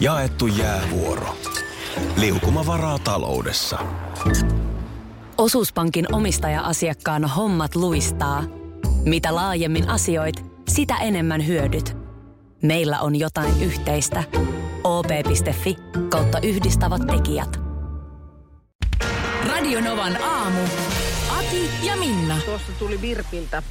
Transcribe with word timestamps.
Jaettu 0.00 0.46
jäävuoro. 0.46 1.36
Liukuma 2.16 2.66
varaa 2.66 2.98
taloudessa. 2.98 3.78
Osuuspankin 5.38 6.14
omistaja-asiakkaan 6.14 7.24
hommat 7.24 7.74
luistaa. 7.74 8.44
Mitä 9.04 9.34
laajemmin 9.34 9.88
asioit, 9.88 10.44
sitä 10.68 10.96
enemmän 10.96 11.46
hyödyt. 11.46 11.96
Meillä 12.62 13.00
on 13.00 13.16
jotain 13.16 13.62
yhteistä. 13.62 14.24
op.fi 14.84 15.76
kautta 16.08 16.38
yhdistävät 16.42 17.02
tekijät. 17.06 17.60
Radionovan 19.48 20.22
aamu. 20.22 20.60
Ati 21.38 21.70
ja 21.82 21.96
Minna. 21.96 22.38
Tuossa 22.44 22.72
tuli 22.78 23.00
Virpiltä 23.00 23.62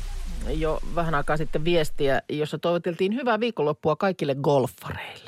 jo 0.48 0.80
vähän 0.96 1.16
aikaa 1.16 1.38
sitten 1.38 1.66
viestiä, 1.66 2.22
jossa 2.30 2.58
toivoteltiin 2.58 3.16
hyvää 3.16 3.40
viikonloppua 3.40 3.96
kaikille 3.96 4.36
golfareille. 4.36 5.27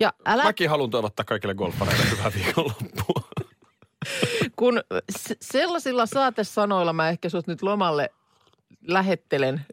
Ja 0.00 0.12
älä, 0.26 0.42
Mäkin 0.42 0.70
haluan 0.70 0.90
toivottaa 0.90 1.24
kaikille 1.24 1.54
golfareille 1.54 2.10
hyvää 2.10 2.32
viikonloppua. 2.34 3.28
kun 4.56 4.80
sellaisilla 5.40 6.06
saatesanoilla 6.06 6.92
mä 6.92 7.08
ehkä 7.08 7.28
sut 7.28 7.46
nyt 7.46 7.62
lomalle 7.62 8.10
lähettelen 8.86 9.66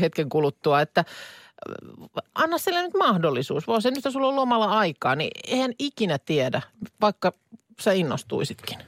hetken 0.00 0.28
kuluttua, 0.28 0.80
että 0.80 1.00
äh, 1.00 2.24
anna 2.34 2.58
sille 2.58 2.82
nyt 2.82 2.94
mahdollisuus. 2.94 3.66
Voi 3.66 3.82
se 3.82 3.90
nyt, 3.90 4.04
sulla 4.12 4.28
on 4.28 4.36
lomalla 4.36 4.78
aikaa, 4.78 5.16
niin 5.16 5.30
eihän 5.46 5.72
ikinä 5.78 6.18
tiedä, 6.18 6.62
vaikka 7.00 7.32
sä 7.80 7.92
innostuisitkin. 7.92 8.78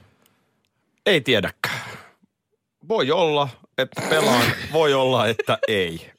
Ei 1.05 1.21
tiedäkään. 1.21 1.81
Voi 2.87 3.11
olla, 3.11 3.49
että 3.77 4.01
pelaan. 4.09 4.43
Voi 4.73 4.93
olla, 4.93 5.27
että 5.27 5.57
ei. 5.67 6.11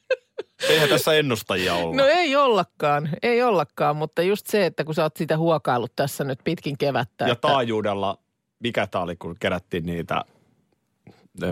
Eihän 0.69 0.89
tässä 0.89 1.13
ennustajia 1.15 1.75
olla. 1.75 1.97
No 1.97 2.05
ei 2.07 2.37
ollakaan, 2.37 3.09
ei 3.23 3.43
ollakaan, 3.43 3.97
mutta 3.97 4.23
just 4.23 4.47
se, 4.47 4.67
että 4.67 4.85
kun 4.85 4.95
sä 4.95 5.03
oot 5.03 5.17
sitä 5.17 5.37
huokaillut 5.37 5.93
tässä 5.97 6.25
nyt 6.25 6.39
pitkin 6.45 6.79
kevättä. 6.79 7.25
ja 7.25 7.33
että, 7.33 7.49
taajuudella, 7.49 8.19
mikä 8.61 8.87
tää 8.87 9.01
oli, 9.01 9.17
kun 9.17 9.37
kerättiin 9.41 9.87
niitä, 9.87 10.25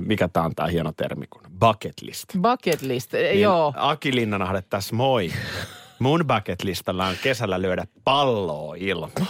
mikä 0.00 0.28
tää 0.28 0.42
on 0.42 0.54
tää 0.54 0.66
hieno 0.66 0.92
termi, 0.96 1.26
kun 1.26 1.42
bucket 1.60 2.02
list. 2.02 2.24
Bucket 2.40 2.82
list, 2.82 3.12
Niin 3.12 3.40
joo. 3.40 3.72
Aki 3.76 4.14
Linnanahde 4.14 4.62
tässä 4.62 4.94
moi. 4.94 5.32
Mun 5.98 6.24
bucket 6.26 6.64
listalla 6.64 7.06
on 7.06 7.16
kesällä 7.22 7.62
lyödä 7.62 7.84
palloa 8.04 8.74
ilmaan. 8.78 9.26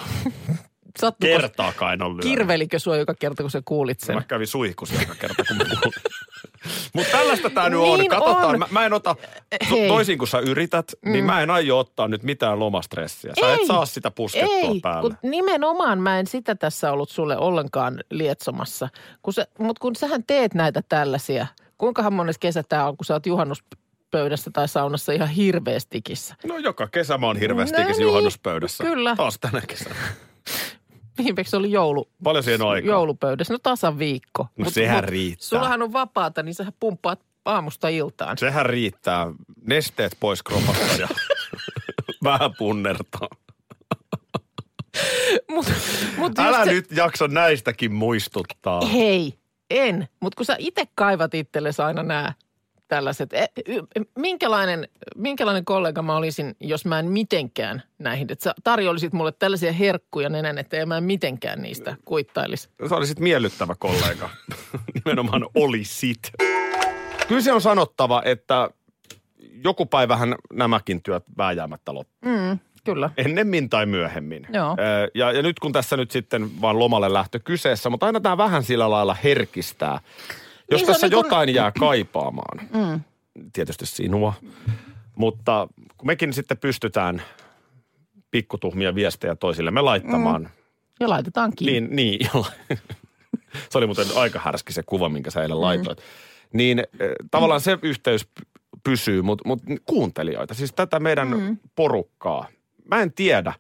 Sattuko, 1.01 1.33
Kertaakaan 1.33 1.93
en 1.93 2.03
ole 2.03 2.11
lyönyt. 2.11 2.25
kirvelikö 2.25 2.79
sua 2.79 2.97
joka 2.97 3.15
kerta, 3.15 3.43
kun 3.43 3.51
sä 3.51 3.63
kuulit 3.65 4.01
sen? 4.01 4.15
Mä 4.15 4.23
kävin 4.23 4.47
suihkussa 4.47 4.95
joka 5.01 5.15
kerta, 5.15 5.45
kun 5.49 5.57
mä 5.57 5.65
kuulin. 5.65 6.01
Mutta 6.93 7.13
tällaista 7.19 7.51
tää 7.51 7.69
nyt 7.69 7.79
on. 7.81 7.99
Niin 7.99 8.11
Katsotaan. 8.11 8.45
on. 8.47 8.59
Mä, 8.59 8.67
mä 8.71 8.87
en 8.87 8.93
ota, 8.93 9.17
Hei. 9.71 9.89
toisin 9.89 10.19
kuin 10.19 10.29
sä 10.29 10.39
yrität, 10.39 10.93
mm. 11.05 11.13
niin 11.13 11.25
mä 11.25 11.41
en 11.43 11.51
aio 11.51 11.79
ottaa 11.79 12.09
nyt 12.09 12.23
mitään 12.23 12.59
lomastressiä. 12.59 13.33
Sä 13.41 13.55
et 13.55 13.61
Ei. 13.61 13.67
saa 13.67 13.87
sitä 13.87 14.11
puskettua 14.11 14.71
Ei, 14.71 14.81
päälle. 14.81 15.11
kun 15.11 15.31
nimenomaan 15.31 16.01
mä 16.01 16.19
en 16.19 16.27
sitä 16.27 16.55
tässä 16.55 16.93
ollut 16.93 17.11
sulle 17.11 17.37
ollenkaan 17.39 18.01
lietsomassa. 18.11 18.89
Kun 19.23 19.33
sä, 19.33 19.47
mutta 19.59 19.81
kun 19.81 19.97
sähän 19.97 20.25
teet 20.27 20.55
näitä 20.55 20.83
tällaisia, 20.89 21.47
kuinkahan 21.79 22.13
monessa 22.13 22.41
kesä 22.41 22.63
tää 22.69 22.89
on, 22.89 22.97
kun 22.97 23.05
sä 23.05 23.15
oot 23.15 23.27
juhannuspöydässä 23.27 24.51
tai 24.51 24.69
saunassa 24.69 25.13
ihan 25.13 25.29
hirveästikissä. 25.29 26.35
No 26.47 26.59
joka 26.59 26.87
kesä 26.89 27.19
mä 27.19 27.27
oon 27.27 27.37
hirveästi 27.37 27.83
No 27.83 27.89
niin, 27.89 28.01
juhannuspöydässä. 28.03 28.85
kyllä. 28.85 29.17
Taas 29.17 29.39
tänä 29.41 29.61
kesänä. 29.69 29.95
Viimeksi 31.19 31.57
oli 31.57 31.71
joulu, 31.73 32.09
Paljon 32.25 32.45
siihen 32.45 32.63
on 32.63 32.71
aikaa. 32.71 32.89
joulupöydässä. 32.91 33.55
No 33.55 33.59
tasan 33.63 33.99
viikko. 33.99 34.47
No 34.59 34.71
sehän 34.71 35.05
riittää. 35.05 35.49
Sullahan 35.49 35.83
on 35.83 35.93
vapaata, 35.93 36.43
niin 36.43 36.55
sä 36.55 36.73
pumppaat 36.81 37.21
aamusta 37.45 37.89
iltaan. 37.89 38.39
Sehän 38.39 38.67
riittää. 38.67 39.27
Nesteet 39.67 40.17
pois 40.21 40.43
kropasta 40.43 40.95
ja 41.01 41.09
vähän 42.25 42.51
punnertaa. 42.59 43.29
Mut, 45.51 45.67
mut 46.17 46.39
Älä 46.39 46.65
se- 46.65 46.73
nyt 46.73 46.93
jaksa 46.93 47.29
näistäkin 47.29 47.95
muistuttaa. 47.95 48.81
Hei, 48.87 49.35
en. 49.71 50.09
Mutta 50.21 50.37
kun 50.37 50.47
sä 50.47 50.57
itse 50.59 50.85
kaivat 50.95 51.35
itsellesi 51.35 51.83
aina 51.83 52.03
nämä 52.03 52.33
tällaiset. 52.89 53.33
E, 53.33 53.47
minkälainen, 54.19 54.89
minkälainen 55.17 55.65
kollega 55.65 56.03
mä 56.03 56.17
olisin, 56.17 56.57
jos 56.61 56.85
mä 56.85 56.99
en 56.99 57.07
mitenkään 57.07 57.83
näihin. 57.99 58.33
Että 58.33 58.45
sä 58.45 58.55
tarjoilisit 58.65 59.13
mulle 59.13 59.33
tällaisia 59.33 59.73
herkkuja 59.73 60.29
nenän, 60.29 60.59
että 60.59 60.87
mä 60.87 60.97
en 60.97 61.05
mitenkään 61.05 61.63
niistä 61.63 61.97
kuittailisi. 62.05 62.69
Sä 62.89 62.97
olisit 62.97 63.21
miellyttävä 63.21 63.75
kollega. 63.79 64.31
Nimenomaan 64.95 65.47
olisit. 65.55 66.19
Kyllä 67.29 67.41
se 67.41 67.53
on 67.53 67.61
sanottava, 67.61 68.23
että 68.25 68.71
joku 69.65 69.87
päivähän 69.87 70.35
nämäkin 70.53 71.03
työt 71.03 71.25
vääjäämättä 71.39 71.95
loppuu. 71.95 72.31
Mm, 72.31 72.59
kyllä. 72.85 73.11
Ennemmin 73.17 73.71
tai 73.71 73.87
myöhemmin. 73.87 74.47
Joo. 74.53 74.77
Ja, 75.15 75.33
ja 75.33 75.43
nyt 75.43 75.59
kun 75.59 75.73
tässä 75.73 75.97
nyt 75.97 76.11
sitten 76.11 76.61
vaan 76.61 76.79
lomalle 76.79 77.13
lähtö 77.13 77.39
kyseessä, 77.39 77.91
mutta 77.91 78.07
aina 78.07 78.21
tämä 78.21 78.39
vähän 78.39 78.63
sillä 78.63 78.91
lailla 78.91 79.17
herkistää. 79.25 80.01
Jos 80.71 80.81
Niin 80.81 80.87
tässä 80.87 81.07
niin 81.07 81.17
jotain 81.17 81.55
jää 81.55 81.73
kaipaamaan, 81.81 82.69
mm. 82.75 83.01
tietysti 83.53 83.87
sinua, 83.87 84.33
mutta 85.17 85.69
kun 85.99 86.07
mekin 86.07 86.33
sitten 86.33 86.59
pystytään 86.59 87.23
pikkutuhmia 88.31 88.95
viestejä 88.95 89.37
toisillemme 89.37 89.81
laittamaan, 89.81 90.43
mm. 90.43 90.49
Ja 91.01 91.09
laitetaan 91.09 91.53
kiinni. 91.57 91.95
niin, 91.97 92.21
niin 92.31 92.31
se 93.71 93.79
oli 93.79 93.87
muuten 93.87 94.07
aika 94.17 94.39
härski 94.39 94.73
se 94.73 94.83
kuva, 94.83 95.09
minkä 95.09 95.31
sä 95.31 95.43
eilen 95.43 95.61
laitoit. 95.61 95.99
Niin 96.53 96.79
eh, 96.79 97.11
tavallaan 97.31 97.61
se 97.61 97.79
yhteys 97.83 98.29
pysyy, 98.85 99.23
mutta 99.23 99.49
mut 99.49 99.63
kuuntelijoita, 99.85 100.55
siis 100.55 100.73
tätä 100.73 101.01
meidän 101.01 101.29
mm. 101.29 101.59
porukkaa. 101.75 102.49
Mä 102.91 103.03
en 103.03 103.13
tiedä, 103.13 103.53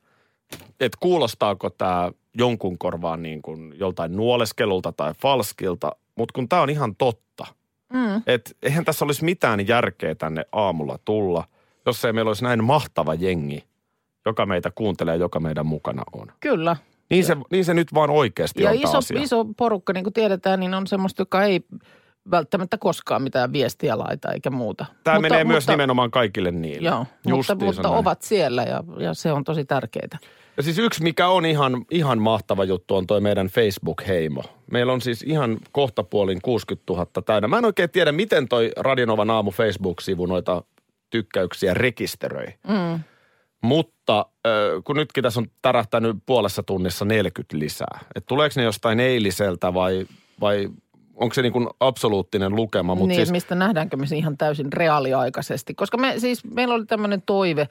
että 0.81 0.99
kuulostaako 1.01 1.71
tämä 1.71 2.13
jonkun 2.39 2.79
korvaan 2.79 3.23
niin 3.23 3.43
kuin 3.43 3.75
joltain 3.79 4.17
nuoleskelulta 4.17 4.93
tai 4.93 5.13
falskilta, 5.15 5.93
mutta 6.15 6.33
kun 6.35 6.49
tämä 6.49 6.63
on 6.63 6.71
ihan 6.71 6.97
totta. 6.97 7.47
Mm. 7.93 8.23
Että 8.27 8.51
eihän 8.63 8.85
tässä 8.85 9.05
olisi 9.05 9.25
mitään 9.25 9.69
järkeä 9.69 10.15
tänne 10.15 10.45
aamulla 10.53 10.99
tulla, 11.05 11.45
jos 11.87 12.05
ei 12.05 12.13
meillä 12.13 12.29
olisi 12.29 12.45
näin 12.45 12.65
mahtava 12.65 13.15
jengi, 13.15 13.65
joka 14.27 14.47
meitä 14.47 14.71
kuuntelee, 14.75 15.17
joka 15.17 15.41
meidän 15.41 15.67
mukana 15.67 16.03
on. 16.13 16.27
Kyllä. 16.41 16.77
Niin 17.11 17.25
se, 17.25 17.37
niin 17.51 17.65
se 17.65 17.75
nyt 17.75 17.95
vaan 17.95 18.11
oikeasti 18.11 18.63
Ja 18.63 18.71
on 18.71 18.77
iso, 18.77 18.99
asia. 18.99 19.23
iso 19.23 19.45
porukka, 19.57 19.93
niin 19.93 20.05
kuin 20.05 20.15
tiedetään, 20.15 20.61
niin 20.61 20.75
on 20.75 20.87
semmoista, 20.87 21.23
joka 21.23 21.45
ei 21.45 21.61
välttämättä 22.31 22.79
koskaan 22.79 23.23
mitään 23.23 23.53
viestiä 23.53 23.99
laita 23.99 24.33
eikä 24.33 24.51
muuta. 24.51 24.85
Tämä 25.05 25.17
Mutta- 25.17 25.29
menee 25.29 25.45
myös 25.45 25.63
mutta- 25.65 25.73
nimenomaan 25.73 26.11
kaikille 26.11 26.51
niille. 26.51 26.89
Joo, 26.89 27.07
mutta, 27.25 27.55
mutta 27.55 27.83
näin. 27.83 27.95
ovat 27.95 28.23
siellä 28.23 28.63
ja, 28.63 28.85
ja 28.99 29.15
se 29.15 29.33
on 29.33 29.45
tosi 29.45 29.65
tärkeää. 29.65 30.19
Ja 30.57 30.63
siis 30.63 30.79
yksi, 30.79 31.03
mikä 31.03 31.29
on 31.29 31.47
ihan, 31.47 31.85
ihan 31.91 32.19
mahtava 32.19 32.65
juttu, 32.65 32.97
on 32.97 33.07
toi 33.07 33.21
meidän 33.21 33.47
Facebook-heimo. 33.47 34.43
Meillä 34.71 34.93
on 34.93 35.01
siis 35.01 35.23
ihan 35.23 35.59
kohtapuolin 35.73 36.43
60 36.43 36.93
000 36.93 37.07
täynnä. 37.27 37.49
Mä 37.49 37.59
en 37.59 37.65
oikein 37.65 37.91
tiedä, 37.91 38.13
miten 38.13 38.49
toi 38.49 38.73
Radionovan 38.77 39.31
aamu 39.31 39.51
Facebook-sivu 39.51 40.27
noita 40.27 40.63
tykkäyksiä 41.11 41.75
rekisteröi. 41.75 42.47
Mm. 42.47 43.01
Mutta 43.63 44.27
kun 44.85 44.97
nytkin 44.97 45.23
tässä 45.23 45.41
on 45.41 45.47
tärähtänyt 45.63 46.17
puolessa 46.27 46.63
tunnissa 46.63 47.05
40 47.05 47.59
lisää. 47.59 47.99
Et 48.15 48.27
tuleeko 48.27 48.53
ne 48.57 48.63
jostain 48.63 49.01
eiliseltä 49.01 49.75
vai, 49.75 50.07
vai 50.41 50.69
onko 51.15 51.35
se 51.35 51.43
niin 51.43 51.53
kuin 51.53 51.69
absoluuttinen 51.81 52.57
lukema? 52.57 52.95
Mut 52.95 53.09
niin, 53.09 53.17
siis, 53.17 53.31
mistä 53.31 53.55
nähdäänkö 53.55 53.97
me 53.97 54.07
se 54.07 54.17
ihan 54.17 54.37
täysin 54.37 54.73
reaaliaikaisesti. 54.73 55.75
Koska 55.75 55.97
me 55.97 56.15
siis, 56.19 56.45
meillä 56.45 56.75
oli 56.75 56.87
tämmöinen 56.87 57.23
toive, 57.23 57.69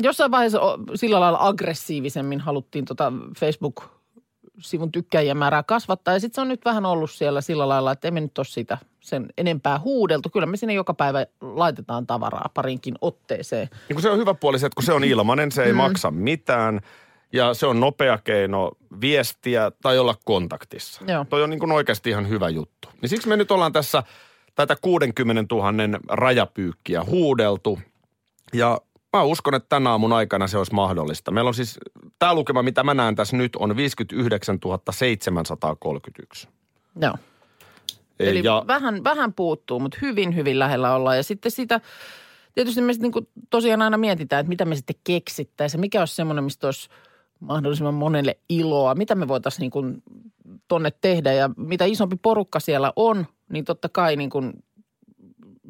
jossain 0.00 0.30
vaiheessa 0.30 0.60
sillä 0.94 1.20
lailla 1.20 1.38
aggressiivisemmin 1.40 2.40
haluttiin 2.40 2.84
tota 2.84 3.12
Facebook-sivun 3.38 4.92
tykkäjien 4.92 5.36
määrää 5.36 5.62
kasvattaa. 5.62 6.14
Ja 6.14 6.20
sitten 6.20 6.34
se 6.34 6.40
on 6.40 6.48
nyt 6.48 6.64
vähän 6.64 6.86
ollut 6.86 7.10
siellä 7.10 7.40
sillä 7.40 7.68
lailla, 7.68 7.92
että 7.92 8.08
emme 8.08 8.20
nyt 8.20 8.38
ole 8.38 8.46
sitä 8.46 8.78
sen 9.00 9.26
enempää 9.38 9.78
huudeltu. 9.78 10.30
Kyllä 10.30 10.46
me 10.46 10.56
sinne 10.56 10.74
joka 10.74 10.94
päivä 10.94 11.26
laitetaan 11.40 12.06
tavaraa 12.06 12.50
parinkin 12.54 12.94
otteeseen. 13.00 13.68
Niin 13.88 13.94
kun 13.94 14.02
se 14.02 14.10
on 14.10 14.18
hyvä 14.18 14.34
puoli 14.34 14.58
se, 14.58 14.66
että 14.66 14.76
kun 14.76 14.84
se 14.84 14.92
on 14.92 15.04
ilmainen, 15.04 15.52
se 15.52 15.64
ei 15.64 15.72
mm. 15.72 15.76
maksa 15.76 16.10
mitään 16.10 16.80
ja 17.32 17.54
se 17.54 17.66
on 17.66 17.80
nopea 17.80 18.18
keino 18.18 18.70
viestiä 19.00 19.72
tai 19.82 19.98
olla 19.98 20.14
kontaktissa. 20.24 21.04
Joo. 21.08 21.26
Toi 21.30 21.42
on 21.42 21.50
niin 21.50 21.60
kuin 21.60 21.72
oikeasti 21.72 22.10
ihan 22.10 22.28
hyvä 22.28 22.48
juttu. 22.48 22.88
Niin 23.00 23.08
siksi 23.08 23.28
me 23.28 23.36
nyt 23.36 23.50
ollaan 23.50 23.72
tässä 23.72 24.02
tätä 24.54 24.76
60 24.82 25.54
000 25.54 25.72
rajapyykkiä 26.08 27.04
huudeltu 27.04 27.78
ja 28.52 28.80
mä 29.12 29.22
uskon, 29.22 29.54
että 29.54 29.68
tänä 29.68 29.90
aamun 29.90 30.12
aikana 30.12 30.46
se 30.46 30.58
olisi 30.58 30.74
mahdollista. 30.74 31.30
Meillä 31.30 31.48
on 31.48 31.54
siis, 31.54 31.78
tämä 32.18 32.34
lukema, 32.34 32.62
mitä 32.62 32.82
mä 32.82 32.94
näen 32.94 33.14
tässä 33.14 33.36
nyt, 33.36 33.56
on 33.56 33.76
59 33.76 34.58
731. 34.90 36.48
Joo. 37.00 37.14
Eli 38.18 38.44
ja, 38.44 38.64
vähän, 38.66 39.04
vähän 39.04 39.32
puuttuu, 39.32 39.80
mutta 39.80 39.98
hyvin, 40.02 40.36
hyvin 40.36 40.58
lähellä 40.58 40.94
ollaan. 40.94 41.16
Ja 41.16 41.22
sitten 41.22 41.52
sitä, 41.52 41.80
tietysti 42.54 42.80
me 42.80 42.92
sitten 42.92 43.10
niin 43.10 43.28
tosiaan 43.50 43.82
aina 43.82 43.98
mietitään, 43.98 44.40
että 44.40 44.48
mitä 44.48 44.64
me 44.64 44.76
sitten 44.76 44.96
keksittäisiin. 45.04 45.80
Mikä 45.80 46.00
olisi 46.00 46.14
semmoinen, 46.14 46.44
mistä 46.44 46.66
olisi 46.66 46.88
mahdollisimman 47.40 47.94
monelle 47.94 48.38
iloa. 48.48 48.94
Mitä 48.94 49.14
me 49.14 49.28
voitaisiin 49.28 49.60
niin 49.60 49.70
kuin 49.70 50.02
tonne 50.68 50.90
tehdä 51.00 51.32
ja 51.32 51.50
mitä 51.56 51.84
isompi 51.84 52.16
porukka 52.22 52.60
siellä 52.60 52.92
on, 52.96 53.26
niin 53.52 53.64
totta 53.64 53.88
kai 53.88 54.16
niin 54.16 54.30
kuin 54.30 54.64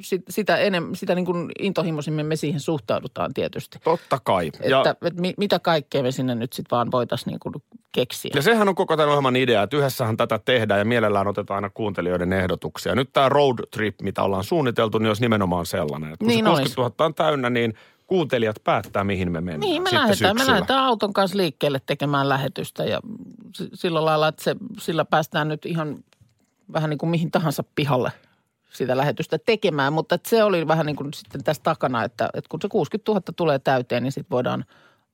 sit, 0.00 0.22
sitä, 0.28 0.56
enem, 0.56 0.94
sitä 0.94 1.14
niin 1.14 1.24
kuin 1.24 1.50
intohimoisimmin 1.58 2.26
me 2.26 2.36
siihen 2.36 2.60
suhtaudutaan 2.60 3.34
tietysti. 3.34 3.78
Totta 3.84 4.18
kai. 4.24 4.46
Että, 4.46 4.96
että 5.02 5.20
mi, 5.20 5.34
mitä 5.36 5.58
kaikkea 5.58 6.02
me 6.02 6.10
sinne 6.12 6.34
nyt 6.34 6.52
sitten 6.52 6.76
vaan 6.76 6.90
voitaisiin 6.90 7.32
niin 7.32 7.40
kuin 7.40 7.54
keksiä. 7.92 8.30
Ja 8.34 8.42
sehän 8.42 8.68
on 8.68 8.74
koko 8.74 8.96
tämän 8.96 9.08
ohjelman 9.08 9.36
idea, 9.36 9.62
että 9.62 9.76
yhdessähän 9.76 10.16
tätä 10.16 10.40
tehdään 10.44 10.78
ja 10.78 10.84
mielellään 10.84 11.26
otetaan 11.26 11.56
aina 11.56 11.70
kuuntelijoiden 11.70 12.32
ehdotuksia. 12.32 12.94
Nyt 12.94 13.12
tämä 13.12 13.28
road 13.28 13.58
trip, 13.70 14.00
mitä 14.02 14.22
ollaan 14.22 14.44
suunniteltu, 14.44 14.98
niin 14.98 15.08
olisi 15.08 15.22
nimenomaan 15.22 15.66
sellainen. 15.66 16.12
Että 16.12 16.18
kun 16.18 16.28
Niin 16.28 16.44
se 16.44 16.50
olisi. 16.50 16.74
60 16.74 17.02
000 17.02 17.08
on 17.08 17.14
täynnä, 17.14 17.50
niin 17.50 17.74
kuuntelijat 18.06 18.56
päättää, 18.64 19.04
mihin 19.04 19.32
me 19.32 19.40
mennään. 19.40 19.60
Niin, 19.60 19.82
me 19.82 19.88
sitten 19.88 20.02
lähdetään, 20.02 20.36
me 20.36 20.38
syksyllä. 20.38 20.54
lähdetään 20.54 20.84
auton 20.84 21.12
kanssa 21.12 21.36
liikkeelle 21.36 21.80
tekemään 21.86 22.28
lähetystä 22.28 22.84
ja 22.84 23.00
sillä 23.74 24.04
lailla, 24.04 24.28
että 24.28 24.44
se, 24.44 24.56
sillä 24.78 25.04
päästään 25.04 25.48
nyt 25.48 25.66
ihan 25.66 25.98
vähän 26.72 26.90
niin 26.90 26.98
kuin 26.98 27.10
mihin 27.10 27.30
tahansa 27.30 27.64
pihalle 27.74 28.12
sitä 28.72 28.96
lähetystä 28.96 29.38
tekemään. 29.46 29.92
Mutta 29.92 30.18
se 30.26 30.44
oli 30.44 30.68
vähän 30.68 30.86
niin 30.86 30.96
kuin 30.96 31.14
sitten 31.14 31.44
tässä 31.44 31.62
takana, 31.62 32.04
että, 32.04 32.28
että 32.34 32.48
kun 32.48 32.62
se 32.62 32.68
60 32.68 33.12
000 33.12 33.22
tulee 33.36 33.58
täyteen, 33.58 34.02
niin 34.02 34.12
sitten 34.12 34.30
voidaan 34.30 34.64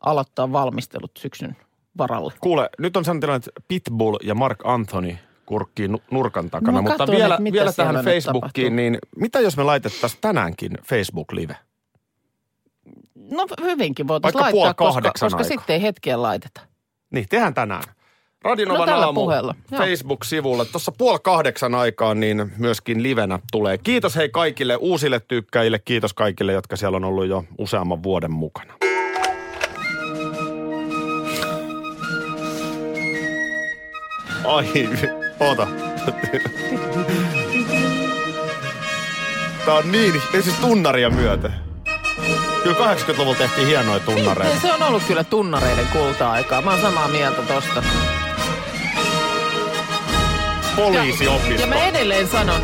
aloittaa 0.01 0.53
valmistelut 0.53 1.11
syksyn 1.19 1.57
varalle. 1.99 2.33
Kuule, 2.41 2.71
nyt 2.79 2.97
on 2.97 3.05
sellainen 3.05 3.21
tilanne, 3.21 3.37
että 3.37 3.61
Pitbull 3.69 4.17
ja 4.23 4.35
Mark 4.35 4.59
Anthony 4.65 5.17
kurkkii 5.47 5.89
nu- 5.89 6.03
nurkan 6.11 6.51
takana. 6.51 6.83
No 6.83 6.83
mutta 6.83 7.07
vielä, 7.07 7.39
mitä 7.39 7.55
vielä 7.55 7.73
tähän 7.73 7.95
nyt 7.95 8.05
Facebookiin, 8.05 8.77
niin 8.77 8.99
mitä 9.17 9.41
jos 9.41 9.57
me 9.57 9.63
laitettaisiin 9.63 10.21
tänäänkin 10.21 10.79
Facebook-live? 10.83 11.57
No 13.15 13.47
hyvinkin 13.63 14.09
voitaisiin 14.09 14.43
laittaa, 14.43 14.75
koska, 14.75 15.13
koska 15.21 15.45
sitten 15.45 15.75
ei 15.75 15.83
hetkeä 15.83 16.23
laiteta. 16.23 16.61
Niin, 17.11 17.27
tehdään 17.31 17.55
tänään. 17.55 17.83
Radionovan 18.45 18.89
No 18.89 18.95
aamu 19.01 19.21
puheella. 19.21 19.55
Facebook-sivulle. 19.77 20.65
Tuossa 20.65 20.93
puoli 20.99 21.19
kahdeksan 21.23 21.75
aikaan 21.75 22.21
niin 22.21 22.53
myöskin 22.59 23.03
livenä 23.03 23.39
tulee. 23.53 23.79
Kiitos 23.79 24.17
hei 24.17 24.29
kaikille 24.29 24.77
uusille 24.77 25.21
tykkäjille. 25.21 25.79
Kiitos 25.79 26.15
kaikille, 26.15 26.53
jotka 26.53 26.77
siellä 26.77 26.97
on 26.97 27.05
ollut 27.05 27.27
jo 27.27 27.45
useamman 27.59 28.03
vuoden 28.03 28.31
mukana. 28.33 28.75
Ai, 34.45 34.89
oota. 35.41 35.67
Tää 39.65 39.75
on 39.75 39.93
niin, 39.93 40.15
ei 40.35 40.43
siis 40.43 40.57
tunnaria 40.57 41.11
myöten. 41.11 41.55
Kyllä 42.63 42.95
80-luvulla 42.95 43.35
tehtiin 43.39 43.67
hienoja 43.67 44.01
tunnareita. 44.01 44.53
Niin, 44.53 44.61
se 44.61 44.73
on 44.73 44.83
ollut 44.83 45.03
kyllä 45.09 45.25
tunnareiden 45.25 45.87
kulta-aikaa. 45.93 46.63
Mä 46.63 46.71
oon 46.71 46.81
samaa 46.81 47.09
mieltä 47.09 47.43
tosta. 47.43 47.83
Poliisiopisto. 50.77 51.61
Ja 51.61 51.67
mä 51.67 51.85
edelleen 51.85 52.29
sanon, 52.29 52.63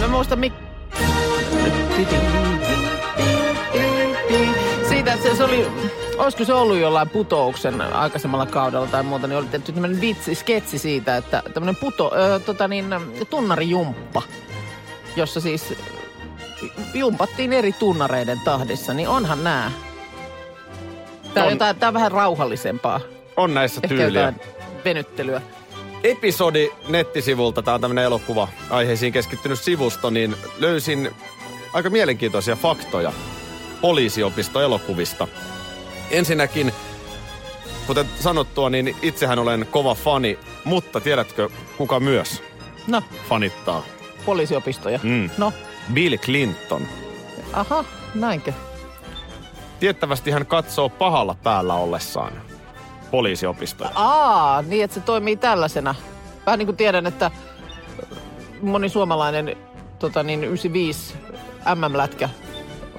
mä 0.00 0.08
muistan 0.08 0.38
mik... 0.38 0.52
Siitä, 4.88 5.16
se, 5.22 5.36
se 5.36 5.44
oli, 5.44 5.66
olisiko 6.18 6.44
se 6.44 6.52
ollut 6.52 6.76
jollain 6.78 7.08
putouksen 7.08 7.80
aikaisemmalla 7.80 8.46
kaudella 8.46 8.86
tai 8.86 9.02
muuta, 9.02 9.26
niin 9.26 9.38
oli 9.38 9.46
tehty 9.46 9.72
tämmöinen 9.72 10.00
vitsi, 10.00 10.34
sketsi 10.34 10.78
siitä, 10.78 11.16
että 11.16 11.42
tämmöinen 11.54 11.76
puto, 11.76 12.12
ö, 12.16 12.38
tota 12.40 12.68
niin, 12.68 12.86
tunnarijumppa, 13.30 14.22
jossa 15.16 15.40
siis 15.40 15.74
jumpattiin 16.94 17.52
eri 17.52 17.72
tunnareiden 17.72 18.40
tahdissa, 18.44 18.94
niin 18.94 19.08
onhan 19.08 19.44
nää. 19.44 19.72
Tää 21.34 21.42
on, 21.44 21.46
On. 21.46 21.52
jotain, 21.52 21.76
tää 21.76 21.88
on 21.88 21.94
vähän 21.94 22.12
rauhallisempaa. 22.12 23.00
On 23.36 23.54
näissä 23.54 23.80
Ehkä 23.84 23.96
tyyliä. 23.96 24.32
venyttelyä. 24.84 25.42
Episodi 26.04 26.70
nettisivulta, 26.88 27.62
tämä 27.62 27.74
on 27.74 27.80
tämmöinen 27.80 28.04
elokuva 28.04 28.48
aiheisiin 28.70 29.12
keskittynyt 29.12 29.60
sivusto, 29.60 30.10
niin 30.10 30.36
löysin 30.58 31.10
aika 31.72 31.90
mielenkiintoisia 31.90 32.56
faktoja 32.56 33.12
poliisiopistoelokuvista. 33.80 35.28
Ensinnäkin, 36.10 36.72
kuten 37.86 38.06
sanottua, 38.20 38.70
niin 38.70 38.96
itsehän 39.02 39.38
olen 39.38 39.66
kova 39.70 39.94
fani, 39.94 40.38
mutta 40.64 41.00
tiedätkö 41.00 41.48
kuka 41.78 42.00
myös 42.00 42.42
No, 42.86 43.02
fanittaa? 43.28 43.82
poliisiopistoja. 44.26 45.00
Mm. 45.02 45.30
No, 45.38 45.52
Bill 45.92 46.16
Clinton. 46.16 46.82
aha, 47.52 47.84
näinkö? 48.14 48.52
Tiettävästi 49.80 50.30
hän 50.30 50.46
katsoo 50.46 50.88
pahalla 50.88 51.36
päällä 51.42 51.74
ollessaan 51.74 52.32
poliisiopistoja. 53.12 53.90
Aa, 53.94 54.62
niin 54.62 54.84
että 54.84 54.94
se 54.94 55.00
toimii 55.00 55.36
tällaisena. 55.36 55.94
Vähän 56.46 56.58
niin 56.58 56.66
kuin 56.66 56.76
tiedän, 56.76 57.06
että 57.06 57.30
moni 58.62 58.88
suomalainen 58.88 59.56
tota 59.98 60.22
niin, 60.22 60.44
95 60.44 61.14
MM-lätkä 61.74 62.28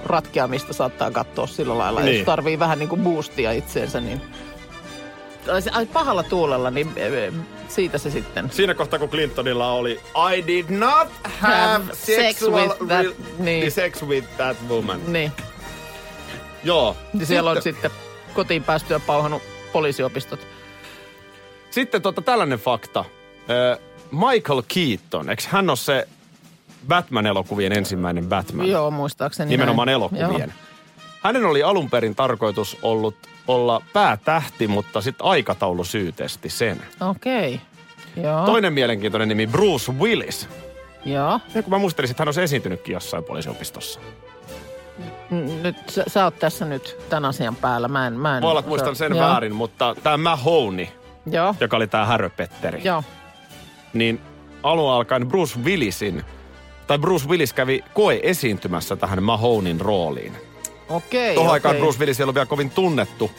ratkeamista 0.05 0.73
saattaa 0.73 1.11
katsoa 1.11 1.47
sillä 1.47 1.77
lailla. 1.77 2.01
Niin. 2.01 2.17
Jos 2.17 2.25
tarvii 2.25 2.59
vähän 2.59 2.79
niin 2.79 2.89
kuin 2.89 3.01
boostia 3.01 3.51
itseensä, 3.51 4.01
niin 4.01 4.21
pahalla 5.93 6.23
tuulella, 6.23 6.71
niin 6.71 6.91
e, 6.95 7.25
e, 7.25 7.33
siitä 7.67 7.97
se 7.97 8.11
sitten. 8.11 8.51
Siinä 8.51 8.73
kohtaa, 8.73 8.99
kun 8.99 9.09
Clintonilla 9.09 9.71
oli 9.71 9.99
I 10.35 10.47
did 10.47 10.65
not 10.69 11.07
have, 11.39 11.55
Have 11.55 11.85
sex 11.93 12.15
sexual 12.15 12.53
with 12.53 12.75
that- 12.81 13.03
real- 13.03 13.13
niin. 13.39 13.71
sex 13.71 14.03
with 14.03 14.27
that 14.37 14.57
woman. 14.69 15.13
Niin, 15.13 15.31
Joo. 16.63 16.95
niin 17.13 17.25
siellä 17.25 17.51
on 17.51 17.61
sitten 17.61 17.91
kotiin 18.33 18.63
päästyä 18.63 18.99
pauhannut 18.99 19.52
poliisiopistot. 19.73 20.39
Sitten 21.71 22.01
tota, 22.01 22.21
tällainen 22.21 22.59
fakta. 22.59 23.05
Michael 24.11 24.61
Keaton, 24.73 25.29
eikö 25.29 25.43
hän 25.47 25.69
ole 25.69 25.77
se 25.77 26.07
Batman-elokuvien 26.87 27.77
ensimmäinen 27.77 28.25
Batman? 28.25 28.67
Joo, 28.69 28.91
muistaakseni 28.91 29.49
Nimenomaan 29.49 29.85
näin. 29.85 29.93
elokuvien. 29.95 30.29
Joo. 30.31 30.47
Hänen 31.23 31.45
oli 31.45 31.63
alun 31.63 31.89
perin 31.89 32.15
tarkoitus 32.15 32.77
ollut 32.81 33.15
olla 33.47 33.81
päätähti, 33.93 34.67
mutta 34.67 35.01
sitten 35.01 35.25
aikataulu 35.25 35.83
syytesti 35.83 36.49
sen. 36.49 36.81
Okei. 37.09 37.61
Joo. 38.23 38.45
Toinen 38.45 38.73
mielenkiintoinen 38.73 39.27
nimi, 39.27 39.47
Bruce 39.47 39.91
Willis. 39.91 40.47
Joo. 41.05 41.39
Ja 41.55 41.63
kun 41.63 41.69
mä 41.73 41.77
muistelin, 41.77 42.11
että 42.11 42.21
hän 42.21 42.27
olisi 42.27 42.41
esiintynytkin 42.41 42.93
jossain 42.93 43.23
poliisiopistossa. 43.23 43.99
Nyt 45.61 45.75
sä, 45.89 46.03
sä 46.07 46.23
oot 46.23 46.39
tässä 46.39 46.65
nyt 46.65 46.97
tämän 47.09 47.25
asian 47.25 47.55
päällä. 47.55 47.87
Mä 47.87 48.07
en, 48.07 48.13
mä 48.13 48.37
en 48.37 48.41
Voi 48.41 48.51
olla, 48.51 48.63
muistan 48.67 48.95
sen 48.95 49.15
Joo. 49.15 49.27
väärin, 49.27 49.55
mutta 49.55 49.95
tämä 50.03 50.17
Mahoney, 50.17 50.87
Joo. 51.25 51.55
joka 51.59 51.77
oli 51.77 51.87
tämä 51.87 52.05
Häröpetteri, 52.05 52.81
Joo. 52.83 53.03
niin 53.93 54.21
alun 54.63 54.91
alkaen 54.91 55.27
Bruce 55.27 55.59
Willisin, 55.59 56.23
tai 56.87 56.99
Bruce 56.99 57.27
Willis 57.29 57.53
kävi 57.53 57.83
koe 57.93 58.19
esiintymässä 58.23 58.95
tähän 58.95 59.23
Mahoneyn 59.23 59.81
rooliin. 59.81 60.33
Okei. 60.89 61.35
Tuohon 61.35 61.49
okei. 61.49 61.53
aikaan 61.53 61.75
Bruce 61.75 61.99
Willis 61.99 62.19
ei 62.19 62.23
ollut 62.23 62.35
vielä 62.35 62.45
kovin 62.45 62.69
tunnettu. 62.69 63.31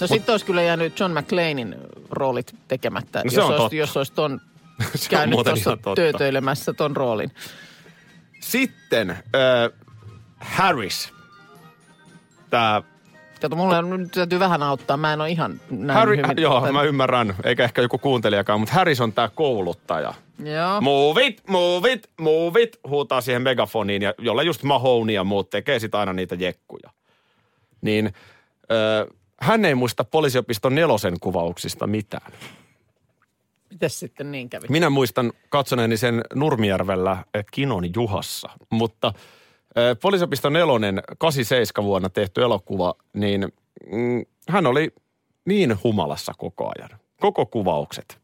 No 0.00 0.06
sit 0.06 0.28
olisi 0.28 0.46
kyllä 0.46 0.62
jäänyt 0.62 1.00
John 1.00 1.12
McClanein 1.18 1.76
roolit 2.10 2.54
tekemättä, 2.68 3.22
No 3.24 3.30
se 3.30 3.36
jos, 3.36 3.44
on 3.44 3.50
olisi, 3.50 3.62
totta. 3.62 3.76
jos 3.76 3.96
olisi 3.96 4.12
ton 4.12 4.40
käynyt 5.10 5.38
tuossa 5.44 5.78
töötöilemässä 5.94 6.72
ton 6.72 6.96
roolin. 6.96 7.30
Sitten 8.40 9.10
äh, 9.10 9.18
Harris. 10.40 11.12
Tämä 12.50 12.82
Kato, 13.40 13.56
mulle 13.56 13.78
on, 13.78 13.90
nyt 13.90 14.10
täytyy 14.10 14.38
vähän 14.38 14.62
auttaa. 14.62 14.96
Mä 14.96 15.12
en 15.12 15.20
ole 15.20 15.30
ihan 15.30 15.60
näin 15.70 15.98
Harry, 15.98 16.16
hyvin. 16.16 16.42
joo, 16.42 16.72
mä 16.72 16.82
ymmärrän, 16.82 17.34
eikä 17.44 17.64
ehkä 17.64 17.82
joku 17.82 17.98
kuuntelijakaan, 17.98 18.60
mutta 18.60 18.74
Harris 18.74 19.00
on 19.00 19.12
tämä 19.12 19.28
kouluttaja. 19.28 20.14
Joo. 20.44 20.80
Move 20.80 21.26
it, 21.26 21.42
move 21.48 21.92
it, 21.92 22.10
move 22.20 22.62
it, 22.62 22.80
huutaa 22.88 23.20
siihen 23.20 23.42
megafoniin, 23.42 24.02
ja 24.02 24.14
jolla 24.18 24.42
just 24.42 24.62
Mahoney 24.62 25.14
ja 25.14 25.24
muut 25.24 25.50
tekee 25.50 25.78
sit 25.78 25.94
aina 25.94 26.12
niitä 26.12 26.34
jekkuja. 26.34 26.90
Niin 27.80 28.12
ö, 28.72 29.14
hän 29.40 29.64
ei 29.64 29.74
muista 29.74 30.04
poliisiopiston 30.04 30.74
nelosen 30.74 31.20
kuvauksista 31.20 31.86
mitään. 31.86 32.32
Mites 33.70 33.98
sitten 33.98 34.32
niin 34.32 34.50
kävi? 34.50 34.66
Minä 34.68 34.90
muistan 34.90 35.32
katsoneeni 35.48 35.96
sen 35.96 36.22
Nurmijärvellä 36.34 37.24
eh, 37.34 37.44
Kinon 37.50 37.84
Juhassa, 37.94 38.48
mutta 38.70 39.12
ö, 39.78 39.96
poliisiopiston 40.02 40.52
nelonen 40.52 41.02
87 41.18 41.84
vuonna 41.88 42.08
tehty 42.08 42.42
elokuva, 42.42 42.94
niin 43.12 43.52
mm, 43.92 44.24
hän 44.48 44.66
oli 44.66 44.90
niin 45.44 45.78
humalassa 45.84 46.32
koko 46.38 46.72
ajan. 46.78 46.90
Koko 47.20 47.46
kuvaukset. 47.46 48.18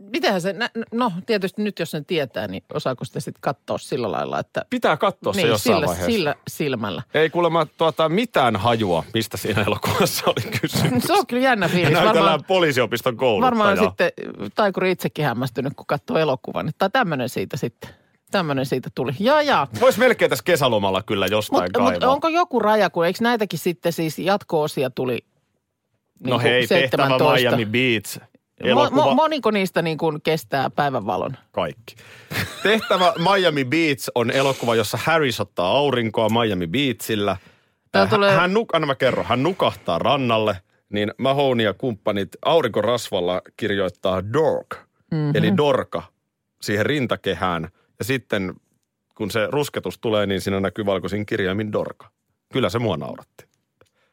Mitähän 0.00 0.40
se, 0.40 0.54
no 0.92 1.12
tietysti 1.26 1.62
nyt 1.62 1.78
jos 1.78 1.90
sen 1.90 2.04
tietää, 2.04 2.48
niin 2.48 2.62
osaako 2.74 3.04
sitä 3.04 3.20
sitten 3.20 3.40
katsoa 3.40 3.78
sillä 3.78 4.12
lailla, 4.12 4.38
että... 4.38 4.64
Pitää 4.70 4.96
katsoa 4.96 5.32
se 5.32 5.40
niin, 5.40 5.48
jossain 5.48 5.74
sillä, 5.76 5.86
vaiheessa. 5.86 6.10
sillä 6.12 6.34
silmällä. 6.48 7.02
Ei 7.14 7.30
kuulemma 7.30 7.66
tuota, 7.76 8.08
mitään 8.08 8.56
hajua, 8.56 9.04
mistä 9.14 9.36
siinä 9.36 9.62
elokuvassa 9.62 10.22
oli 10.26 10.58
kysymys. 10.60 11.02
Se 11.04 11.12
on 11.12 11.26
kyllä 11.26 11.42
jännä 11.42 11.66
Ja 11.66 11.70
fiilis. 11.70 11.92
näytellään 11.92 12.16
Varmaan, 12.24 12.44
poliisiopiston 12.44 13.16
kouluttajaa. 13.16 13.50
varmaan 13.50 13.78
sitten 13.78 14.10
Taikuri 14.54 14.90
itsekin 14.90 15.24
hämmästynyt, 15.24 15.72
kun 15.76 15.86
katsoo 15.86 16.18
elokuvan. 16.18 16.70
Tai 16.78 16.90
tämmöinen 16.90 17.28
siitä 17.28 17.56
sitten. 17.56 17.90
Tämmöinen 18.30 18.66
siitä 18.66 18.90
tuli. 18.94 19.12
Jaa, 19.18 19.42
jaa. 19.42 19.66
Voisi 19.80 19.98
melkein 19.98 20.28
tässä 20.28 20.44
kesälomalla 20.44 21.02
kyllä 21.02 21.26
jostain 21.26 21.62
Mutta 21.62 21.78
kaivaa. 21.78 21.92
mut 21.92 22.02
onko 22.04 22.28
joku 22.28 22.58
raja, 22.58 22.90
kun 22.90 23.06
eikö 23.06 23.18
näitäkin 23.22 23.58
sitten 23.58 23.92
siis 23.92 24.18
jatko-osia 24.18 24.90
tuli 24.90 25.12
niin 25.14 26.30
no 26.30 26.36
kuin 26.36 26.42
hei, 26.42 26.66
tehtävä 26.66 27.02
17? 27.02 27.48
Miami 27.56 27.66
Beach. 27.66 28.18
Elokuva. 28.60 29.04
Mo, 29.04 29.14
moniko 29.14 29.50
niistä 29.50 29.82
niin 29.82 29.98
kuin 29.98 30.22
kestää 30.22 30.70
päivänvalon? 30.70 31.36
Kaikki. 31.52 31.96
Tehtävä 32.62 33.12
Miami 33.18 33.64
Beach 33.64 34.08
on 34.14 34.30
elokuva, 34.30 34.74
jossa 34.74 34.98
Harris 35.04 35.40
ottaa 35.40 35.68
aurinkoa 35.70 36.28
Miami 36.28 36.66
Beachillä. 36.66 37.36
Tää 37.92 38.02
Äh, 38.02 38.10
tulee- 38.10 38.32
Hän, 38.36 38.50
nuk- 38.54 38.70
anna 38.72 38.86
mä 38.86 38.94
kerron, 38.94 39.26
hän 39.26 39.42
nukahtaa 39.42 39.98
rannalle, 39.98 40.56
niin 40.92 41.12
Mahoney 41.18 41.66
ja 41.66 41.74
kumppanit 41.74 42.28
aurinkorasvalla 42.44 43.42
kirjoittaa 43.56 44.22
dork, 44.32 44.76
mm-hmm. 45.10 45.32
eli 45.34 45.56
dorka 45.56 46.02
siihen 46.62 46.86
rintakehään. 46.86 47.68
Ja 48.00 48.04
sitten 48.04 48.54
kun 49.14 49.30
se 49.30 49.48
rusketus 49.50 49.98
tulee, 49.98 50.26
niin 50.26 50.40
siinä 50.40 50.60
näkyy 50.60 50.86
valkoisin 50.86 51.26
kirjaimin 51.26 51.72
dorka. 51.72 52.10
Kyllä 52.52 52.70
se 52.70 52.78
mua 52.78 52.96
nauratti. 52.96 53.50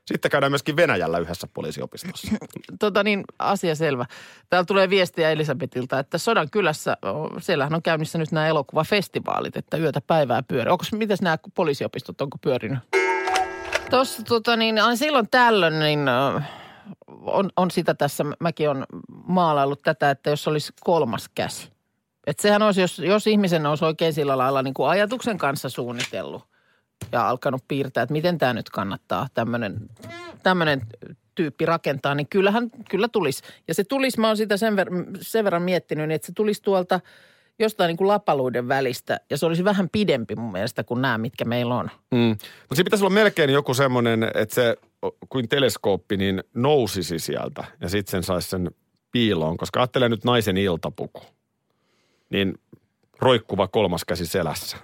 Sitten 0.05 0.31
käydään 0.31 0.51
myöskin 0.51 0.75
Venäjällä 0.75 1.17
yhdessä 1.17 1.47
poliisiopistossa. 1.53 2.27
Tota 2.79 3.03
niin, 3.03 3.23
asia 3.39 3.75
selvä. 3.75 4.05
Täällä 4.49 4.65
tulee 4.65 4.89
viestiä 4.89 5.31
Elisabetilta, 5.31 5.99
että 5.99 6.17
Sodan 6.17 6.49
kylässä, 6.49 6.97
siellähän 7.39 7.73
on 7.73 7.81
käynnissä 7.81 8.17
nyt 8.17 8.31
nämä 8.31 8.47
elokuvafestivaalit, 8.47 9.57
että 9.57 9.77
yötä 9.77 10.01
päivää 10.01 10.43
pyörii. 10.43 10.71
Onko, 10.71 10.83
mitäs 10.91 11.21
nämä 11.21 11.37
poliisiopistot, 11.55 12.21
onko 12.21 12.37
pyörinyt? 12.41 12.79
Tuossa 13.89 14.23
tota 14.23 14.55
niin, 14.55 14.75
silloin 14.95 15.27
tällöin, 15.31 15.79
niin 15.79 15.99
on, 17.07 17.49
on 17.57 17.71
sitä 17.71 17.93
tässä, 17.93 18.25
mäkin 18.39 18.69
on 18.69 18.85
maalaillut 19.27 19.81
tätä, 19.81 20.11
että 20.11 20.29
jos 20.29 20.47
olisi 20.47 20.73
kolmas 20.79 21.29
käsi. 21.35 21.76
Että 22.27 22.41
sehän 22.41 22.61
olisi, 22.61 22.81
jos, 22.81 22.99
jos 22.99 23.27
ihmisen 23.27 23.65
olisi 23.65 23.85
oikein 23.85 24.13
sillä 24.13 24.37
lailla 24.37 24.61
niin 24.61 24.73
kuin 24.73 24.89
ajatuksen 24.89 25.37
kanssa 25.37 25.69
suunnitellut 25.69 26.43
ja 27.11 27.29
alkanut 27.29 27.63
piirtää, 27.67 28.03
että 28.03 28.13
miten 28.13 28.37
tämä 28.37 28.53
nyt 28.53 28.69
kannattaa 28.69 29.27
tämmöinen 30.43 30.81
tyyppi 31.35 31.65
rakentaa, 31.65 32.15
niin 32.15 32.27
kyllähän, 32.29 32.69
kyllä 32.89 33.07
tulisi. 33.07 33.43
Ja 33.67 33.73
se 33.73 33.83
tulisi, 33.83 34.19
mä 34.19 34.27
oon 34.27 34.37
sitä 34.37 34.57
sen, 34.57 34.73
ver- 34.73 35.17
sen 35.21 35.43
verran 35.43 35.61
miettinyt, 35.61 36.11
että 36.11 36.25
se 36.25 36.33
tulisi 36.35 36.61
tuolta 36.61 36.99
jostain 37.59 37.87
niin 37.87 37.97
kuin 37.97 38.07
lapaluiden 38.07 38.67
välistä. 38.67 39.19
Ja 39.29 39.37
se 39.37 39.45
olisi 39.45 39.63
vähän 39.63 39.89
pidempi 39.89 40.35
mun 40.35 40.51
mielestä 40.51 40.83
kuin 40.83 41.01
nämä, 41.01 41.17
mitkä 41.17 41.45
meillä 41.45 41.75
on. 41.75 41.89
Mm. 42.11 42.29
Mutta 42.59 42.75
se 42.75 42.83
pitäisi 42.83 43.05
olla 43.05 43.13
melkein 43.13 43.49
joku 43.49 43.73
semmoinen, 43.73 44.23
että 44.23 44.55
se 44.55 44.75
kuin 45.29 45.49
teleskooppi 45.49 46.17
niin 46.17 46.43
nousisi 46.53 47.19
sieltä 47.19 47.63
ja 47.81 47.89
sitten 47.89 48.11
sen 48.11 48.23
saisi 48.23 48.49
sen 48.49 48.71
piiloon. 49.11 49.57
Koska 49.57 49.79
ajattelen 49.79 50.11
nyt 50.11 50.23
naisen 50.23 50.57
iltapuku, 50.57 51.21
niin 52.29 52.59
roikkuva 53.19 53.67
kolmas 53.67 54.05
käsi 54.05 54.25
selässä. 54.25 54.77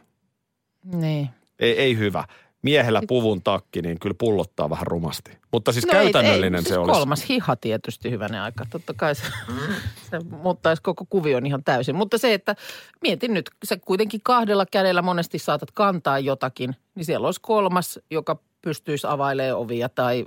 Niin. 0.83 1.29
Ei, 1.59 1.79
ei 1.79 1.97
hyvä. 1.97 2.23
Miehellä 2.61 3.01
puvun 3.07 3.43
takki, 3.43 3.81
niin 3.81 3.99
kyllä 3.99 4.15
pullottaa 4.19 4.69
vähän 4.69 4.87
rumasti. 4.87 5.31
Mutta 5.51 5.71
siis 5.71 5.85
No 5.85 5.93
ei- 5.93 6.03
käytännöllinen 6.03 6.59
ei, 6.59 6.63
se 6.63 6.67
siis 6.67 6.77
olisi. 6.77 6.91
kolmas 6.91 7.29
hiha 7.29 7.55
tietysti 7.55 8.11
hyvänen 8.11 8.41
aika. 8.41 8.65
Totta 8.69 8.93
kai 8.93 9.15
se, 9.15 9.23
se 10.11 10.19
muuttaisi 10.19 10.81
koko 10.81 11.05
kuvion 11.09 11.45
ihan 11.45 11.63
täysin. 11.63 11.95
Mutta 11.95 12.17
se, 12.17 12.33
että 12.33 12.55
mietin 13.01 13.33
nyt, 13.33 13.49
sä 13.65 13.77
kuitenkin 13.77 14.19
kahdella 14.23 14.65
kädellä 14.71 15.01
monesti 15.01 15.39
saatat 15.39 15.71
kantaa 15.71 16.19
jotakin, 16.19 16.75
niin 16.95 17.05
siellä 17.05 17.25
olisi 17.25 17.41
kolmas, 17.41 17.99
joka 18.11 18.39
pystyisi 18.63 19.07
availemaan 19.07 19.57
ovia 19.61 19.89
tai 19.89 20.25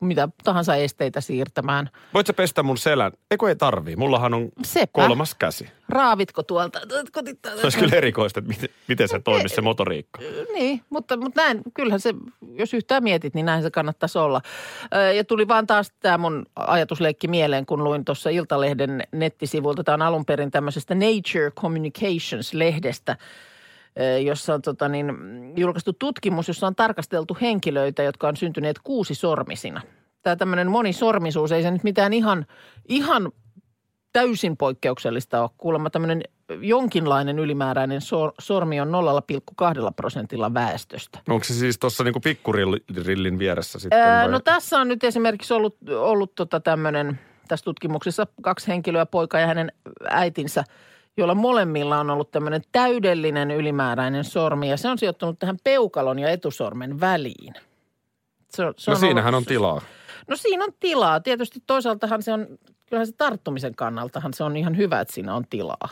mitä 0.00 0.28
tahansa 0.44 0.76
esteitä 0.76 1.20
siirtämään. 1.20 1.90
Voit 2.14 2.26
sä 2.26 2.32
pestä 2.32 2.62
mun 2.62 2.78
selän? 2.78 3.12
Eikö 3.30 3.48
ei 3.48 3.56
tarvii? 3.56 3.96
Mullahan 3.96 4.34
on 4.34 4.48
Sepä. 4.62 4.92
kolmas 4.92 5.34
käsi. 5.34 5.68
Raavitko 5.88 6.42
tuolta? 6.42 6.80
Kotittaa. 7.12 7.56
Se 7.56 7.62
olisi 7.62 7.78
kyllä 7.78 7.96
erikoista, 7.96 8.40
että 8.40 8.48
miten, 8.48 8.68
miten 8.88 9.08
se 9.08 9.18
toimisi 9.18 9.54
se 9.54 9.60
motoriikka. 9.60 10.20
Niin, 10.54 10.80
mutta, 10.90 11.16
mutta 11.16 11.42
näin, 11.42 11.62
kyllähän 11.74 12.00
se, 12.00 12.14
jos 12.58 12.74
yhtään 12.74 13.02
mietit, 13.02 13.34
niin 13.34 13.46
näin 13.46 13.62
se 13.62 13.70
kannattaisi 13.70 14.18
olla. 14.18 14.40
Ja 15.16 15.24
tuli 15.24 15.48
vaan 15.48 15.66
taas 15.66 15.92
tämä 16.00 16.18
mun 16.18 16.46
ajatusleikki 16.56 17.28
mieleen, 17.28 17.66
kun 17.66 17.84
luin 17.84 18.04
tuossa 18.04 18.30
Iltalehden 18.30 19.02
nettisivulta. 19.12 19.84
Tämä 19.84 19.94
on 19.94 20.02
alun 20.02 20.24
perin 20.24 20.50
tämmöisestä 20.50 20.94
Nature 20.94 21.50
Communications-lehdestä, 21.60 23.16
jossa 24.24 24.54
on 24.54 24.62
tota 24.62 24.88
niin, 24.88 25.12
julkaistu 25.56 25.92
tutkimus, 25.92 26.48
jossa 26.48 26.66
on 26.66 26.74
tarkasteltu 26.74 27.36
henkilöitä, 27.40 28.02
jotka 28.02 28.28
on 28.28 28.36
syntyneet 28.36 28.78
kuusisormisina. 28.78 29.82
Tämä 30.22 30.36
tämmöinen 30.36 30.70
monisormisuus, 30.70 31.52
ei 31.52 31.62
se 31.62 31.70
nyt 31.70 31.84
mitään 31.84 32.12
ihan, 32.12 32.46
ihan 32.88 33.32
täysin 34.12 34.56
poikkeuksellista 34.56 35.42
ole. 35.42 35.50
Kuulemma 35.58 35.90
tämmöinen 35.90 36.22
jonkinlainen 36.60 37.38
ylimääräinen 37.38 38.00
sor- 38.00 38.34
sormi 38.38 38.80
on 38.80 38.88
0,2 38.88 39.92
prosentilla 39.96 40.54
väestöstä. 40.54 41.18
Onko 41.28 41.44
se 41.44 41.54
siis 41.54 41.78
tuossa 41.78 42.04
niinku 42.04 42.20
pikkurillin 42.20 43.38
vieressä 43.38 43.78
sitten? 43.78 44.00
Ää, 44.00 44.28
no 44.28 44.40
tässä 44.40 44.78
on 44.78 44.88
nyt 44.88 45.04
esimerkiksi 45.04 45.54
ollut, 45.54 45.76
ollut 45.90 46.34
tota 46.34 46.60
tämmöinen, 46.60 47.20
tässä 47.48 47.64
tutkimuksessa 47.64 48.26
kaksi 48.42 48.68
henkilöä, 48.68 49.06
poika 49.06 49.38
ja 49.38 49.46
hänen 49.46 49.72
äitinsä, 50.10 50.64
joilla 51.16 51.34
molemmilla 51.34 52.00
on 52.00 52.10
ollut 52.10 52.30
tämmöinen 52.30 52.62
täydellinen 52.72 53.50
ylimääräinen 53.50 54.24
sormi 54.24 54.70
ja 54.70 54.76
se 54.76 54.88
on 54.88 54.98
sijoittunut 54.98 55.38
tähän 55.38 55.56
peukalon 55.64 56.18
ja 56.18 56.28
etusormen 56.28 57.00
väliin. 57.00 57.54
Se, 58.50 58.64
on- 58.64 58.74
se 58.76 58.90
no 58.90 58.94
on 58.94 59.00
siinähän 59.00 59.34
ollut- 59.34 59.46
on 59.46 59.48
tilaa. 59.48 59.80
No 60.28 60.36
siinä 60.36 60.64
on 60.64 60.72
tilaa. 60.80 61.20
Tietysti 61.20 61.62
toisaaltahan 61.66 62.22
se 62.22 62.32
on, 62.32 62.46
kyllähän 62.86 63.06
se 63.06 63.12
tarttumisen 63.18 63.74
kannaltahan 63.74 64.34
se 64.34 64.44
on 64.44 64.56
ihan 64.56 64.76
hyvä, 64.76 65.00
että 65.00 65.14
siinä 65.14 65.34
on 65.34 65.44
tilaa. 65.50 65.88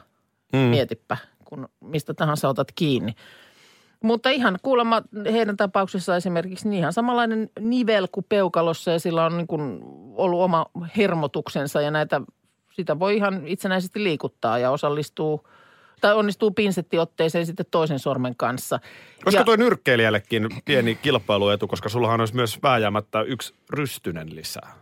Mm. 0.53 0.59
Mietipä, 0.59 1.17
kun 1.45 1.69
mistä 1.81 2.15
tahansa 2.15 2.49
otat 2.49 2.69
kiinni. 2.75 3.15
Mutta 4.03 4.31
ihan 4.31 4.59
kuulemma 4.63 5.03
heidän 5.33 5.57
tapauksessa 5.57 6.17
esimerkiksi 6.17 6.69
niin 6.69 6.79
ihan 6.79 6.93
samanlainen 6.93 7.51
nivel 7.61 8.09
kuin 8.13 8.27
peukalossa 8.29 8.91
ja 8.91 9.01
sillä 9.01 9.25
on 9.25 9.37
niin 9.37 9.47
kuin 9.47 9.81
ollut 10.15 10.41
oma 10.41 10.67
hermotuksensa 10.97 11.81
ja 11.81 11.91
näitä, 11.91 12.21
sitä 12.73 12.99
voi 12.99 13.17
ihan 13.17 13.47
itsenäisesti 13.47 14.05
liikuttaa 14.05 14.59
ja 14.59 14.71
osallistuu 14.71 15.49
tai 16.01 16.15
onnistuu 16.15 16.51
pinsettiotteeseen 16.51 17.47
sitten 17.47 17.67
toisen 17.71 17.99
sormen 17.99 18.37
kanssa. 18.37 18.81
Koska 19.25 19.41
ja, 19.41 19.45
toi 19.45 19.57
nyrkkeilijällekin 19.57 20.49
pieni 20.65 20.95
kilpailuetu, 20.95 21.69
koska 21.69 21.89
sullahan 21.89 22.21
olisi 22.21 22.35
myös 22.35 22.59
vääjäämättä 22.63 23.23
yksi 23.23 23.55
rystynen 23.71 24.37
lisää. 24.37 24.73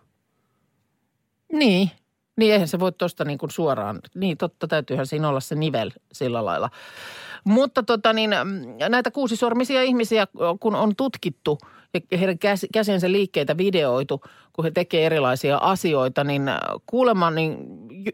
Niin, 1.52 1.90
niin 2.37 2.52
eihän 2.52 2.68
se 2.68 2.80
voi 2.80 2.92
tuosta 2.92 3.25
niin 3.25 3.38
kuin 3.38 3.50
suoraan. 3.50 4.00
Niin 4.14 4.37
totta, 4.37 4.68
täytyyhän 4.68 5.07
siinä 5.07 5.28
olla 5.28 5.40
se 5.40 5.54
nivel 5.54 5.90
sillä 6.12 6.45
lailla. 6.45 6.71
Mutta 7.45 7.83
tota 7.83 8.12
niin, 8.12 8.30
mm, 8.45 8.61
näitä 8.88 9.11
kuusisormisia 9.11 9.83
ihmisiä, 9.83 10.26
kun 10.61 10.75
on 10.75 10.97
tutkittu 10.97 11.59
ja 12.11 12.18
heidän 12.18 12.38
käs, 12.38 12.66
käsiensä 12.73 13.12
liikkeitä 13.12 13.57
videoitu, 13.57 14.23
kun 14.52 14.64
he 14.64 14.71
tekevät 14.71 15.04
erilaisia 15.04 15.57
asioita, 15.57 16.25
niin 16.25 16.49
äh, 16.49 16.59
kuulemma 16.87 17.30
niin 17.30 17.59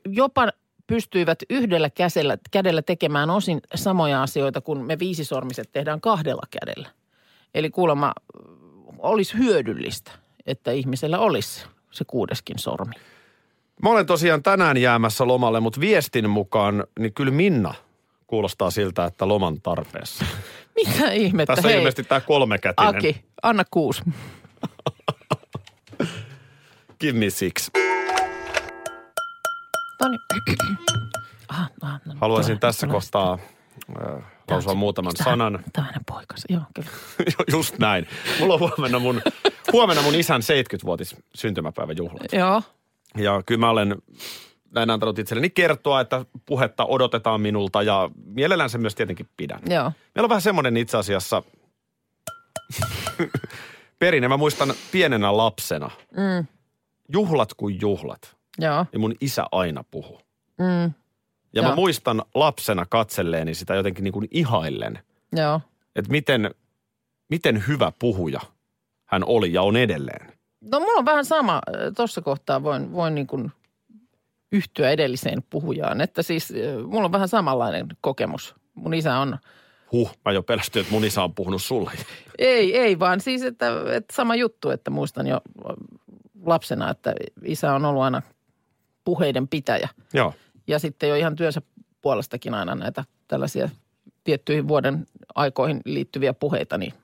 jopa 0.07 0.49
pystyivät 0.87 1.39
yhdellä 1.51 1.91
käsellä, 1.91 2.39
kädellä 2.51 2.83
tekemään 2.83 3.31
osin 3.31 3.61
samoja 3.75 4.23
asioita 4.23 4.61
kuin 4.61 4.85
me 4.85 4.99
viisisormiset 4.99 5.69
tehdään 5.73 6.01
kahdella 6.01 6.47
kädellä. 6.61 6.89
Eli 7.55 7.71
kuulemma 7.71 8.07
äh, 8.07 8.43
olisi 8.99 9.39
hyödyllistä, 9.39 10.11
että 10.47 10.71
ihmisellä 10.71 11.19
olisi 11.19 11.65
se 11.91 12.05
kuudeskin 12.05 12.59
sormi. 12.59 12.95
Mä 13.83 13.91
olen 13.91 14.07
tosiaan 14.07 14.43
tänään 14.43 14.77
jäämässä 14.77 15.27
lomalle, 15.27 15.61
mutta 15.61 15.81
viestin 15.81 16.31
mukaan, 16.31 16.85
niin 16.99 17.15
kyllä 17.15 17.33
Minna 17.33 17.75
kuulostaa 18.27 18.71
siltä, 18.71 19.05
että 19.05 19.29
loman 19.29 19.61
tarpeessa. 19.61 20.25
Mitä 20.75 21.13
ihmettä? 21.13 21.55
Tässä 21.57 21.69
on 21.69 21.71
Hei, 21.71 21.79
ilmeisesti 21.79 22.05
tämä 22.05 22.21
kolmekätinen. 22.21 22.97
Aki, 22.97 23.25
anna 23.43 23.65
kuusi. 23.71 24.03
Give 27.01 27.19
me 27.19 27.31
six. 27.31 27.71
Toni. 29.99 30.19
ah, 31.49 31.71
ah, 31.83 32.01
no, 32.05 32.15
Haluaisin 32.21 32.47
tulee, 32.47 32.59
tässä 32.61 32.87
tulee. 32.87 32.95
kohtaa 33.01 33.39
äh, 34.19 34.23
lausua 34.51 34.75
muutaman 34.75 35.13
Tämä- 35.15 35.31
sanan. 35.31 35.65
Tämä 35.73 35.87
on 35.97 36.05
poikansa, 36.07 36.47
joo 36.49 36.63
kyllä. 36.75 36.91
Just 37.53 37.79
näin. 37.79 38.07
Mulla 38.41 38.55
on 38.55 38.61
huomenna 38.61 38.99
mun, 38.99 39.23
huomenna 39.73 40.03
mun 40.03 40.15
isän 40.15 40.41
70-vuotis 40.41 41.17
syntymäpäiväjuhlat. 41.35 42.33
Joo, 42.33 42.63
Ja 43.17 43.43
kyllä 43.47 43.61
mä 43.61 43.71
olen 43.71 43.97
näin 44.75 44.91
antanut 44.91 45.19
itselleni 45.19 45.51
kertoa, 45.51 46.01
että 46.01 46.25
puhetta 46.47 46.85
odotetaan 46.85 47.41
minulta 47.41 47.83
ja 47.83 48.11
mielellään 48.27 48.71
se 48.71 48.79
myös 48.79 48.95
tietenkin 48.95 49.29
pidän. 49.37 49.61
joo. 49.67 49.93
Meillä 50.15 50.27
on 50.27 50.29
vähän 50.29 50.43
semmoinen 50.43 50.77
itse 50.77 50.97
asiassa 50.97 51.43
perinne. 53.99 54.29
Mä 54.29 54.37
muistan 54.37 54.75
pienenä 54.93 55.37
lapsena. 55.37 55.91
Mm, 56.11 56.47
Juhlat 57.13 57.55
kuin 57.55 57.79
juhlat. 57.81 58.37
joo. 58.59 58.87
Ja 58.93 58.99
mun 58.99 59.15
isä 59.21 59.45
aina 59.53 59.85
puhuu. 59.91 60.21
Mm, 60.59 60.93
Ja 61.55 61.63
mä 61.63 61.69
Joo. 61.69 61.75
muistan 61.77 62.23
lapsena 62.35 62.87
katselleeni 62.87 63.55
sitä 63.55 63.75
jotenkin 63.75 64.05
niin 64.05 64.13
kuin 64.13 64.29
ihaillen. 64.31 64.99
joo. 65.37 65.61
Että 65.97 66.11
miten, 66.11 66.55
miten 67.31 67.65
hyvä 67.69 67.93
puhuja 67.99 68.41
hän 69.05 69.25
oli 69.27 69.53
ja 69.53 69.63
on 69.63 69.77
edelleen. 69.77 70.33
No 70.61 70.81
mulla 70.81 70.99
on 70.99 71.05
vähän 71.05 71.25
sama. 71.25 71.61
Tuossa 71.97 72.21
kohtaa 72.21 72.63
voin, 72.63 72.93
voin 72.93 73.15
niin 73.15 73.27
kuin 73.27 73.53
yhtyä 74.55 74.91
edelliseen 74.91 75.43
puhujaan. 75.51 76.01
Että 76.01 76.23
siis 76.23 76.53
mulla 76.87 77.05
on 77.05 77.13
vähän 77.13 77.29
samanlainen 77.29 77.87
kokemus. 78.01 78.55
Mun 78.75 78.95
isä 78.95 79.19
on, 79.19 79.39
Huh, 79.93 80.17
mä 80.25 80.33
jo 80.33 80.43
pelästyin, 80.43 80.81
että 80.81 80.93
mun 80.95 81.05
isä 81.05 81.23
on 81.23 81.35
puhunut 81.35 81.63
sulle. 81.63 81.91
ei, 82.39 82.79
ei 82.79 82.99
vaan 82.99 83.21
siis, 83.21 83.43
että, 83.43 83.67
että 83.93 84.15
sama 84.15 84.35
juttu, 84.35 84.71
että 84.71 84.91
muistan 84.91 85.27
jo 85.27 85.41
lapsena, 86.45 86.91
että 86.91 87.15
isä 87.45 87.75
on 87.75 87.85
ollut 87.85 88.03
aina 88.03 88.23
puheiden 89.05 89.49
pitäjä. 89.49 89.89
Joo. 90.15 90.35
Ja 90.67 90.79
sitten 90.79 91.09
jo 91.09 91.15
ihan 91.15 91.37
työnsä 91.37 91.63
puolestakin 92.03 92.55
aina 92.55 92.75
näitä 92.75 93.05
tällaisia 93.29 93.69
tiettyihin 94.25 94.69
vuoden 94.69 95.07
aikoihin 95.35 95.81
liittyviä 95.85 96.35
puheita, 96.35 96.79
niin 96.79 96.95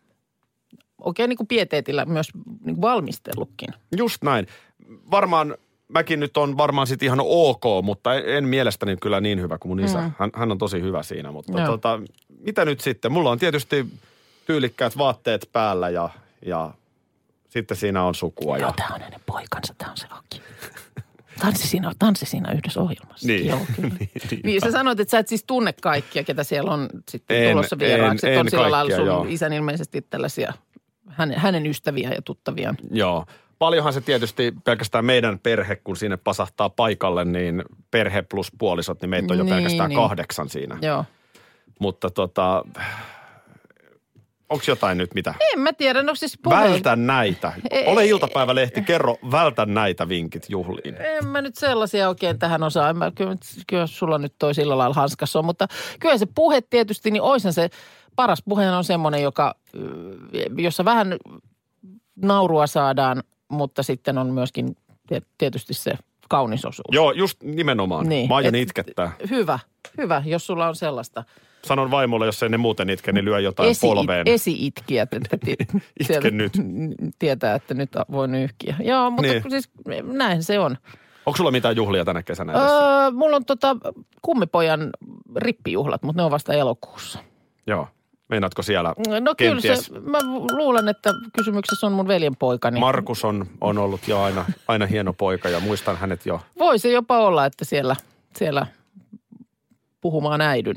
oikein 1.05 1.29
niin 1.29 1.37
kuin 1.37 1.47
pieteetillä 1.47 2.05
myös 2.05 2.29
niin 2.65 2.81
valmistellutkin. 2.81 3.69
Just 3.97 4.23
näin. 4.23 4.47
Varmaan 5.11 5.57
mäkin 5.95 6.21
nyt 6.21 6.37
on 6.37 6.57
varmaan 6.57 6.87
sitten 6.87 7.07
ihan 7.07 7.21
ok, 7.23 7.63
mutta 7.83 8.15
en, 8.15 8.23
en 8.37 8.45
mielestäni 8.45 8.97
kyllä 8.97 9.21
niin 9.21 9.41
hyvä 9.41 9.59
kuin 9.59 9.71
mun 9.71 9.81
isä. 9.81 10.01
Mm. 10.01 10.13
Hän, 10.19 10.31
hän 10.35 10.51
on 10.53 10.59
tosi 10.59 10.83
hyvä 10.83 11.03
siinä, 11.03 11.33
mutta 11.33 11.53
Joo. 11.61 11.67
tota, 11.67 12.01
mitä 12.45 12.65
nyt 12.65 12.81
sitten? 12.81 13.13
Mulla 13.13 13.31
on 13.31 13.39
tietysti 13.39 13.87
tyylikkäät 14.47 14.99
vaatteet 14.99 15.49
päällä 15.53 15.89
ja, 15.89 16.11
ja 16.47 16.71
sitten 17.49 17.77
siinä 17.77 18.05
on 18.05 18.15
sukua. 18.15 18.57
Ja, 18.57 18.63
Joo, 18.63 18.73
tämä 18.77 18.95
on 18.95 19.01
hänen 19.01 19.21
poikansa, 19.27 19.75
tämä 19.79 19.91
on 19.91 19.97
se 19.97 20.07
Aki. 20.11 20.43
Tanssi 21.41 21.69
siinä, 21.69 21.93
tanssi 21.99 22.27
siinä 22.27 22.53
yhdessä 22.53 22.81
ohjelmassa. 22.81 23.27
Niin. 23.27 23.47
Joo, 23.47 23.61
kyllä. 23.77 23.89
Niin, 24.01 24.11
niin, 24.31 24.41
niinpä. 24.45 24.67
sä 24.67 24.73
sanoit, 24.73 25.01
että 25.01 25.11
sä 25.11 25.19
et 25.19 25.29
siis 25.29 25.45
tunne 25.47 25.73
kaikkia, 25.83 26.25
ketä 26.25 26.45
siellä 26.45 26.71
on 26.73 26.89
sitten 27.09 27.43
En- 27.45 27.53
tulossa 27.53 27.79
vieraaksi. 27.79 28.27
en- 28.27 28.33
Että 28.33 28.41
on 28.41 28.47
en 28.47 28.51
sillä 28.51 28.63
lailla 28.63 28.77
kaikkia, 28.79 28.97
sun 28.97 29.07
joo. 29.07 29.27
isän 29.29 29.53
ilmeisesti 29.53 30.07
tällaisia 30.11 30.53
hänen, 31.09 31.39
hänen 31.39 31.67
ystäviä 31.67 32.11
ja 32.11 32.23
tuttaviaan. 32.23 32.77
Joo. 32.91 33.27
Paljonhan 33.61 33.93
se 33.93 34.01
tietysti 34.01 34.55
pelkästään 34.65 35.05
meidän 35.05 35.39
perhe, 35.39 35.77
kun 35.77 35.97
sinne 35.97 36.17
pasahtaa 36.17 36.71
paikalle, 36.71 37.25
niin 37.25 37.63
perhe 37.91 38.23
plus 38.23 38.53
puolisot, 38.59 39.03
niin 39.03 39.11
meitä 39.11 39.33
on 39.33 39.39
jo 39.39 39.45
Niin, 39.45 39.55
pelkästään 39.55 39.89
niin. 39.89 40.01
kahdeksan 40.01 40.49
siinä. 40.49 40.79
Joo. 40.83 41.05
Mutta 41.79 42.11
tota, 42.11 42.65
onko 44.49 44.65
jotain 44.67 44.99
nyt 44.99 45.15
mitä? 45.15 45.35
En 45.53 45.61
mä 45.61 45.73
tiedä, 45.73 46.03
no 46.03 46.15
siis 46.15 46.39
puhe... 46.43 46.57
Vältä 46.57 46.97
näitä. 46.97 47.53
Ole 47.87 48.07
iltapäivälehti, 48.07 48.83
kerro 48.83 49.17
vältä 49.31 49.67
näitä 49.67 50.09
vinkit 50.09 50.47
juhliin. 50.49 50.97
En 51.01 51.27
mä 51.27 51.41
nyt 51.41 51.55
sellaisia 51.57 52.09
oikein 52.09 52.39
tähän 52.39 52.63
osaa. 52.63 52.91
En 52.91 52.97
Mä, 52.97 53.11
kyllä, 53.15 53.37
kyllä 53.67 53.87
sulla 53.87 54.19
nyt 54.19 54.35
toi 54.39 54.55
sillä 54.55 54.79
lailla 54.79 54.95
hanskassa 54.95 55.39
on, 55.39 55.45
mutta 55.45 55.67
kyllä 56.01 56.19
se 56.19 56.27
puhe 56.35 56.61
tietysti, 56.61 57.11
niin 57.11 57.23
oishan 57.23 57.53
se 57.53 57.71
paras 58.17 58.43
puhe 58.49 58.71
on 58.71 58.85
semmoinen, 58.85 59.23
joka, 59.23 59.55
jossa 60.57 60.85
vähän 60.85 61.17
naurua 62.23 62.67
saadaan, 62.67 63.23
mutta 63.51 63.83
sitten 63.83 64.19
on 64.19 64.27
myöskin 64.27 64.77
tie- 65.09 65.23
tietysti 65.39 65.75
se 65.75 65.93
kaunis 66.29 66.65
osuus. 66.65 66.87
Joo, 66.93 67.13
just 67.13 67.43
nimenomaan. 67.43 68.09
Niin. 68.09 68.29
Mä 68.29 68.37
aion 68.37 68.55
Et- 68.55 68.61
itkettää. 68.63 69.13
Hyvä, 69.31 69.59
hyvä, 69.99 70.23
jos 70.27 70.47
sulla 70.47 70.69
on 70.69 70.77
sellaista 70.77 71.25
Sanon 71.65 71.91
vaimolle, 71.91 72.27
jos 72.27 72.43
ei 72.43 72.49
ne 72.49 72.57
muuten 72.57 72.91
itke, 72.91 73.13
niin 73.13 73.25
lyö 73.25 73.41
jotain 73.41 73.75
polveen. 73.81 74.29
esi-itkijät, 74.29 75.15
että 75.15 75.37
sieltä 76.03 76.31
nyt. 76.31 76.53
tietää, 77.19 77.55
että 77.55 77.75
nyt 77.75 77.91
voi 78.13 78.29
nyyhkiä. 78.29 78.77
Joo, 78.85 79.11
mutta 79.11 79.33
Niin. 79.33 79.43
siis 79.51 79.71
näin 80.03 80.43
se 80.43 80.59
on. 80.59 80.77
Onko 81.27 81.37
sulla 81.37 81.51
mitään 81.51 81.77
juhlia 81.77 82.05
tänä 82.05 82.23
kesänä 82.23 82.53
edessä? 82.53 83.05
Öö, 83.05 83.11
mulla 83.11 83.37
on 83.37 83.45
tota 83.45 83.77
kummipojan 84.23 84.91
rippijuhlat, 85.37 86.03
mutta 86.03 86.23
ne 86.23 86.25
on 86.25 86.31
vasta 86.31 86.53
elokuussa. 86.55 87.19
Joo. 87.67 87.89
Meinaatko 88.31 88.63
siellä 88.63 88.89
No 88.89 89.35
kyllä 89.35 89.35
kenties? 89.35 89.85
se, 89.87 90.01
mä 90.01 90.19
luulen, 90.53 90.89
että 90.89 91.13
kysymyksessä 91.37 91.87
on 91.87 91.93
mun 91.93 92.09
veljen 92.09 92.37
poikani. 92.37 92.81
Markus 92.81 93.25
on, 93.25 93.47
on 93.61 93.79
ollut 93.79 94.09
jo 94.09 94.23
aina, 94.23 94.45
aina 94.69 94.87
hieno 94.87 95.13
poika 95.13 95.49
ja 95.49 95.61
muistan 95.61 95.97
hänet 95.97 96.27
jo. 96.27 96.41
Voi 96.59 96.79
se 96.79 96.91
jopa 96.91 97.19
olla, 97.19 97.47
että 97.47 97.65
siellä, 97.65 97.97
siellä 98.37 98.67
puhumaan 100.01 100.41
äidyn. 100.41 100.77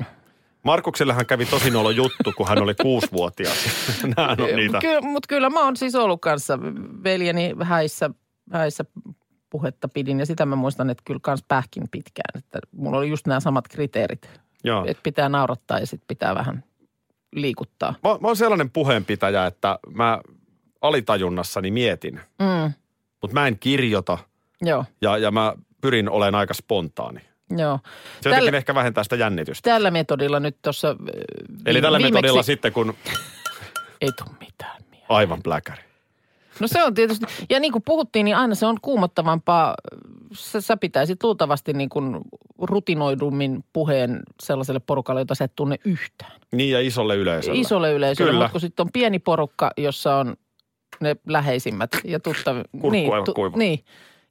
Markuksellehan 0.62 1.26
kävi 1.26 1.46
tosi 1.46 1.70
nolo 1.70 1.90
juttu, 1.90 2.32
kun 2.36 2.48
hän 2.48 2.62
oli 2.62 2.74
kuusivuotias. 2.74 3.56
Nämä 4.16 4.28
on 4.28 4.56
niitä. 4.56 4.78
Ky, 4.78 5.00
mutta 5.00 5.26
kyllä 5.28 5.50
mä 5.50 5.64
oon 5.64 5.76
siis 5.76 5.94
ollut 5.94 6.20
kanssa 6.20 6.58
veljeni 7.04 7.54
häissä, 7.62 8.10
häissä 8.52 8.84
puhetta 9.50 9.88
pidin 9.88 10.20
ja 10.20 10.26
sitä 10.26 10.46
mä 10.46 10.56
muistan, 10.56 10.90
että 10.90 11.02
kyllä 11.06 11.20
kans 11.22 11.44
pähkin 11.48 11.82
pitkään. 11.90 12.38
Että 12.38 12.58
mulla 12.72 12.98
oli 12.98 13.08
just 13.08 13.26
nämä 13.26 13.40
samat 13.40 13.68
kriteerit, 13.68 14.30
Joo. 14.64 14.84
että 14.86 15.02
pitää 15.02 15.28
naurattaa 15.28 15.78
ja 15.78 15.86
sitten 15.86 16.06
pitää 16.08 16.34
vähän 16.34 16.64
liikuttaa. 17.34 17.90
Mä, 18.04 18.10
mä 18.20 18.26
oon 18.28 18.36
sellainen 18.36 18.70
puheenpitäjä, 18.70 19.46
että 19.46 19.78
mä 19.94 20.20
alitajunnassani 20.80 21.70
mietin, 21.70 22.20
Mm, 22.38 22.72
mutta 23.22 23.34
mä 23.34 23.46
en 23.46 23.58
kirjoita 23.58 24.18
joo, 24.62 24.84
ja, 25.02 25.18
ja 25.18 25.30
mä 25.30 25.52
pyrin 25.80 26.10
olemaan 26.10 26.34
aika 26.34 26.54
spontaani. 26.54 27.20
joo. 27.56 27.78
Se 28.20 28.28
jotenkin 28.28 28.54
ehkä 28.54 28.74
vähentää 28.74 29.04
sitä 29.04 29.16
jännitystä. 29.16 29.70
tällä 29.70 29.90
metodilla 29.90 30.40
nyt 30.40 30.56
tuossa 30.62 30.96
Eli 31.66 31.80
tällä 31.82 31.98
metodilla 31.98 32.42
sitten, 32.42 32.72
kun 32.72 32.94
Ei 34.00 34.10
tule 34.18 34.36
mitään 34.40 34.82
mieleen. 34.90 35.06
aivan 35.08 35.42
pläkäri. 35.42 35.82
No 36.60 36.68
se 36.68 36.84
on 36.84 36.94
tietysti, 36.94 37.26
ja 37.50 37.60
niin 37.60 37.72
kuin 37.72 37.82
puhuttiin, 37.82 38.24
niin 38.24 38.36
aina 38.36 38.54
se 38.54 38.66
on 38.66 38.76
kuumottavampaa. 38.82 39.74
Sä, 40.32 40.60
sä 40.60 40.76
pitäisit 40.76 41.22
luultavasti 41.22 41.72
niin 41.72 41.88
kuin 41.88 42.20
rutinoidummin 42.58 43.64
puheen 43.72 44.20
sellaiselle 44.42 44.80
porukalle, 44.80 45.20
jota 45.20 45.34
sä 45.34 45.44
et 45.44 45.52
tunne 45.56 45.76
yhtään. 45.84 46.32
Niin 46.52 46.70
ja 46.70 46.80
isolle 46.80 47.16
yleisölle. 47.16 47.60
Isolle 47.60 47.92
yleisölle, 47.92 48.30
Kyllä. 48.30 48.44
mutta 48.44 48.52
kun 48.52 48.60
sitten 48.60 48.84
on 48.84 48.90
pieni 48.92 49.18
porukka, 49.18 49.70
jossa 49.76 50.16
on 50.16 50.34
ne 51.00 51.16
läheisimmät 51.28 51.90
ja 52.04 52.20
tuttavi. 52.20 52.60
Niin, 52.90 53.10
kuiva. 53.34 53.56
niin, 53.56 53.84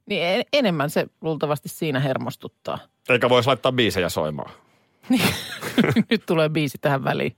niin 0.06 0.22
en- 0.22 0.44
enemmän 0.52 0.90
se 0.90 1.06
luultavasti 1.20 1.68
siinä 1.68 2.00
hermostuttaa. 2.00 2.78
Eikä 3.08 3.28
voisi 3.28 3.46
laittaa 3.46 3.72
biisejä 3.72 4.08
soimaan. 4.08 4.50
Nyt 6.10 6.22
tulee 6.26 6.48
biisi 6.48 6.78
tähän 6.80 7.04
väliin. 7.04 7.36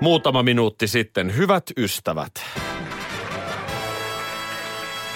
Muutama 0.00 0.42
minuutti 0.42 0.86
sitten. 0.86 1.36
Hyvät 1.36 1.64
ystävät. 1.76 2.32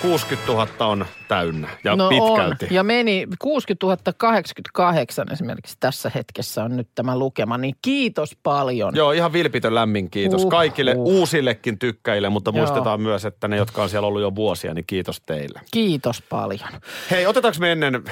60 0.03 0.53
000 0.53 0.67
on 0.81 1.07
täynnä 1.29 1.69
ja 1.85 1.97
no 1.97 2.09
pitkälti. 2.09 2.65
on. 2.65 2.75
Ja 2.75 2.83
meni 2.83 3.27
60 3.39 4.13
088 4.17 5.27
esimerkiksi 5.33 5.77
tässä 5.81 6.11
hetkessä 6.15 6.65
on 6.65 6.77
nyt 6.77 6.89
tämä 6.95 7.19
lukema, 7.19 7.59
niin 7.59 7.75
kiitos 7.83 8.37
paljon. 8.43 8.97
Joo, 8.97 9.13
ihan 9.13 9.33
vilpitön 9.33 9.75
lämmin 9.75 10.11
kiitos 10.11 10.45
Uh, 10.45 10.51
kaikille 10.51 10.95
uh. 10.97 11.05
uusillekin 11.05 11.79
tykkäjille, 11.79 12.29
mutta 12.29 12.51
Joo. 12.51 12.57
muistetaan 12.57 13.01
myös, 13.01 13.25
että 13.25 13.49
ne, 13.49 13.57
jotka 13.57 13.83
on 13.83 13.89
siellä 13.89 14.09
ollut 14.09 14.23
jo 14.23 14.35
vuosia, 14.35 14.75
niin 14.75 14.85
kiitos 14.87 15.21
teille. 15.27 15.61
Kiitos 15.71 16.23
paljon. 16.23 16.71
Hei, 17.11 17.27
otetaanko 17.27 17.61
me 17.61 17.73
ennen, 17.73 18.05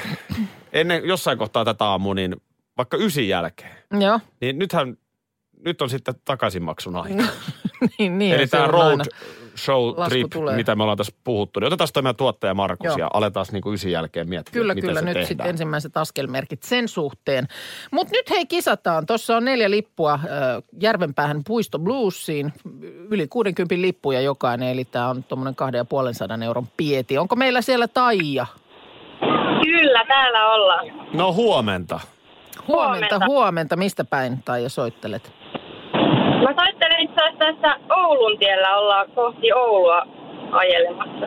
ennen 0.73 1.03
jossain 1.05 1.39
kohtaa 1.39 1.65
tätä 1.65 1.85
aamua, 1.85 2.15
niin 2.15 2.37
vaikka 2.77 2.97
ysin 2.97 3.29
jälkeen, 3.29 3.77
Joo, 4.01 4.21
niin 4.41 4.59
nythän, 4.59 4.97
nyt 5.65 5.83
on 5.83 5.91
sitten 5.91 6.15
takaisinmaksun 6.25 6.97
aika. 6.97 7.23
niin, 7.99 8.19
niin 8.19 8.35
Eli 8.35 8.47
tämä 8.47 8.65
on 8.65 8.71
road 8.71 8.91
aina. 8.91 9.05
show 9.57 9.95
trip, 10.09 10.31
tulee. 10.33 10.57
mitä 10.57 10.75
me 10.75 10.83
ollaan 10.83 10.99
tässä 10.99 11.13
puhuttu, 11.25 11.61
niin 11.61 11.67
otetaan 11.67 11.89
toi 11.95 12.03
meidän 12.03 12.17
tuottaja 12.17 12.55
Markus 12.55 12.85
Joo. 12.85 12.97
ja 12.97 13.11
aletaan 13.15 13.47
niinku 13.53 13.73
ysin 13.73 13.93
jälkeen 13.93 14.29
miettiä, 14.29 14.53
Kyllä, 14.53 14.75
miten 14.75 14.89
kyllä. 14.89 15.01
se 15.01 15.05
Nyt 15.05 15.13
tehdään. 15.13 15.27
sitten 15.29 15.47
ensimmäiset 15.47 15.97
askelmerkit 15.97 16.63
sen 16.63 16.89
suhteen. 16.89 17.49
Mutta 17.91 18.13
nyt 18.13 18.31
hei 18.31 18.47
kisataan. 18.47 19.07
Tuossa 19.07 19.37
on 19.37 19.45
neljä 19.45 19.71
lippua 19.71 20.13
äh, 20.15 20.21
Järvenpäähän 20.81 21.41
Puisto 21.47 21.79
Bluesiin. 21.79 22.53
Yli 23.11 23.29
60 23.29 23.75
lippuja 23.83 24.21
jokainen, 24.21 24.69
eli 24.69 24.85
tämä 24.85 25.09
on 25.09 25.25
tuommoinen 25.25 25.55
250 25.55 26.45
euron 26.47 26.67
pieti. 26.77 27.19
Onko 27.19 27.37
meillä 27.37 27.61
siellä 27.63 27.89
Taija? 27.89 28.47
Kyllä, 29.65 30.05
täällä 30.09 30.53
ollaan. 30.53 30.87
No 31.13 31.33
huomenta. 31.33 32.01
Huomenta, 32.69 33.07
Huomenta. 33.17 33.27
huomenta. 33.27 33.77
Mistä 33.77 34.05
päin 34.05 34.43
Taija 34.45 34.69
soittelet? 34.69 35.33
Mä 36.43 36.55
soittelen 36.65 37.01
itse 37.01 37.23
asiassa 37.23 37.39
tässä 37.45 37.77
Oulun 37.97 38.39
tiellä, 38.39 38.77
ollaan 38.77 39.07
kohti 39.15 39.53
Oulua 39.53 40.03
ajelemassa. 40.53 41.27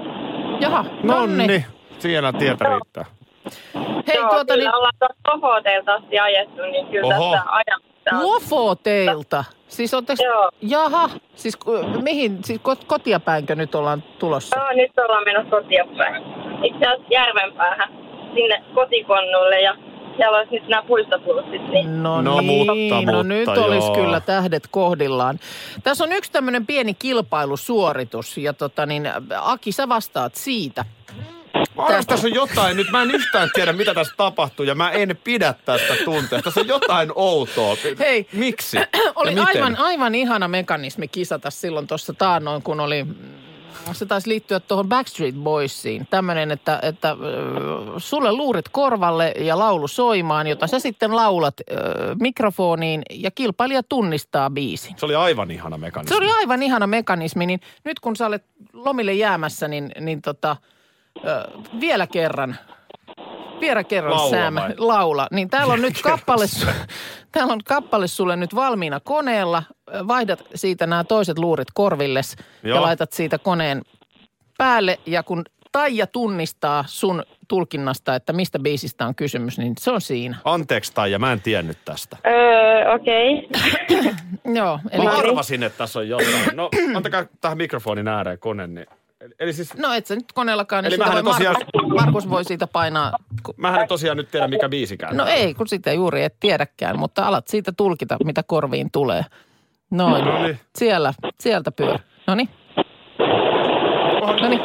Jaha, 0.60 0.86
Nonni, 1.04 1.38
nonni. 1.38 1.66
siellä 2.00 2.34
tietä 2.34 2.66
riittää. 2.70 3.06
Hei, 4.08 4.16
Joo, 4.18 4.30
tuota 4.30 4.54
kyllä 4.54 4.70
niin, 4.70 4.76
ollaan 4.76 4.94
tuossa 5.00 5.32
Lofoteilta 5.34 5.94
asti 5.94 6.20
ajettu, 6.20 6.62
niin 6.62 6.88
kyllä 6.88 7.16
Oho. 7.18 7.32
tässä 7.36 7.52
on. 7.52 8.24
Lofoteilta. 8.24 9.44
Siis 9.68 9.94
ootteko, 9.94 10.24
Joo. 10.24 10.50
jaha, 10.62 11.10
siis 11.36 11.58
mihin, 12.02 12.44
siis 12.44 12.60
kot- 12.62 12.86
kotia 12.88 13.20
päinkö 13.20 13.56
nyt 13.56 13.76
ollaan 13.76 14.04
tulossa? 14.20 14.60
Joo, 14.60 14.72
nyt 14.74 14.92
ollaan 15.00 15.24
menossa 15.26 15.50
kotia 15.50 15.86
päin. 15.98 16.24
Itse 16.64 16.86
asiassa 16.88 17.08
Järvenpäähän, 17.10 17.90
sinne 18.34 18.64
kotikonnulle 18.76 19.62
ja 19.62 19.76
siellä 20.18 20.38
olisi 20.38 20.56
nyt 20.56 20.68
nämä 20.68 20.84
puistopulssit. 20.88 21.70
Niin. 21.70 22.04
No, 22.04 22.22
No, 22.22 22.42
niin, 22.42 22.68
mutta, 22.68 22.96
no 22.96 23.02
mutta, 23.02 23.24
nyt 23.24 23.48
olisi 23.48 23.88
joo. 23.88 23.96
kyllä 23.96 24.20
tähdet 24.20 24.68
kohdillaan. 24.72 25.40
Tässä 25.84 26.04
on 26.04 26.12
yksi 26.12 26.32
tämmöinen 26.32 26.66
pieni 26.66 26.94
kilpailusuoritus 26.94 28.38
ja 28.38 28.54
tota 28.54 28.86
niin, 28.86 29.10
Aki 29.42 29.72
sä 29.72 29.90
vastaat 29.90 30.36
siitä. 30.36 30.86
Arvoin, 31.78 32.06
tässä 32.06 32.28
on 32.28 32.34
jotain, 32.34 32.78
nyt 32.78 32.92
mä 32.92 33.02
en 33.02 33.12
yhtään 33.12 33.50
tiedä 33.54 33.74
mitä 33.74 33.94
tässä 33.94 34.14
tapahtuu 34.18 34.66
ja 34.66 34.76
mä 34.76 34.92
en 34.92 35.20
pidä 35.24 35.54
tästä 35.66 35.96
tunteesta. 36.06 36.42
Tässä 36.42 36.60
on 36.60 36.68
jotain 36.68 37.12
outoa. 37.16 37.76
Hei. 38.00 38.28
Miksi? 38.34 38.78
Oli 39.16 39.36
aivan, 39.40 39.76
aivan 39.76 40.16
ihana 40.16 40.48
mekanismi 40.48 41.08
kisata 41.08 41.50
silloin 41.50 41.88
tuossa 41.88 42.14
taannoin, 42.14 42.62
kun 42.62 42.80
oli, 42.80 43.06
se 43.94 44.06
taisi 44.06 44.30
liittyä 44.30 44.60
tuohon 44.60 44.90
Backstreet 44.90 45.36
Boysiin. 45.36 46.08
Tämmöinen, 46.10 46.52
että, 46.52 46.80
että 46.82 47.10
äh, 47.10 47.18
sulle 47.98 48.32
luurit 48.32 48.70
korvalle 48.70 49.34
ja 49.40 49.60
laulu 49.60 49.88
soimaan, 49.88 50.48
jota 50.48 50.68
sä 50.68 50.80
sitten 50.80 51.16
laulat 51.16 51.54
äh, 51.60 51.78
mikrofoniin 52.20 53.02
ja 53.12 53.32
kilpailija 53.32 53.84
tunnistaa 53.84 54.50
biisin. 54.50 54.96
Se 54.98 55.06
oli 55.06 55.16
aivan 55.16 55.52
ihana 55.52 55.78
mekanismi. 55.78 56.10
Se 56.10 56.24
oli 56.24 56.32
aivan 56.32 56.64
ihana 56.64 56.88
mekanismi, 56.88 57.46
niin 57.46 57.60
nyt 57.84 58.00
kun 58.00 58.16
sä 58.16 58.26
olet 58.26 58.46
lomille 58.74 59.14
jäämässä, 59.14 59.68
niin, 59.68 59.92
niin 60.00 60.22
tota, 60.22 60.56
ö, 61.26 61.48
vielä 61.80 62.08
kerran 62.08 62.58
Vielä 63.62 63.84
kerran 63.84 64.14
Laula 64.14 64.38
Sam, 64.38 64.56
vai? 64.56 64.74
laula. 64.78 65.28
Niin 65.32 65.50
täällä 65.50 65.74
on 65.74 65.82
nyt 65.82 66.02
kappale, 66.02 66.46
täällä 67.32 67.54
on 67.54 67.60
kappale 67.66 68.08
sulle 68.08 68.36
nyt 68.36 68.56
valmiina 68.56 69.00
koneella. 69.00 69.64
Vaihdat 70.08 70.44
siitä 70.56 70.88
nämä 70.88 71.04
toiset 71.04 71.38
luurit 71.40 71.68
korvilles 71.74 72.36
Joo. 72.64 72.76
ja 72.76 72.82
laitat 72.82 73.12
siitä 73.14 73.38
koneen 73.38 73.82
päälle. 74.58 75.00
Ja 75.06 75.24
kun 75.24 75.44
Taija 75.72 76.08
tunnistaa 76.08 76.84
sun 76.88 77.24
tulkinnasta, 77.48 78.16
että 78.16 78.34
mistä 78.34 78.60
biisistä 78.60 79.08
on 79.08 79.16
kysymys, 79.16 79.58
niin 79.58 79.74
se 79.80 79.92
on 79.92 80.02
siinä. 80.02 80.38
Anteeksi 80.46 80.94
Taija, 80.94 81.20
mä 81.20 81.32
en 81.32 81.42
tiennyt 81.42 81.78
tästä. 81.86 82.18
Öö, 82.28 82.94
okei. 82.94 83.50
Joo, 84.58 84.80
eli, 84.92 85.04
Mä 85.04 85.12
arvasin, 85.12 85.64
että 85.64 85.78
tässä 85.78 86.00
on 86.00 86.10
jotain. 86.10 86.32
No, 86.54 86.70
antakaa 86.96 87.26
tähän 87.42 87.58
mikrofonin 87.58 88.08
ääreen 88.08 88.40
kone. 88.40 88.68
Niin. 88.68 88.86
Eli, 89.40 89.54
siis, 89.54 89.78
no 89.78 89.94
et 89.94 90.06
sä 90.06 90.16
nyt 90.16 90.32
koneellakaan, 90.34 90.84
niin 90.84 90.94
Eli 90.94 91.04
sitä 91.04 91.14
voi 91.16 91.24
tosiaan- 91.24 91.56
Markus, 91.74 92.06
Markus 92.06 92.30
voi 92.30 92.44
siitä 92.46 92.68
painaa. 92.68 93.18
Ku- 93.44 93.54
mähän 93.58 93.82
en 93.82 93.88
tosiaan 93.88 94.18
nyt 94.18 94.32
tiedä, 94.32 94.48
mikä 94.48 94.70
biisikään. 94.70 95.18
No 95.18 95.26
ei, 95.26 95.54
kun 95.54 95.68
sitä 95.68 95.94
juuri 95.94 96.24
et 96.24 96.36
tiedäkään, 96.40 97.00
mutta 97.00 97.28
alat 97.28 97.48
siitä 97.48 97.72
tulkita, 97.78 98.18
mitä 98.24 98.44
korviin 98.44 98.92
tulee. 98.92 99.26
Noin, 99.92 100.26
No 100.26 100.44
niin. 100.44 100.60
siellä, 100.78 101.14
sieltä 101.40 101.72
pyör. 101.72 102.00
No 102.28 102.36
niin. 102.36 102.50
No 104.42 104.50
niin. 104.50 104.62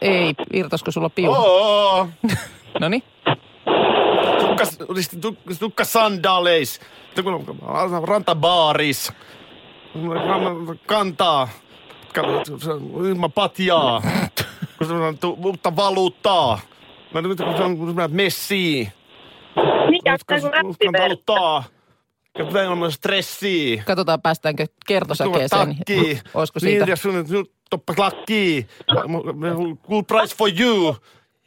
Ei, 0.00 0.34
irtosko 0.52 0.90
sulla 0.90 1.10
piu? 1.10 1.32
Oo, 1.32 2.08
No 2.80 2.88
niin. 2.88 3.02
tukka, 5.60 5.84
sandaleis, 5.84 6.80
rantabaaris, 8.04 9.12
kantaa, 10.86 11.48
ilman 13.08 13.32
patjaa, 13.32 14.02
kun 14.78 15.18
uutta 15.44 15.76
valuuttaa. 15.76 16.58
Mä 17.14 17.22
nyt 17.22 17.38
kun 17.38 17.56
se 17.56 17.62
on 17.62 17.78
messi, 18.10 18.88
Mikä 19.90 20.16
se 20.40 20.48
valuuttaa. 20.92 21.64
Ja 22.38 22.44
pitää 22.44 22.70
olla 22.70 22.90
stressiä. 22.90 23.82
Katsotaan, 23.86 24.22
päästäänkö 24.22 24.66
kertosäkeeseen. 24.86 25.76
Takki. 25.76 26.20
Olisiko 26.34 26.60
siitä? 26.60 26.84
Niin, 26.84 26.90
ja 26.90 26.96
sun 26.96 27.28
sun 27.28 27.46
toppa 27.70 27.94
lakki. 27.98 28.66
Cool 29.88 30.02
price 30.02 30.36
for 30.36 30.50
you. 30.60 30.96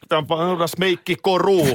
Tämä 0.10 0.23
on 0.30 0.67
meikki 0.77 1.15
koru. 1.21 1.67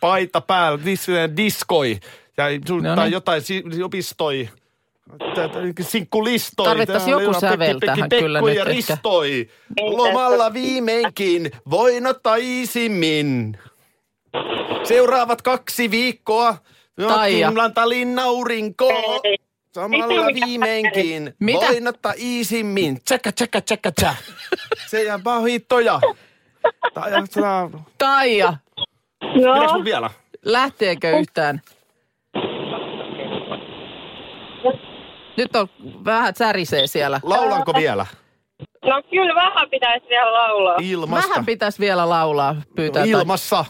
Paita 0.00 0.40
päällä, 0.40 0.84
dis, 0.84 1.06
diskoi. 1.36 2.00
Ja 2.36 2.44
sun, 2.68 2.82
No 2.82 2.96
tai 2.96 3.04
niin. 3.06 3.12
jotain 3.12 3.42
si, 3.42 3.64
opistoi. 3.84 4.48
Sinkkulistoi. 5.80 6.66
Tarvittaisiin 6.66 7.10
Täällä 7.10 7.22
joku 7.22 7.40
sävel 7.40 7.78
tähän 7.78 8.08
kyllä 8.08 8.40
nyt 8.40 8.56
ja 8.56 8.64
ristoi. 8.64 9.48
Lomalla 9.80 10.52
viimeinkin 10.52 11.50
voin 11.70 12.06
ottaa 12.06 12.36
iisimmin. 12.36 13.58
Seuraavat 14.84 15.42
kaksi 15.42 15.90
viikkoa. 15.90 16.56
Taija. 17.08 17.52
Lantalin 17.56 18.18
aurinko. 18.18 18.92
Samalla 19.74 20.26
viimeinkin 20.46 21.34
Mitä? 21.40 21.66
voin 21.66 21.88
ottaa 21.88 22.14
iisimmin. 22.18 23.00
Tsäkä, 23.04 23.32
tsäkä, 23.32 23.60
tsäkä, 23.60 23.92
tsä. 23.92 24.14
Se. 24.86 25.04
Tai 26.94 27.10
saa... 27.30 27.70
Taija, 27.98 28.54
Pidäks 29.20 29.44
No, 29.44 29.72
mun 29.74 29.84
vielä? 29.84 30.10
lähteekö 30.44 31.18
yhtään? 31.18 31.62
Nyt 35.40 35.56
on 35.56 35.68
vähän 36.04 36.34
särisee 36.34 36.86
siellä. 36.86 37.20
Laulanko 37.22 37.72
vielä? 37.76 38.06
no 38.84 39.02
kyllä 39.10 39.34
vähän 39.34 39.70
pitäisi 39.70 40.06
vielä 40.08 40.32
laulaa. 40.32 40.76
Ilmasta. 40.80 41.28
Vähän 41.28 41.46
pitäisi 41.46 41.78
vielä 41.80 42.08
laulaa, 42.08 42.56
pyytää. 42.76 43.02
tai- 43.02 43.10
Ilmassa. 43.10 43.64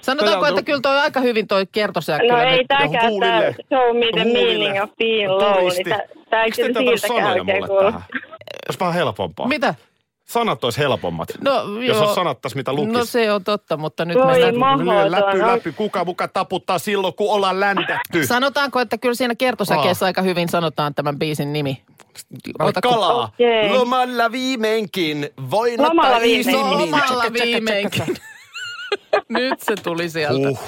Sanotaanko, 0.00 0.40
Toi 0.40 0.48
on- 0.52 0.58
että 0.58 0.66
kyllä 0.66 0.80
toi 0.80 0.98
aika 0.98 1.20
hyvin 1.20 1.46
toi 1.48 1.66
kertosäe 1.72 2.18
No 2.18 2.22
kyllä 2.22 2.42
ei 2.42 2.64
huulille. 3.08 3.40
tää 3.40 3.52
show 3.78 3.96
me 3.98 4.06
the 4.12 4.24
meaning 4.24 4.82
of 4.82 4.90
being 4.98 5.30
low, 5.30 5.52
Turisti. 5.58 5.84
niin 5.84 5.94
ei 6.32 6.50
kyllä 6.74 6.96
sanoja 6.96 7.28
oikein 7.30 7.66
kuulu. 7.66 7.86
Olisi 7.86 8.80
vähän 8.80 8.94
helpompaa. 8.94 9.48
Mitä? 9.48 9.74
Sanat 10.24 10.64
olisi 10.64 10.78
helpommat. 10.78 11.28
No, 11.40 11.52
Jos 11.80 11.96
joo. 11.96 12.08
on 12.08 12.14
sanattas, 12.14 12.54
mitä 12.54 12.72
lukis. 12.72 12.92
No 12.92 13.04
se 13.04 13.32
on 13.32 13.44
totta, 13.44 13.76
mutta 13.76 14.04
nyt 14.04 14.16
Voi 14.16 14.26
mennään... 14.26 14.58
mahdoton. 14.58 15.10
Läpy, 15.10 15.40
on- 15.40 15.46
läpy, 15.48 15.72
kuka 15.72 16.04
muka 16.04 16.28
taputtaa 16.28 16.78
silloin, 16.78 17.14
kun 17.14 17.32
ollaan 17.32 17.60
ländätty. 17.60 18.26
Sanotaanko, 18.26 18.80
että 18.80 18.98
kyllä 18.98 19.14
siinä 19.14 19.34
kertosäkeessä 19.34 20.06
aika 20.06 20.22
hyvin 20.22 20.48
sanotaan 20.48 20.94
tämän 20.94 21.18
biisin 21.18 21.52
nimi. 21.52 21.82
Ota, 22.58 22.80
Kalaa. 22.80 23.24
Okei. 23.24 23.70
Lomalla 23.70 24.32
viimeinkin. 24.32 25.28
Voin 25.50 25.82
Lomalla 25.82 26.20
viimeinkin. 26.20 26.70
Lomalla 26.70 27.24
viimeinkin. 27.32 28.16
Nyt 29.28 29.60
se 29.60 29.74
tuli 29.82 30.08
sieltä. 30.10 30.48
Uh. 30.48 30.58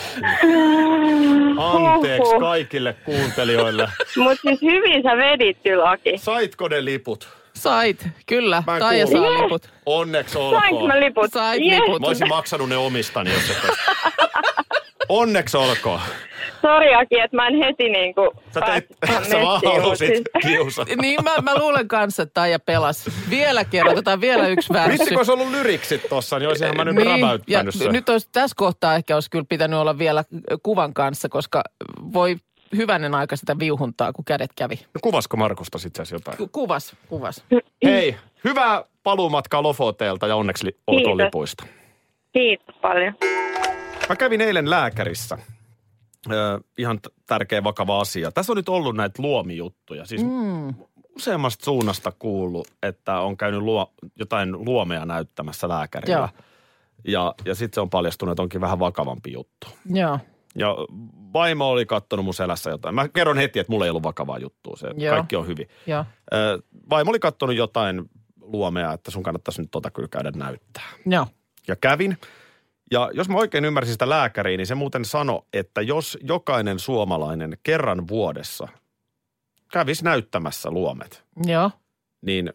Anteeksi 1.58 2.34
kaikille 2.40 2.96
kuuntelijoille. 3.04 3.88
Mut 4.16 4.38
siis 4.42 4.62
hyvin 4.62 5.02
sä 5.02 5.16
vedit 5.16 5.58
kyllä, 5.64 5.90
Aki. 5.90 6.18
Saitko 6.18 6.68
ne 6.68 6.84
liput? 6.84 7.28
Sait, 7.56 8.06
kyllä. 8.26 8.62
Mä 8.66 8.74
en 8.76 8.80
Taija 8.82 9.06
kuullut. 9.06 9.32
saa 9.34 9.42
liput. 9.44 9.70
Onneksi 9.86 10.32
Sainko 10.32 10.56
olkoon. 10.66 10.86
mä 10.88 11.00
liput? 11.00 11.32
Sait 11.32 11.62
Yes. 11.62 11.80
liput. 11.80 12.00
Mä 12.00 12.06
olisin 12.06 12.28
maksanut 12.28 12.68
ne 12.68 12.76
omistani, 12.76 13.32
jos 13.32 13.50
et. 13.50 13.56
Onneksi 15.08 15.56
olkoon. 15.56 16.00
Sori 16.62 16.94
Aki, 16.94 17.20
että 17.20 17.36
mä 17.36 17.46
en 17.46 17.54
heti 17.64 17.88
niinku 17.88 18.32
Sä, 18.54 18.60
teit, 18.60 18.86
sä 19.30 19.40
vaan 19.40 19.60
halusit 19.64 20.08
siis- 20.08 20.22
kiusata. 20.46 20.92
Niin 21.00 21.24
mä, 21.24 21.30
mä 21.42 21.58
luulen 21.58 21.88
kanssa, 21.88 22.22
että 22.22 22.34
Taija 22.34 22.58
pelas. 22.58 23.04
Vielä 23.30 23.64
kerran, 23.64 23.92
otetaan 23.92 24.20
vielä 24.20 24.48
yksi 24.48 24.68
Vitsi, 24.72 24.82
värssy. 24.88 25.04
kun 25.08 25.16
olisi 25.16 25.32
ollut 25.32 25.50
lyriksit 25.50 26.08
tossa, 26.08 26.38
niin 26.38 26.48
olisinhan 26.48 26.76
mä 26.76 26.84
nyt 26.84 26.94
Niin, 26.94 27.08
ja 27.08 27.14
räväyttänyt 27.16 27.74
sen. 27.74 27.92
nyt 27.92 28.08
olisi, 28.08 28.28
tässä 28.32 28.54
kohtaa 28.56 28.94
ehkä 28.94 29.14
olisi 29.14 29.30
kyllä 29.30 29.44
pitänyt 29.48 29.78
olla 29.78 29.98
vielä 29.98 30.24
kuvan 30.62 30.94
kanssa, 30.94 31.28
koska 31.28 31.62
voi 32.12 32.36
hyvänen 32.76 33.14
aika 33.14 33.36
sitä 33.36 33.58
viuhuntaa, 33.58 34.12
kun 34.12 34.24
kädet 34.24 34.50
kävi. 34.56 34.74
No, 34.94 34.98
Kuvasko 35.02 35.36
Markusta 35.36 35.78
sit 35.78 35.96
asiassa 35.96 36.14
jotain? 36.14 36.36
Ku- 36.38 36.48
Kuvas, 36.52 36.96
kuvas. 37.08 37.44
Hei, 37.84 38.16
hyvää 38.44 38.84
paluumatkaa 39.02 39.62
Lofoteelta 39.62 40.26
ja 40.26 40.36
onneksi 40.36 40.66
li- 40.66 40.76
olkoon 40.86 41.16
Kiitos. 41.16 41.24
lipuista. 41.24 41.64
Kiitos 42.32 42.74
paljon. 42.82 43.14
Mä 44.08 44.16
kävin 44.16 44.40
eilen 44.40 44.70
lääkärissä. 44.70 45.38
Ö, 46.32 46.60
ihan 46.78 47.00
t- 47.00 47.06
tärkeä 47.26 47.64
vakava 47.64 48.00
asia. 48.00 48.32
Tässä 48.32 48.52
on 48.52 48.56
nyt 48.56 48.68
ollut 48.68 48.96
näitä 48.96 49.22
luomijuttuja. 49.22 50.04
Siis 50.06 50.24
mm. 50.24 50.74
useammasta 51.16 51.64
suunnasta 51.64 52.12
kuullut, 52.18 52.68
että 52.82 53.20
on 53.20 53.36
käynyt 53.36 53.60
luo, 53.62 53.92
jotain 54.18 54.64
luomea 54.64 55.04
näyttämässä 55.06 55.68
lääkärillä. 55.68 56.16
Joo. 56.16 56.28
Ja, 57.08 57.34
ja 57.44 57.54
sitten 57.54 57.74
se 57.74 57.80
on 57.80 57.90
paljastunut, 57.90 58.32
että 58.32 58.42
onkin 58.42 58.60
vähän 58.60 58.78
vakavampi 58.78 59.32
juttu. 59.32 59.66
Joo, 59.94 60.18
Ja 60.54 60.76
vaimo 61.36 61.70
oli 61.70 61.86
kattonut 61.86 62.24
mun 62.24 62.34
selässä 62.34 62.70
jotain. 62.70 62.94
Mä 62.94 63.08
kerron 63.08 63.36
heti, 63.36 63.58
että 63.58 63.72
mulla 63.72 63.84
ei 63.84 63.90
ollut 63.90 64.02
vakavaa 64.02 64.38
juttua. 64.38 64.76
Se, 64.76 64.86
Joo. 64.96 65.14
kaikki 65.16 65.36
on 65.36 65.46
hyvin. 65.46 65.68
joo. 65.86 66.04
Ö, 66.34 66.62
vaimo 66.90 67.10
oli 67.10 67.18
kattonut 67.18 67.56
jotain 67.56 68.10
luomea, 68.40 68.92
että 68.92 69.10
sun 69.10 69.22
kannattaisi 69.22 69.60
nyt 69.60 69.70
tota 69.70 69.90
kyllä 69.90 70.08
käydä 70.08 70.30
näyttää. 70.34 70.90
Joo. 71.06 71.26
Ja 71.68 71.76
kävin. 71.76 72.18
Ja 72.90 73.10
jos 73.14 73.28
mä 73.28 73.36
oikein 73.38 73.64
ymmärsin 73.64 73.92
sitä 73.94 74.08
lääkäriä, 74.08 74.56
niin 74.56 74.66
se 74.66 74.74
muuten 74.74 75.04
sanoi, 75.04 75.42
että 75.52 75.82
jos 75.82 76.18
jokainen 76.22 76.78
suomalainen 76.78 77.58
kerran 77.62 78.08
vuodessa 78.08 78.68
kävisi 79.72 80.04
näyttämässä 80.04 80.70
luomet, 80.70 81.24
Joo. 81.46 81.70
niin 82.22 82.52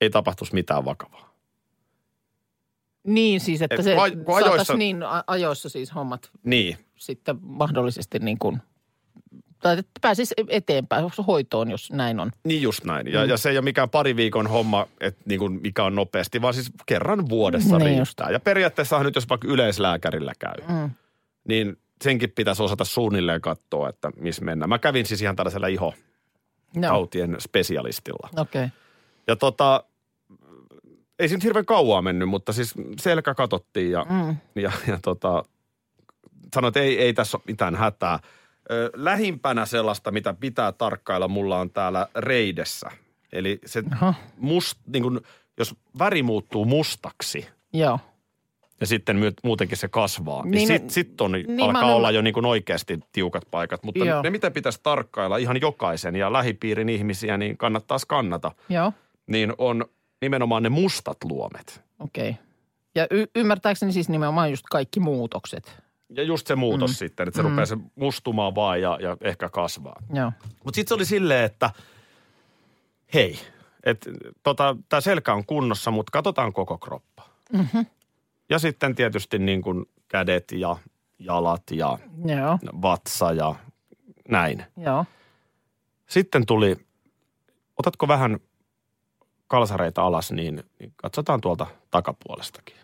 ei 0.00 0.10
tapahtuisi 0.10 0.54
mitään 0.54 0.84
vakavaa. 0.84 1.31
Niin 3.04 3.40
siis, 3.40 3.62
että 3.62 3.74
Et 3.74 3.82
se 3.84 3.94
saataisiin 3.96 4.24
ajoissa- 4.34 4.76
niin 4.76 4.98
ajoissa 5.26 5.68
siis 5.68 5.94
hommat 5.94 6.30
Niin. 6.44 6.76
sitten 6.96 7.36
mahdollisesti 7.40 8.18
niin 8.18 8.38
kuin, 8.38 8.62
tai 9.62 9.78
että 9.78 9.90
pääsisi 10.00 10.34
eteenpäin 10.48 11.04
hoitoon, 11.26 11.70
jos 11.70 11.92
näin 11.92 12.20
on. 12.20 12.30
Niin 12.44 12.62
just 12.62 12.84
näin. 12.84 13.06
Ja, 13.12 13.22
mm. 13.24 13.28
ja 13.30 13.36
se 13.36 13.50
ei 13.50 13.56
ole 13.56 13.64
mikään 13.64 13.90
pari 13.90 14.16
viikon 14.16 14.46
homma, 14.46 14.86
että 15.00 15.22
niin 15.26 15.38
kuin 15.38 15.60
mikä 15.62 15.84
on 15.84 15.94
nopeasti, 15.94 16.42
vaan 16.42 16.54
siis 16.54 16.70
kerran 16.86 17.28
vuodessa 17.28 17.78
Niin 17.78 17.96
riittää. 17.98 18.30
Ja 18.30 18.40
periaatteessahan 18.40 19.06
nyt 19.06 19.14
jos 19.14 19.28
vaikka 19.28 19.48
yleislääkärillä 19.48 20.32
käy, 20.38 20.54
Mm. 20.68 20.90
niin 21.48 21.78
senkin 22.02 22.30
pitäisi 22.30 22.62
osata 22.62 22.84
suunnilleen 22.84 23.40
katsoa, 23.40 23.88
että 23.88 24.10
missä 24.16 24.44
mennään. 24.44 24.68
Mä 24.68 24.78
kävin 24.78 25.06
siis 25.06 25.22
ihan 25.22 25.36
tällaisella 25.36 25.66
ihotautien 25.66 27.30
Joo, 27.30 27.40
spesialistilla. 27.40 28.28
okei. 28.36 28.64
Okay. 28.64 28.68
Ja 29.26 29.36
tota, 29.36 29.84
ei 31.18 31.28
siinä 31.28 31.40
hirveän 31.44 31.64
kauaa 31.66 32.02
mennyt, 32.02 32.28
mutta 32.28 32.52
siis 32.52 32.74
selkä 33.00 33.34
katottiin 33.34 33.90
ja, 33.90 34.06
Mm. 34.10 34.36
ja, 34.54 34.72
ja 34.86 34.98
tota, 35.02 35.44
sanoin, 36.54 36.68
että 36.68 36.80
ei, 36.80 36.98
ei 36.98 37.14
tässä 37.14 37.36
ole 37.36 37.42
mitään 37.46 37.74
hätää. 37.76 38.18
Ö, 38.70 38.90
lähimpänä 38.94 39.66
sellaista, 39.66 40.10
mitä 40.10 40.34
pitää 40.34 40.72
tarkkailla, 40.72 41.28
mulla 41.28 41.58
on 41.58 41.70
täällä 41.70 42.08
reidessä. 42.16 42.90
Eli 43.32 43.58
se 43.66 43.82
Aha. 43.92 44.14
must, 44.36 44.78
niin 44.86 45.02
kun, 45.02 45.20
jos 45.58 45.74
väri 45.98 46.22
muuttuu 46.22 46.64
mustaksi 46.64 47.46
Joo. 47.72 47.98
ja 48.80 48.86
sitten 48.86 49.20
muutenkin 49.42 49.78
se 49.78 49.88
kasvaa, 49.88 50.42
niin, 50.44 50.50
Niin 50.68 50.68
ne- 50.68 50.90
sit, 50.90 51.20
on, 51.20 51.32
niin 51.32 51.60
alkaa 51.60 51.82
olen- 51.84 51.94
olla 51.96 52.10
jo 52.10 52.22
niin 52.22 52.44
oikeasti 52.46 53.00
tiukat 53.12 53.44
paikat. 53.50 53.82
Mutta 53.82 54.04
Joo. 54.04 54.22
ne, 54.22 54.30
mitä 54.30 54.50
pitäisi 54.50 54.80
tarkkailla 54.82 55.36
ihan 55.36 55.60
jokaisen 55.60 56.16
ja 56.16 56.32
lähipiirin 56.32 56.88
ihmisiä, 56.88 57.36
niin 57.38 57.56
kannattaa 57.56 57.98
skannata 57.98 58.52
Joo. 58.68 58.92
niin 59.26 59.52
on 59.58 59.84
nimenomaan 60.22 60.62
ne 60.62 60.68
mustat 60.68 61.16
luomet. 61.24 61.84
Okei. 61.98 62.30
Okay. 62.30 62.42
Ja 62.94 63.06
y- 63.10 63.26
ymmärtääkseni 63.36 63.92
siis 63.92 64.08
nimenomaan 64.08 64.50
just 64.50 64.64
kaikki 64.70 65.00
muutokset. 65.00 65.82
Ja 66.08 66.22
just 66.22 66.46
se 66.46 66.56
muutos 66.56 66.90
mm. 66.90 66.94
sitten, 66.94 67.28
että 67.28 67.36
se 67.38 67.42
mm. 67.42 67.48
rupeaa 67.48 67.66
se 67.66 67.76
mustumaan 67.94 68.54
vaan 68.54 68.80
ja, 68.80 68.98
ja 69.00 69.16
ehkä 69.20 69.48
kasvaa. 69.48 70.02
Joo. 70.12 70.32
Mutta 70.64 70.76
sitten 70.76 70.88
se 70.88 70.94
oli 70.94 71.04
silleen, 71.04 71.44
että 71.44 71.70
hei, 73.14 73.38
että 73.84 74.10
tota, 74.42 74.76
tämä 74.88 75.00
selkä 75.00 75.34
on 75.34 75.46
kunnossa, 75.46 75.90
mutta 75.90 76.10
katsotaan 76.10 76.52
koko 76.52 76.78
kroppa. 76.78 77.22
Mm-hmm. 77.52 77.86
Ja 78.50 78.58
sitten 78.58 78.94
tietysti 78.94 79.38
niin 79.38 79.62
kuin 79.62 79.84
kädet 80.08 80.52
ja 80.52 80.76
jalat 81.18 81.70
ja 81.70 81.98
Joo. 82.24 82.58
vatsa 82.82 83.32
ja 83.32 83.54
näin. 84.28 84.64
Joo. 84.76 85.04
Sitten 86.06 86.46
tuli, 86.46 86.76
otatko 87.78 88.08
vähän 88.08 88.38
kalsareita 89.52 90.02
alas, 90.02 90.32
niin, 90.32 90.64
niin 90.78 90.92
katsotaan 90.96 91.40
tuolta 91.40 91.66
takapuolestakin. 91.90 92.76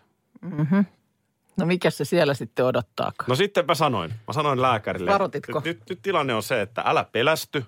No 1.57 1.65
mikä 1.65 1.89
se 1.89 2.05
siellä 2.05 2.33
sitten 2.33 2.65
odottaakaan? 2.65 3.29
No 3.29 3.35
sitten 3.35 3.65
mä 3.65 3.75
sanoin, 3.75 4.13
mä 4.27 4.33
sanoin 4.33 4.61
lääkärille. 4.61 5.11
Varoititko? 5.11 5.57
että 5.57 5.69
Nyt, 5.69 5.81
nyt 5.89 5.99
tilanne 6.01 6.33
on 6.33 6.43
se, 6.43 6.61
että 6.61 6.81
älä 6.85 7.05
pelästy, 7.11 7.65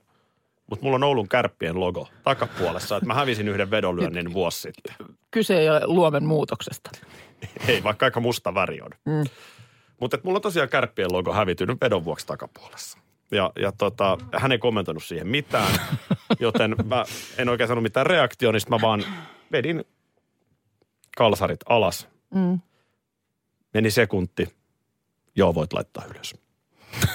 mutta 0.70 0.84
mulla 0.84 0.96
on 0.96 1.04
Oulun 1.04 1.28
kärppien 1.28 1.80
logo 1.80 2.08
takapuolessa, 2.24 2.98
että 2.98 3.08
mä 3.08 3.14
hävisin 3.14 3.48
yhden 3.48 3.72
vedonlyönnin 3.72 4.34
vuosi 4.34 4.62
sitten. 4.62 4.96
Kyse 5.32 5.60
ei 5.60 5.70
ole 5.70 5.82
luomen 5.86 6.26
muutoksesta. 6.26 6.90
Ei, 7.68 7.84
vaikka 7.84 8.06
aika 8.06 8.20
musta 8.20 8.54
väri 8.54 8.82
on. 8.82 8.92
Mm. 9.06 9.24
Mutta 10.00 10.18
mulla 10.24 10.38
on 10.38 10.42
tosiaan 10.42 10.70
kärppien 10.70 11.14
logo 11.14 11.34
hävitynyt 11.34 11.82
vedon 11.82 12.06
vuoksi 12.06 12.28
takapuolessa. 12.28 12.98
Ja, 13.32 13.52
ja 13.60 13.72
tota, 13.72 14.18
hän 14.38 14.52
ei 14.52 14.58
kommentoinut 14.58 15.04
siihen 15.04 15.28
mitään, 15.28 15.72
joten 16.40 16.76
mä 16.86 17.06
en 17.38 17.50
oikein 17.50 17.68
sanonut 17.68 17.84
mitään 17.84 18.06
reaktiota, 18.06 18.58
niin 18.58 18.62
mä 18.70 18.82
vaan 18.82 19.04
vedin 19.52 19.84
kalsarit 21.18 21.60
alas. 21.70 22.08
Mm. 22.36 22.60
Meni 23.74 23.92
sekunti. 23.92 24.56
Joo, 25.36 25.56
voit 25.56 25.74
laittaa 25.74 26.06
ylös. 26.06 26.36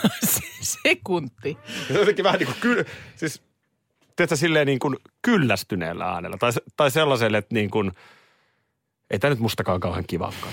Sekunti. 0.83 1.59
Jotenkin 1.91 2.25
vähän 2.25 2.39
niin 2.39 2.47
kuin, 2.47 2.61
ky- 2.61 2.87
siis, 3.17 3.43
tiedätkö, 4.17 4.37
silleen 4.37 4.67
niin 4.67 4.79
kuin 4.79 4.97
kyllästyneellä 5.23 6.05
äänellä. 6.05 6.37
Tai, 6.37 6.53
tai 6.77 6.91
sellaiselle, 6.91 7.39
että 7.39 7.55
niin 7.55 7.71
kuin, 7.71 7.93
ei 9.11 9.19
tämä 9.19 9.31
nyt 9.31 9.39
mustakaan 9.39 9.81
kauhean 9.81 10.05
kivakaan. 10.07 10.53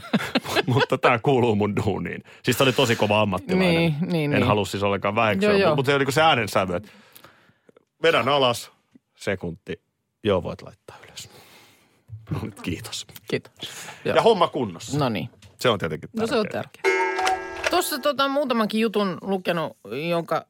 mutta 0.74 0.98
tämä 0.98 1.18
kuuluu 1.18 1.54
mun 1.54 1.76
duuniin. 1.76 2.22
Siis 2.42 2.58
se 2.58 2.62
oli 2.62 2.72
tosi 2.72 2.96
kova 2.96 3.20
ammattilainen. 3.20 3.74
Niin, 3.74 3.94
niin, 4.00 4.32
en 4.32 4.40
niin. 4.40 4.46
halua 4.46 4.64
siis 4.64 4.82
ollenkaan 4.82 5.14
väheksyä, 5.14 5.52
mutta, 5.52 5.76
mutta 5.76 5.90
se 5.90 5.96
oli 5.96 6.12
se 6.12 6.22
äänensävy, 6.22 6.76
että 6.76 6.90
vedän 8.02 8.28
alas, 8.28 8.70
sekunti, 9.16 9.80
joo 10.24 10.42
voit 10.42 10.62
laittaa 10.62 10.96
ylös. 11.04 11.28
No 12.30 12.38
nyt 12.42 12.60
kiitos. 12.60 13.06
Kiitos. 13.30 13.52
Joo. 14.04 14.16
Ja 14.16 14.22
homma 14.22 14.48
kunnossa. 14.48 14.98
No 14.98 15.08
niin. 15.08 15.28
Se 15.58 15.68
on 15.68 15.78
tietenkin 15.78 16.10
No 16.16 16.26
se 16.26 16.36
on 16.36 16.46
tärkeää. 16.52 16.82
tärkeää. 16.82 17.70
Tuossa 17.70 17.98
tota, 17.98 18.28
muutamankin 18.28 18.80
jutun 18.80 19.18
lukenut, 19.22 19.76
jonka 20.10 20.46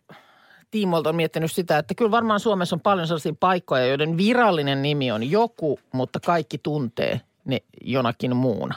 tiimoilta 0.71 1.09
on 1.09 1.17
miettinyt 1.17 1.53
sitä, 1.53 1.79
että 1.79 1.95
kyllä 1.95 2.11
varmaan 2.11 2.41
Suomessa 2.41 2.77
on 2.77 2.81
paljon 2.81 3.07
sellaisia 3.07 3.33
paikkoja, 3.41 3.87
joiden 3.87 4.17
virallinen 4.17 4.83
nimi 4.83 5.13
on 5.13 5.31
joku, 5.31 5.81
mutta 5.93 6.21
kaikki 6.21 6.59
tuntee 6.59 7.21
ne 7.45 7.59
jonakin 7.85 8.37
muuna. 8.37 8.75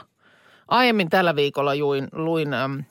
Aiemmin 0.68 1.10
tällä 1.10 1.36
viikolla 1.36 1.74
juin, 1.74 2.08
luin 2.12 2.54
äm, 2.54 2.84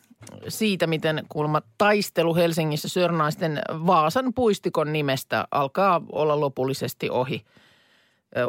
siitä, 0.48 0.88
miten 0.88 1.26
kuulemma 1.30 1.62
taistelu 1.78 2.36
Helsingissä 2.36 2.90
Sörnaisten 2.90 3.62
Vaasan 3.70 4.34
puistikon 4.34 4.94
nimestä 4.94 5.48
alkaa 5.52 6.02
olla 6.12 6.40
lopullisesti 6.40 7.10
ohi. 7.10 7.46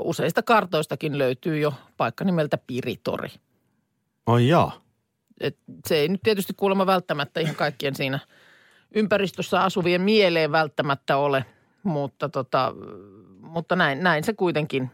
Useista 0.01 0.43
kartoistakin 0.43 1.19
löytyy 1.19 1.59
jo 1.59 1.75
paikka 1.97 2.25
nimeltä 2.25 2.59
Piritori 2.67 3.29
Ai 4.27 4.49
jaa. 4.49 4.81
et 5.41 5.59
se 5.89 5.97
ei 5.97 6.09
nyt 6.09 6.21
tietysti 6.23 6.53
kuulemma 6.57 6.87
välttämättä 6.87 7.41
ihan 7.41 7.57
kaikkien 7.57 7.95
siinä 7.95 8.19
ympäristössä 8.95 9.65
asuvien 9.65 10.01
mieleen 10.01 10.53
välttämättä 10.53 11.17
ole, 11.17 11.45
mutta, 11.83 12.29
tota, 12.29 12.75
mutta 13.57 13.77
näin, 13.77 14.03
näin 14.03 14.25
se 14.25 14.33
kuitenkin 14.33 14.91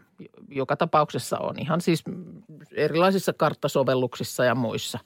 joka 0.47 0.75
tapauksessa 0.75 1.37
on. 1.39 1.59
Ihan 1.59 1.81
siis 1.81 2.03
erilaisissa 2.71 3.33
karttasovelluksissa 3.33 4.45
ja 4.45 4.55
muissa. 4.55 4.99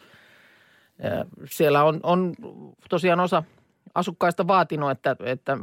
Siellä 1.52 1.84
on, 1.84 2.00
on 2.04 2.34
tosiaan 2.90 3.20
osa 3.20 3.44
asukkaista 3.96 4.48
vaatinut, 4.48 4.92
että, 4.92 5.16
että 5.20 5.58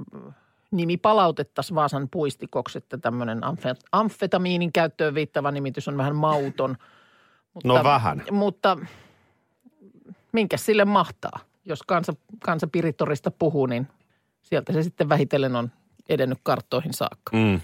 nimi 0.70 0.96
palautettaisiin 0.96 1.74
Vaasan 1.74 2.08
puistikoksi, 2.10 2.78
että 2.78 2.98
tämmöinen 2.98 3.40
amfe- 3.44 3.86
amfetamiinin 3.92 4.72
käyttöön 4.72 5.14
viittava 5.14 5.50
nimitys 5.50 5.88
on 5.88 5.96
vähän 5.96 6.16
mauton. 6.16 6.76
Mutta, 7.54 7.68
No 7.68 7.84
vähän. 7.84 8.22
Mutta 8.30 8.78
minkä 10.32 10.56
sille 10.56 10.84
mahtaa? 10.84 11.40
Jos 11.64 11.82
kansa, 11.82 12.12
kansa 12.44 12.66
Piritorista 12.66 13.30
puhuu, 13.30 13.66
niin 13.66 13.88
sieltä 14.42 14.72
se 14.72 14.82
sitten 14.82 15.08
vähitellen 15.08 15.56
on 15.56 15.70
edennyt 16.08 16.38
karttoihin 16.42 16.92
saakka. 16.92 17.36
Mm. 17.36 17.60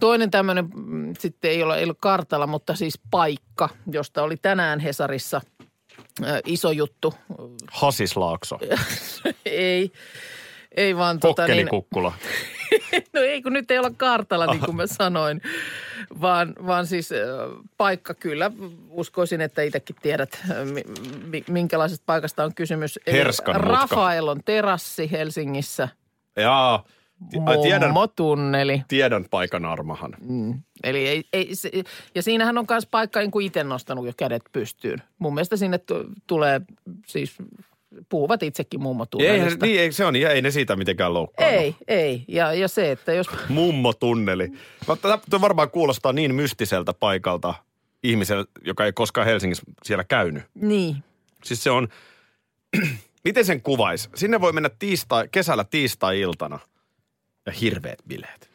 Toinen 0.00 0.30
tämmöinen 0.30 0.68
mm, 0.74 1.14
sitten 1.18 1.50
ei 1.50 1.62
ole, 1.62 1.78
ei 1.78 1.84
ole 1.84 1.94
kartalla, 2.00 2.46
mutta 2.46 2.74
siis 2.74 3.00
paikka, 3.10 3.68
josta 3.90 4.22
oli 4.22 4.36
tänään 4.36 4.80
Hesarissa 4.80 5.40
ö, 6.24 6.40
iso 6.46 6.70
juttu. 6.70 7.14
Hasislaakso. 7.70 8.58
ei, 9.46 9.92
ei 10.76 10.96
vaan 10.96 11.20
tota 11.20 11.46
niin, 11.46 11.68
no 13.14 13.20
ei 13.20 13.42
kun 13.42 13.52
nyt 13.52 13.70
ei 13.70 13.78
olla 13.78 13.92
kartalla 13.96 14.46
niin 14.46 14.60
kuin 14.60 14.76
mä 14.76 14.86
sanoin, 15.00 15.42
vaan, 16.20 16.54
vaan 16.66 16.86
siis 16.86 17.10
paikka 17.76 18.14
kyllä. 18.14 18.50
Uskoisin, 18.90 19.40
että 19.40 19.62
itsekin 19.62 19.96
tiedät, 20.02 20.42
mi- 21.24 21.44
minkälaisesta 21.48 22.02
paikasta 22.06 22.44
on 22.44 22.54
kysymys. 22.54 22.98
Herskan. 23.06 23.54
Rafaelon 23.54 24.40
terassi 24.44 25.10
Helsingissä, 25.10 25.88
Jaa. 26.36 26.84
Tiedän, 27.62 27.88
Mommotunneli. 27.88 28.82
tiedän 28.88 29.24
paikan 29.30 29.64
armahan. 29.64 30.16
Mm. 30.20 30.62
Eli 30.84 31.08
ei, 31.08 31.24
ei, 31.32 31.54
se, 31.54 31.70
ja 32.14 32.22
siinähän 32.22 32.58
on 32.58 32.64
myös 32.70 32.86
paikka 32.86 33.20
niin 33.20 33.30
kuin 33.30 33.46
itse 33.46 33.64
nostanut 33.64 34.06
jo 34.06 34.12
kädet 34.16 34.42
pystyyn. 34.52 35.02
Mun 35.18 35.34
mielestä 35.34 35.56
sinne 35.56 35.78
tu- 35.78 36.04
tulee 36.26 36.60
siis, 37.06 37.36
puhuvat 38.08 38.42
itsekin 38.42 38.80
Ei, 38.80 38.82
mummotunnelista. 38.82 39.66
niin, 39.66 39.80
ei, 39.80 39.92
se 39.92 40.04
on, 40.04 40.16
ei 40.16 40.42
ne 40.42 40.50
siitä 40.50 40.76
mitenkään 40.76 41.14
loukkaannut. 41.14 41.60
ei, 41.62 41.74
ei. 41.88 42.24
Ja, 42.28 42.54
ja 42.54 42.68
se, 42.68 42.90
että 42.90 43.12
jos 43.12 43.26
Mummotunneli. 43.48 44.52
Tämä 45.30 45.40
varmaan 45.40 45.70
kuulostaa 45.70 46.12
niin 46.12 46.34
mystiseltä 46.34 46.92
paikalta 46.92 47.54
ihmiselle, 48.02 48.44
joka 48.64 48.84
ei 48.84 48.92
koskaan 48.92 49.26
Helsingissä 49.26 49.64
siellä 49.84 50.04
käynyt. 50.04 50.42
niin, 50.54 50.96
Siis 51.44 51.62
se 51.64 51.70
on, 51.70 51.88
miten 53.24 53.44
sen 53.44 53.62
kuvaisi? 53.62 54.08
Sinne 54.14 54.40
voi 54.40 54.52
mennä 54.52 54.70
tiistai, 54.78 55.28
kesällä 55.32 55.64
tiistai-iltana 55.64 56.58
ja 57.46 57.52
hirveät 57.52 57.98
bileet. 58.08 58.50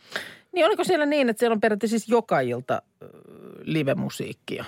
Niin 0.51 0.65
oliko 0.65 0.83
siellä 0.83 1.05
niin, 1.05 1.29
että 1.29 1.39
siellä 1.39 1.53
on 1.53 1.61
periaatteessa 1.61 1.99
siis 1.99 2.09
joka 2.09 2.39
ilta 2.39 2.81
live-musiikkia? 3.63 4.65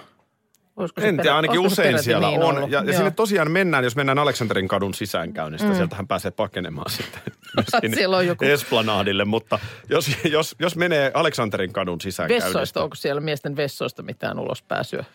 Olisiko 0.76 1.02
En 1.02 1.18
tiedä, 1.18 1.36
ainakin 1.36 1.60
usein 1.60 1.88
peräti 1.88 2.04
siellä 2.04 2.28
niin 2.28 2.44
on. 2.44 2.56
ollut? 2.58 2.72
Ja, 2.72 2.80
ja 2.80 2.86
Joo. 2.86 2.94
sinne 2.96 3.12
tosiaan 3.12 3.52
mennään, 3.52 3.84
jos 3.84 3.96
mennään 3.96 4.20
Aleksanterin 4.20 4.68
kadun 4.68 4.94
sisäänkäynnistä. 4.94 5.68
Mm. 5.68 5.76
Sieltähän 5.76 6.08
pääsee 6.08 6.32
pakenemaan 6.32 6.92
sitten 6.98 7.96
Siellä 7.96 8.18
on 8.18 8.28
joku- 8.28 8.46
Esplanadille. 8.46 9.26
Mutta 9.26 9.60
jos, 9.90 10.12
jos, 10.26 10.56
jos 10.60 10.76
menee 10.76 11.12
Aleksanterin 11.14 11.74
kadun 11.74 12.02
sisäänkäynnistä, 12.02 12.48
Vessoista, 12.48 12.84
onko 12.84 12.96
siellä 12.96 13.22
miesten 13.22 13.56
vessoista 13.56 14.04
mitään 14.04 14.40
ulospääsyä? 14.40 15.06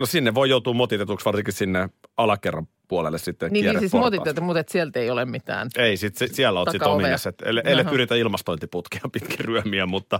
No 0.00 0.06
sinne 0.06 0.34
voi 0.34 0.50
joutua 0.50 0.72
motitetuksi 0.72 1.24
varsinkin 1.24 1.54
sinne 1.54 1.88
alakerran 2.16 2.68
puolelle 2.88 3.18
sitten 3.18 3.52
Niin, 3.52 3.64
niin 3.66 3.78
siis 3.78 3.92
motiteet, 3.92 4.40
mutta 4.40 4.60
et 4.60 4.68
sieltä 4.68 5.00
ei 5.00 5.10
ole 5.10 5.24
mitään. 5.24 5.68
Ei, 5.76 5.96
sit, 5.96 6.16
se, 6.16 6.26
siellä 6.26 6.60
oot 6.60 6.70
sitten 6.70 6.88
ominnes, 6.88 7.26
että 7.26 7.48
elle, 7.48 7.62
ellet 7.64 7.84
Jaha. 7.84 7.94
yritä 7.94 8.14
ilmastointiputkea 8.14 9.00
pitkin 9.12 9.38
ryömiä, 9.44 9.86
mutta, 9.86 10.18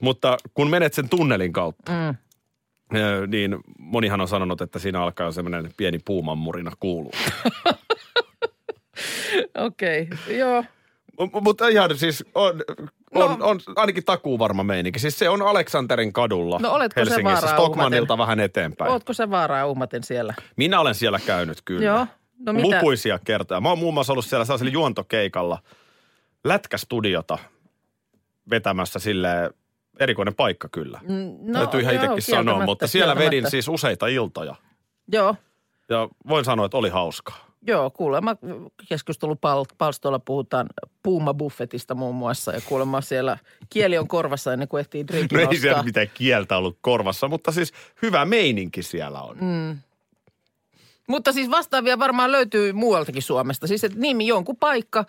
mutta 0.00 0.36
kun 0.54 0.70
menet 0.70 0.94
sen 0.94 1.08
tunnelin 1.08 1.52
kautta, 1.52 1.92
Mm. 1.92 3.30
niin 3.30 3.56
monihan 3.78 4.20
on 4.20 4.28
sanonut, 4.28 4.60
että 4.60 4.78
siinä 4.78 5.02
alkaa 5.02 5.26
jo 5.26 5.32
semmoinen 5.32 5.70
pieni 5.76 5.98
puumanmurina 6.04 6.72
kuulua. 6.80 7.12
Okei, 9.58 10.08
okay. 10.12 10.36
joo. 10.36 10.64
Mutta 11.42 11.68
ihan 11.68 11.98
siis 11.98 12.24
on, 12.34 12.62
on, 13.14 13.38
No. 13.38 13.46
on 13.48 13.60
ainakin 13.76 14.04
takuu 14.04 14.38
varma 14.38 14.62
meininki. 14.64 14.98
Siis 14.98 15.18
se 15.18 15.28
on 15.28 15.42
Aleksanterin 15.42 16.12
kadulla 16.12 16.58
No 16.62 16.72
oletko 16.72 16.94
se 16.94 17.00
Helsingissä, 17.00 17.46
vaaraa 17.46 17.52
Stockmannilta 17.62 18.18
vähän 18.18 18.40
eteenpäin. 18.40 18.90
Ootko 18.92 19.12
sä 19.12 19.30
vaaraa 19.30 19.66
uhmaten 19.66 20.02
siellä? 20.04 20.34
Minä 20.56 20.80
olen 20.80 20.94
siellä 20.94 21.18
käynyt 21.26 21.58
kyllä. 21.64 21.84
Joo. 21.84 22.06
No 22.46 22.52
mitä? 22.52 22.76
Lukuisia 22.76 23.18
kertoja. 23.24 23.60
Mä 23.60 23.68
oon 23.68 23.78
muun 23.78 23.94
muassa 23.94 24.12
ollut 24.12 24.24
siellä 24.24 24.44
sellaisella 24.44 24.72
juontokeikalla 24.72 25.58
lätkästudiota 26.44 27.38
vetämässä 28.50 28.98
sille 28.98 29.50
erikoinen 30.00 30.34
paikka 30.34 30.68
kyllä. 30.68 31.00
Mm, 31.02 31.36
No, 31.52 31.58
Täytyy 31.58 31.80
ihan 31.80 31.94
itsekin 31.94 32.22
sanoa, 32.22 32.64
mutta 32.64 32.86
siellä 32.86 33.16
vedin 33.16 33.50
siis 33.50 33.68
useita 33.68 34.06
iltoja. 34.06 34.54
Joo, 35.12 35.34
Ja 35.88 36.08
voin 36.28 36.44
sanoa, 36.44 36.66
että 36.66 36.76
oli 36.76 36.88
hauskaa. 36.88 37.49
Joo, 37.66 37.90
kuulemma 37.90 38.36
keskustelupalstoilla 38.88 40.18
puhutaan 40.18 40.66
puumabuffetista 41.02 41.94
muun 41.94 42.14
muassa. 42.14 42.52
Ja 42.52 42.60
kuulemma 42.68 43.00
siellä 43.00 43.38
kieli 43.70 43.98
on 43.98 44.08
korvassa 44.08 44.52
ennen 44.52 44.68
kuin 44.68 44.80
ehtii 44.80 45.06
drinkin 45.06 45.36
No 45.36 45.40
ei 45.40 45.46
ostaa. 45.46 45.60
siellä 45.60 45.82
mitään 45.82 46.10
kieltä 46.14 46.56
ollut 46.56 46.78
korvassa, 46.80 47.28
mutta 47.28 47.52
siis 47.52 47.72
hyvä 48.02 48.24
meininki 48.24 48.82
siellä 48.82 49.22
on. 49.22 49.36
Mm. 49.40 49.78
Mutta 51.08 51.32
siis 51.32 51.50
vastaavia 51.50 51.98
varmaan 51.98 52.32
löytyy 52.32 52.72
muualtakin 52.72 53.22
Suomesta. 53.22 53.66
Siis 53.66 53.84
että 53.84 53.98
nimi, 53.98 54.26
jonkun 54.26 54.56
paikka, 54.56 55.04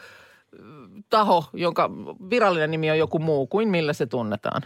taho, 1.10 1.46
jonka 1.54 1.90
virallinen 2.30 2.72
nimi 2.72 2.92
on 2.92 2.98
joku 2.98 3.20
muu 3.20 3.48
kuin 3.48 3.70
millä 3.70 3.94
se 3.94 4.06
tunnetaan. 4.06 4.62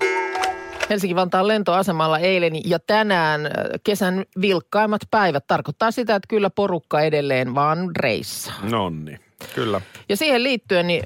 Helsinki-Vantaan 0.90 1.48
lentoasemalla 1.48 2.20
eilen 2.20 2.70
ja 2.70 2.80
tänään 2.80 3.42
kesän 3.84 4.26
vilkkaimmat 4.42 5.02
päivät 5.12 5.48
tarkoittaa 5.48 5.92
sitä, 5.92 6.16
että 6.16 6.28
kyllä 6.28 6.50
porukka 6.50 7.02
edelleen 7.02 7.56
vaan 7.56 7.92
reissa. 8.00 8.54
Nonni, 8.64 9.18
kyllä. 9.56 9.82
Ja 10.10 10.18
siihen 10.18 10.44
liittyen 10.44 10.88
niin, 10.88 11.04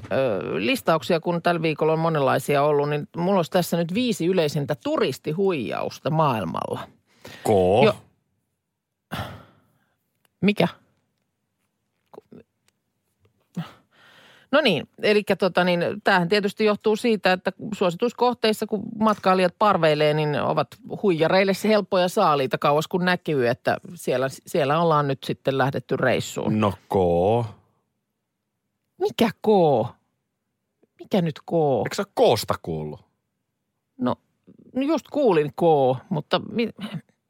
listauksia, 0.54 1.20
kun 1.20 1.42
tällä 1.42 1.62
viikolla 1.62 1.92
on 1.92 1.98
monenlaisia 1.98 2.62
ollut, 2.62 2.88
niin 2.88 3.08
mulla 3.16 3.38
olisi 3.38 3.50
tässä 3.50 3.76
nyt 3.76 3.94
viisi 3.94 4.26
yleisintä 4.26 4.74
turistihuijausta 4.84 6.10
maailmalla. 6.10 6.80
K. 7.44 7.48
Jo. 7.84 7.96
Mikä? 10.40 10.68
No 14.52 14.60
niin, 14.60 14.88
eli 15.02 15.22
tota 15.38 15.64
niin, 15.64 15.80
tämähän 16.04 16.28
tietysti 16.28 16.64
johtuu 16.64 16.96
siitä, 16.96 17.32
että 17.32 17.52
suosituskohteissa, 17.74 18.66
kun 18.66 18.82
matkailijat 18.98 19.54
parveilee, 19.58 20.14
niin 20.14 20.40
ovat 20.42 20.68
huijareille 21.02 21.54
se 21.54 21.68
helppoja 21.68 22.08
saaliita 22.08 22.58
kauas 22.58 22.88
kun 22.88 23.04
näkyy, 23.04 23.48
että 23.48 23.76
siellä, 23.94 24.26
siellä 24.28 24.82
ollaan 24.82 25.08
nyt 25.08 25.18
sitten 25.24 25.58
lähdetty 25.58 25.96
reissuun. 25.96 26.60
No 26.60 26.72
K. 26.72 26.94
Mikä 28.98 29.30
K? 29.42 29.48
Mikä 30.98 31.22
nyt 31.22 31.38
K? 31.40 31.52
Eikö 31.84 31.94
sä 31.94 32.04
koosta 32.14 32.54
kuullut? 32.62 33.00
No, 33.98 34.16
no 34.74 34.82
just 34.82 35.08
kuulin 35.08 35.52
K, 35.52 35.62
mutta 36.08 36.38
mi, 36.38 36.68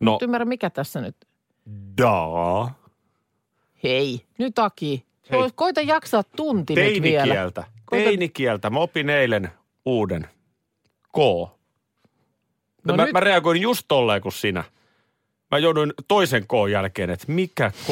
No, 0.00 0.18
ymmärrä 0.22 0.44
mikä 0.44 0.70
tässä 0.70 1.00
nyt. 1.00 1.16
da. 1.98 2.70
Hei, 3.83 4.26
nyt 4.38 4.59
Aki. 4.59 5.06
Hei. 5.30 5.40
Koita 5.54 5.80
jaksaa 5.80 6.22
tunti 6.37 6.74
nyt 6.74 6.85
vielä. 7.02 7.22
Teinikieltä. 7.22 7.64
Koita- 7.85 8.04
Teinikieltä. 8.04 8.70
Mä 8.70 8.78
opin 8.80 9.11
eilen 9.11 9.50
uuden. 9.85 10.28
K. 11.12 11.16
No 11.18 11.50
No 12.85 12.96
mä, 12.96 13.04
nyt- 13.04 13.12
mä 13.12 13.20
reagoin 13.20 13.61
just 13.61 13.85
tolleen 13.88 14.22
kuin 14.22 14.33
sinä. 14.33 14.64
Mä 15.50 15.59
jouduin 15.59 15.92
toisen 16.09 16.42
K 16.46 16.52
jälkeen, 16.70 17.11
että 17.11 17.33
mikä 17.33 17.70
K? 17.70 17.87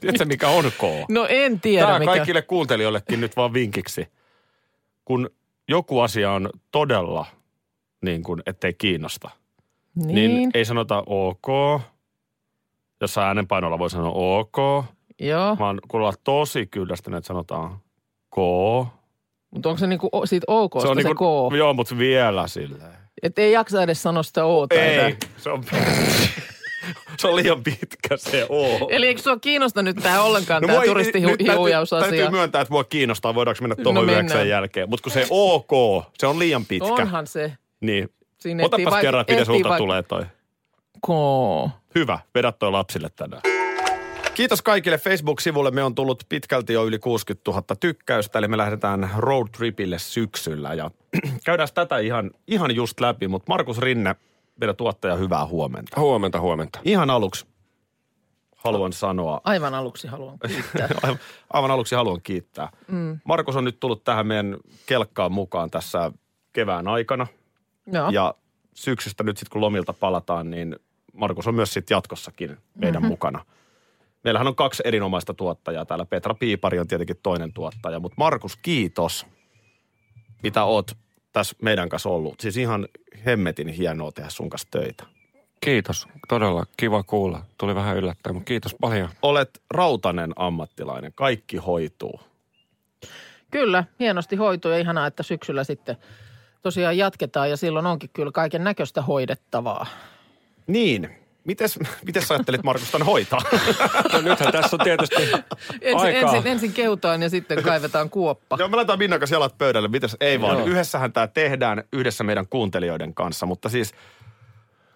Tiedätkö 0.00 0.24
mikä 0.24 0.48
on 0.48 0.64
K? 0.64 0.82
No 1.08 1.26
en 1.28 1.60
tiedä 1.60 1.86
Tämä 1.86 1.98
mikä. 1.98 2.12
kaikille 2.12 2.42
kuuntelijoillekin 2.42 3.20
nyt 3.20 3.36
vaan 3.36 3.52
vinkiksi. 3.52 4.06
Kun 5.04 5.30
joku 5.68 6.00
asia 6.00 6.32
on 6.32 6.50
todella 6.70 7.26
niin 8.02 8.22
kuin, 8.22 8.42
ettei 8.46 8.74
kiinnosta, 8.74 9.30
niin, 9.94 10.14
Niin, 10.14 10.34
niin 10.34 10.50
ei 10.54 10.64
sanota 10.64 11.02
ok. 11.06 11.46
Jossain 13.00 13.26
äänenpainolla 13.26 13.78
voi 13.78 13.90
sanoa 13.90 14.12
ok, 14.12 14.84
joo. 15.20 15.56
vaan 15.58 15.80
kun 15.88 16.00
ollaan 16.00 16.14
tosi 16.24 16.66
kyllästyneet, 16.66 17.18
että 17.18 17.28
sanotaan 17.28 17.78
K. 18.34 18.36
Mutta 19.50 19.68
onko 19.68 19.78
se 19.78 19.86
niinku 19.86 20.10
siitä 20.24 20.44
OK 20.48 20.72
se, 20.82 20.88
se 20.88 20.94
niinku, 20.94 21.50
K? 21.50 21.56
Joo, 21.56 21.74
mutta 21.74 21.98
vielä 21.98 22.46
silleen. 22.46 22.92
Että 23.22 23.42
ei 23.42 23.52
jaksa 23.52 23.82
edes 23.82 24.02
sanoa 24.02 24.22
sitä 24.22 24.44
O 24.44 24.66
tai 24.66 24.78
Ei, 24.78 25.12
tää. 25.14 25.28
se 25.36 25.50
on, 25.50 25.64
se 27.18 27.28
on 27.28 27.36
liian 27.36 27.62
pitkä 27.62 28.16
se 28.16 28.46
O. 28.48 28.88
Eli 28.90 29.06
eikö 29.06 29.22
sua 29.22 29.38
kiinnosta 29.38 29.82
nyt 29.82 29.96
tämä 30.02 30.22
ollenkaan 30.22 30.62
no, 30.62 30.68
tämä 30.68 30.80
nyt 30.80 31.12
täytyy, 31.12 31.88
täytyy 32.00 32.30
myöntää, 32.30 32.60
että 32.60 32.72
mua 32.72 32.84
kiinnostaa, 32.84 33.34
voidaanko 33.34 33.62
mennä 33.62 33.76
tuohon 33.76 33.94
No 33.94 34.00
no 34.00 34.06
mennään. 34.06 34.24
yhdeksän 34.24 34.48
jälkeen. 34.48 34.90
Mutta 34.90 35.02
kun 35.02 35.12
se 35.12 35.26
OK, 35.30 36.04
se 36.18 36.26
on 36.26 36.38
liian 36.38 36.66
pitkä. 36.66 36.92
Onhan 36.92 37.26
se. 37.26 37.52
Niin. 37.80 38.08
Siinä 38.38 38.64
Otapas 38.64 38.92
vaik- 38.94 39.00
kerran, 39.00 39.20
että 39.20 39.32
miten 39.32 39.46
sulta 39.46 39.68
vaik- 39.68 39.78
tulee 39.78 40.02
toi. 40.02 40.22
K. 41.06 41.08
Hyvä, 41.94 42.18
vedä 42.34 42.52
toi 42.52 42.70
lapsille 42.70 43.10
tänään. 43.16 43.42
Kiitos 44.34 44.62
kaikille 44.62 44.98
Facebook-sivulle. 44.98 45.70
Me 45.70 45.82
on 45.82 45.94
tullut 45.94 46.22
pitkälti 46.28 46.72
jo 46.72 46.86
yli 46.86 46.98
60 46.98 47.50
000 47.50 47.62
tykkäystä, 47.80 48.38
eli 48.38 48.48
me 48.48 48.56
lähdetään 48.56 49.10
road 49.16 49.48
tripille 49.56 49.98
syksyllä. 49.98 50.74
Ja 50.74 50.90
käydään 51.46 51.68
tätä 51.74 51.98
ihan, 51.98 52.30
ihan 52.46 52.74
just 52.74 53.00
läpi, 53.00 53.28
mutta 53.28 53.52
Markus 53.52 53.78
Rinne, 53.78 54.16
meidän 54.60 54.76
tuottaja, 54.76 55.16
hyvää 55.16 55.46
huomenta. 55.46 56.00
Huomenta, 56.00 56.40
huomenta. 56.40 56.78
Ihan 56.84 57.10
aluksi 57.10 57.46
haluan 58.56 58.92
sanoa, 58.92 59.40
Aivan 59.44 59.74
aluksi 59.74 60.08
haluan 60.08 60.38
kiittää. 60.46 60.88
aivan, 61.02 61.18
aivan 61.52 61.70
aluksi 61.70 61.94
haluan 61.94 62.22
kiittää. 62.22 62.68
Mm. 62.88 63.20
Markus 63.24 63.56
on 63.56 63.64
nyt 63.64 63.80
tullut 63.80 64.04
tähän 64.04 64.26
meidän 64.26 64.56
kelkkaan 64.86 65.32
mukaan 65.32 65.70
tässä 65.70 66.12
kevään 66.52 66.88
aikana. 66.88 67.26
Joo. 67.92 68.10
Ja 68.10 68.34
syksystä 68.74 69.24
nyt 69.24 69.36
sitten 69.36 69.52
kun 69.52 69.60
lomilta 69.60 69.92
palataan, 69.92 70.50
niin 70.50 70.76
Markus 71.12 71.46
on 71.46 71.54
myös 71.54 71.72
sitten 71.72 71.94
jatkossakin 71.94 72.56
meidän 72.74 73.02
mm-hmm. 73.02 73.08
mukana. 73.08 73.44
Meillähän 74.24 74.46
on 74.46 74.56
kaksi 74.56 74.82
erinomaista 74.86 75.34
tuottajaa 75.34 75.84
täällä. 75.84 76.06
Petra 76.06 76.34
Piipari 76.34 76.78
on 76.78 76.88
tietenkin 76.88 77.16
toinen 77.22 77.52
tuottaja, 77.52 78.00
mutta 78.00 78.14
Markus, 78.18 78.56
kiitos, 78.56 79.26
mitä 80.42 80.64
oot 80.64 80.96
tässä 81.32 81.56
meidän 81.62 81.88
kanssa 81.88 82.08
ollut. 82.08 82.40
Siis 82.40 82.56
ihan 82.56 82.88
hemmetin 83.26 83.68
hienoa 83.68 84.12
tehdä 84.12 84.30
sun 84.30 84.50
kanssa 84.50 84.68
töitä. 84.70 85.04
Kiitos. 85.60 86.08
Todella 86.28 86.66
kiva 86.76 87.02
kuulla. 87.02 87.40
Tuli 87.58 87.74
vähän 87.74 87.96
yllättäen, 87.96 88.34
mutta 88.34 88.48
kiitos 88.48 88.76
paljon. 88.80 89.08
Olet 89.22 89.62
rautanen 89.70 90.32
ammattilainen, 90.36 91.12
kaikki 91.14 91.56
hoituu. 91.56 92.20
Kyllä, 93.50 93.84
hienosti 94.00 94.36
hoituu 94.36 94.70
ja 94.70 94.78
ihanaa, 94.78 95.06
että 95.06 95.22
syksyllä 95.22 95.64
sitten 95.64 95.96
tosiaan 96.62 96.98
jatketaan 96.98 97.50
ja 97.50 97.56
silloin 97.56 97.86
onkin 97.86 98.10
kyllä 98.12 98.32
kaiken 98.32 98.64
näköistä 98.64 99.02
hoidettavaa. 99.02 99.86
Niin, 100.66 101.10
mites, 101.44 101.78
mites 102.06 102.28
sä 102.28 102.34
ajattelit 102.34 102.62
Markus 102.62 102.90
tämän 102.90 103.06
hoitaa? 103.06 103.40
No 104.12 104.20
nythän 104.20 104.52
tässä 104.52 104.76
on 104.76 104.84
tietysti 104.84 105.22
Ensin, 105.80 105.96
aikaa. 105.96 106.34
ensin, 106.34 106.52
ensin 106.52 106.72
keutaan 106.72 107.22
ja 107.22 107.30
sitten 107.30 107.62
kaivetaan 107.62 108.10
kuoppa. 108.10 108.56
Joo, 108.58 108.68
me 108.68 108.76
laitetaan 108.76 108.98
Minnan 108.98 109.18
kanssa 109.20 109.36
jalat 109.36 109.58
pöydälle. 109.58 109.88
Mitäs? 109.88 110.16
Ei 110.20 110.40
vaan. 110.40 110.58
Joo. 110.58 110.66
Yhdessähän 110.66 111.12
tämä 111.12 111.26
tehdään 111.26 111.84
yhdessä 111.92 112.24
meidän 112.24 112.46
kuuntelijoiden 112.50 113.14
kanssa, 113.14 113.46
mutta 113.46 113.68
siis 113.68 113.94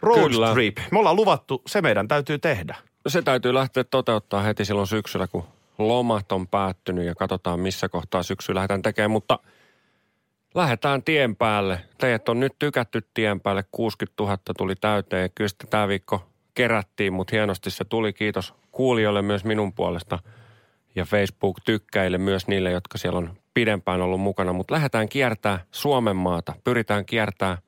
road 0.03 0.31
Kyllä. 0.31 0.53
trip. 0.53 0.79
Me 0.91 0.99
ollaan 0.99 1.17
luvattu, 1.17 1.63
se 1.67 1.83
meidän 1.83 2.09
täytyy 2.09 2.39
tehdä. 2.39 2.77
Se 3.09 3.23
täytyy 3.23 3.55
lähteä 3.55 3.85
toteuttaa 3.85 4.43
heti 4.43 4.65
silloin 4.65 4.87
syksyllä, 4.87 5.27
kun 5.27 5.45
lomat 5.79 6.33
on 6.33 6.49
päättynyt 6.49 7.07
ja 7.07 7.15
katsotaan 7.15 7.61
missä 7.61 7.89
kohtaa 7.89 8.23
syksyllä 8.23 8.59
lähdetään 8.59 8.83
tekemään. 8.83 9.11
Mutta 9.11 9.39
lähdetään 10.55 11.03
tien 11.03 11.37
päälle. 11.37 11.81
Teidät 11.99 12.29
on 12.29 12.41
nyt 12.41 12.53
tykätty 12.59 13.09
tien 13.15 13.41
päälle. 13.41 13.65
60 13.73 14.23
000 14.23 14.39
tuli 14.59 14.77
täyteen. 14.77 15.31
Kyllä 15.35 15.51
tämä 15.71 15.89
viikko 15.89 16.29
kerättiin, 16.59 17.12
mutta 17.12 17.37
hienosti 17.37 17.71
se 17.71 17.85
tuli. 17.85 18.12
Kiitos 18.12 18.55
kuulijoille 18.73 19.23
myös 19.23 19.44
minun 19.44 19.73
puolesta 19.73 20.18
ja 20.94 21.05
Facebook-tykkäille 21.05 22.18
myös 22.18 22.47
niille, 22.47 22.71
jotka 22.71 22.99
siellä 22.99 23.18
on 23.18 23.31
pidempään 23.55 24.03
ollut 24.03 24.21
mukana. 24.21 24.53
Mutta 24.53 24.75
lähdetään 24.75 25.09
kiertää 25.09 25.59
Suomen 25.71 26.16
maata. 26.16 26.55
Pyritään 26.64 27.07
kiertää 27.07 27.59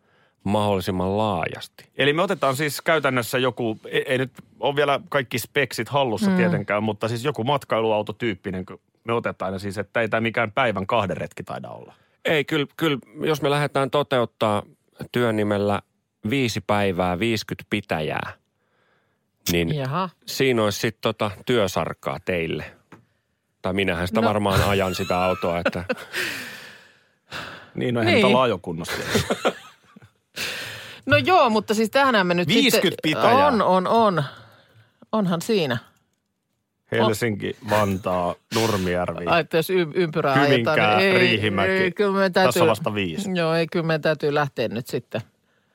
mahdollisimman 0.44 1.18
laajasti. 1.18 1.84
Eli 1.96 2.12
me 2.12 2.22
otetaan 2.22 2.56
siis 2.56 2.80
käytännössä 2.80 3.38
joku, 3.38 3.78
ei, 3.88 4.04
ei 4.06 4.18
nyt 4.18 4.32
ole 4.60 4.76
vielä 4.76 5.00
kaikki 5.08 5.38
speksit 5.38 5.88
hallussa 5.88 6.30
mm. 6.30 6.36
tietenkään, 6.36 6.82
mutta 6.82 7.08
siis 7.08 7.24
joku 7.24 7.44
matkailuautotyyppinen 7.44 8.66
kun 8.66 8.80
me 9.04 9.12
otetaan. 9.12 9.52
Ja 9.52 9.58
siis, 9.58 9.78
että 9.78 10.00
ei 10.00 10.08
tämä 10.08 10.20
mikään 10.20 10.52
päivän 10.52 10.86
kahden 10.86 11.16
retki 11.16 11.42
taida 11.42 11.68
olla. 11.68 11.94
Ei, 12.24 12.44
kyllä, 12.44 12.66
kyllä 12.76 12.98
jos 13.20 13.42
me 13.42 13.50
lähdetään 13.50 13.90
toteuttaa 13.90 14.62
työnimellä 15.12 15.82
viisi 16.30 16.60
päivää 16.60 17.18
50 17.18 17.66
pitäjää, 17.70 18.39
niin 19.52 19.74
Jaha. 19.74 20.08
siinä 20.26 20.64
olisi 20.64 20.78
sitten 20.78 21.00
tota 21.00 21.30
työsarkaa 21.46 22.18
teille. 22.24 22.64
Tai 23.62 23.72
minähän 23.72 24.08
sitä 24.08 24.20
No. 24.20 24.28
varmaan 24.28 24.62
ajan 24.68 24.94
sitä 24.94 25.24
autoa, 25.24 25.58
että 25.66 25.84
Niin, 27.74 27.94
no 27.94 28.00
eihän 28.00 28.14
Niin. 28.14 28.24
niin. 28.24 28.26
olla 28.26 28.42
ajokunnossa. 28.42 28.94
No 31.06 31.16
joo, 31.16 31.50
mutta 31.50 31.74
siis 31.74 31.90
tähän 31.90 32.26
me 32.26 32.34
nyt 32.34 32.48
50 32.48 32.86
sitten... 32.86 32.98
pitäjää. 33.02 33.46
On, 33.46 33.62
on, 33.62 33.86
on. 33.86 34.24
Onhan 35.12 35.42
siinä. 35.42 35.78
Helsinki, 36.92 37.56
Vantaa, 37.70 38.34
Nurmijärvi. 38.54 39.26
Ai, 39.26 39.40
että 39.40 39.56
jos 39.56 39.70
y- 39.70 39.86
ympyrää 39.94 40.34
Hyvinkää, 40.34 40.72
ajetaan, 40.74 40.98
niin 40.98 41.12
ei, 41.12 41.18
Riihimäki. 41.18 41.70
Ei, 41.70 41.90
kyllä 41.92 42.30
täytyy, 42.30 42.48
Tässä 42.48 42.62
on 42.62 42.68
vasta 42.68 42.94
viisi. 42.94 43.30
Joo, 43.34 43.54
ei, 43.54 43.66
kyllä 43.66 43.86
meidän 43.86 44.00
täytyy 44.00 44.34
lähteä 44.34 44.68
nyt 44.68 44.86
sitten. 44.86 45.20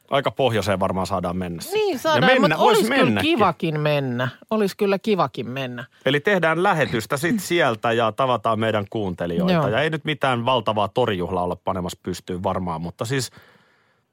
Aika 0.09 0.31
pohjoiseen 0.31 0.79
varmaan 0.79 1.07
saadaan 1.07 1.37
mennä. 1.37 1.61
Niin 1.73 1.85
sitten. 1.85 1.99
saadaan, 1.99 2.29
ja 2.31 2.39
mennä, 2.39 2.55
mutta 2.57 2.63
olisi 2.63 2.91
kyllä 2.91 3.21
kivakin 3.21 3.79
mennä. 3.79 4.27
Olisi 4.49 4.77
kyllä 4.77 4.99
kivakin 4.99 5.49
mennä. 5.49 5.85
Eli 6.05 6.19
tehdään 6.19 6.63
lähetystä 6.63 7.17
sit 7.17 7.39
sieltä 7.39 7.91
ja 7.91 8.11
tavataan 8.11 8.59
meidän 8.59 8.85
kuuntelijoita. 8.89 9.53
Joo. 9.53 9.67
Ja 9.67 9.81
ei 9.81 9.89
nyt 9.89 10.05
mitään 10.05 10.45
valtavaa 10.45 10.87
torijuhlaa 10.87 11.43
olla 11.43 11.55
panemassa 11.55 11.99
pystyyn 12.03 12.43
varmaan, 12.43 12.81
mutta 12.81 13.05
siis 13.05 13.31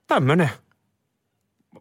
tämmönen. 0.07 0.51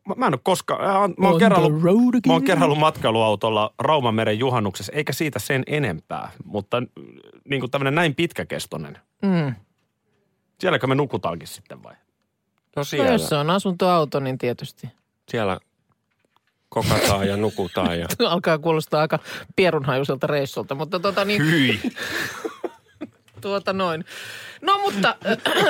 Mä, 0.07 0.13
mä 0.17 0.27
en 0.27 0.33
ole 0.33 0.39
koskaan, 0.43 0.85
äh, 0.85 1.09
mä 1.17 1.27
oon, 1.29 1.81
road 1.81 2.15
again. 2.15 2.59
mä 2.59 2.65
oon 2.65 2.77
matkailuautolla 2.77 3.73
Raumameren 3.79 4.39
juhannuksessa, 4.39 4.93
eikä 4.93 5.13
siitä 5.13 5.39
sen 5.39 5.63
enempää. 5.67 6.31
Mutta 6.45 6.83
niin 7.49 7.59
kuin 7.59 7.71
tämmöinen 7.71 7.95
näin 7.95 8.15
pitkäkestoinen. 8.15 8.97
Mm. 9.21 9.55
Sielläkö 10.59 10.87
me 10.87 10.95
nukutaankin 10.95 11.47
sitten 11.47 11.83
vai? 11.83 11.93
No 12.75 12.79
No, 12.79 12.83
siellä, 12.83 13.11
jos 13.11 13.29
se 13.29 13.35
on 13.35 13.49
asuntoauto, 13.49 14.19
niin 14.19 14.37
tietysti. 14.37 14.89
siellä 15.29 15.59
kokataan 16.69 17.27
ja 17.27 17.37
nukutaan. 17.37 17.99
Ja... 17.99 18.07
Alkaa 18.29 18.57
kuulostaa 18.57 19.01
aika 19.01 19.19
pierunhajuiselta 19.55 20.27
reissulta, 20.27 20.75
mutta 20.75 20.99
tota 20.99 21.25
niin, 21.25 21.41
Hyi. 21.45 21.79
tuota 23.41 23.73
noin. 23.73 24.05
No 24.61 24.77
mutta 24.77 25.15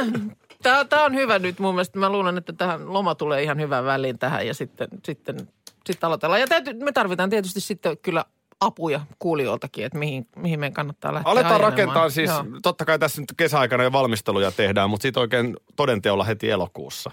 tämä 0.90 1.06
on 1.06 1.16
hyvä 1.16 1.40
nyt 1.40 1.60
mun 1.60 1.76
mielestä. 1.76 2.00
Mä 2.00 2.10
luulen, 2.10 2.38
että 2.38 2.54
tähän 2.54 2.94
loma 2.94 3.16
tulee 3.16 3.44
ihan 3.44 3.60
hyvän 3.60 3.86
väliin 3.86 4.20
tähän 4.20 4.48
ja 4.48 4.54
sitten, 4.54 4.88
sitten, 5.06 5.48
sitten 5.86 6.08
aloitellaan. 6.08 6.42
Ja 6.42 6.48
täytyy, 6.48 6.74
me 6.74 6.92
tarvitaan 6.92 7.30
tietysti 7.30 7.62
sitten 7.62 7.98
kyllä 7.98 8.26
apuja 8.62 9.02
kuulijoiltakin, 9.20 9.86
että 9.86 9.98
mihin, 9.98 10.28
mihin 10.36 10.60
meidän 10.60 10.74
kannattaa 10.74 11.14
lähteä 11.14 11.32
Aletaan 11.32 11.54
ajelemaan. 11.54 11.72
rakentaa 11.74 12.10
siis, 12.10 12.30
Joo. 12.30 12.46
totta 12.64 12.86
kai 12.86 13.00
tässä 13.00 13.22
nyt 13.22 13.34
kesäaikana 13.38 13.84
jo 13.84 13.92
valmisteluja 13.92 14.52
tehdään, 14.52 14.90
mutta 14.90 15.02
sitten 15.02 15.22
oikein 15.22 15.58
todenteolla 15.76 16.24
heti 16.24 16.50
elokuussa. 16.50 17.12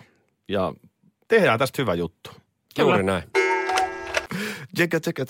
Ja 0.48 0.72
tehdään 1.28 1.58
tästä 1.58 1.82
hyvä 1.82 1.94
juttu. 1.94 2.30
Juuri 2.78 3.02
näin. 3.02 3.22
Tsekka, 4.74 5.00
tsekka. 5.00 5.24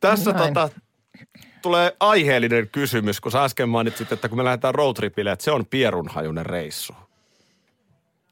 Tässä 0.00 0.32
Näin. 0.32 0.54
tota, 0.54 0.68
tulee 1.62 1.96
aiheellinen 2.00 2.68
kysymys, 2.68 3.20
kun 3.20 3.32
sä 3.32 3.44
äsken 3.44 3.68
mainitsit, 3.68 4.12
että 4.12 4.28
kun 4.28 4.38
me 4.38 4.44
lähdetään 4.44 4.74
roadtripille, 4.74 5.32
että 5.32 5.44
se 5.44 5.50
on 5.52 5.66
pierunhajunen 5.66 6.46
reissu. 6.46 6.94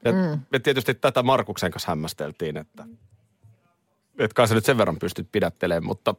Ja 0.05 0.11
mm. 0.11 0.39
me 0.51 0.59
tietysti 0.59 0.93
tätä 0.93 1.23
Markuksen 1.23 1.71
kanssa 1.71 1.91
hämmästeltiin, 1.91 2.57
että 2.57 2.85
et 4.19 4.33
kai 4.33 4.47
sä 4.47 4.55
nyt 4.55 4.65
sen 4.65 4.77
verran 4.77 4.99
pystyt 4.99 5.27
pidättelemään, 5.31 5.85
mutta 5.85 6.15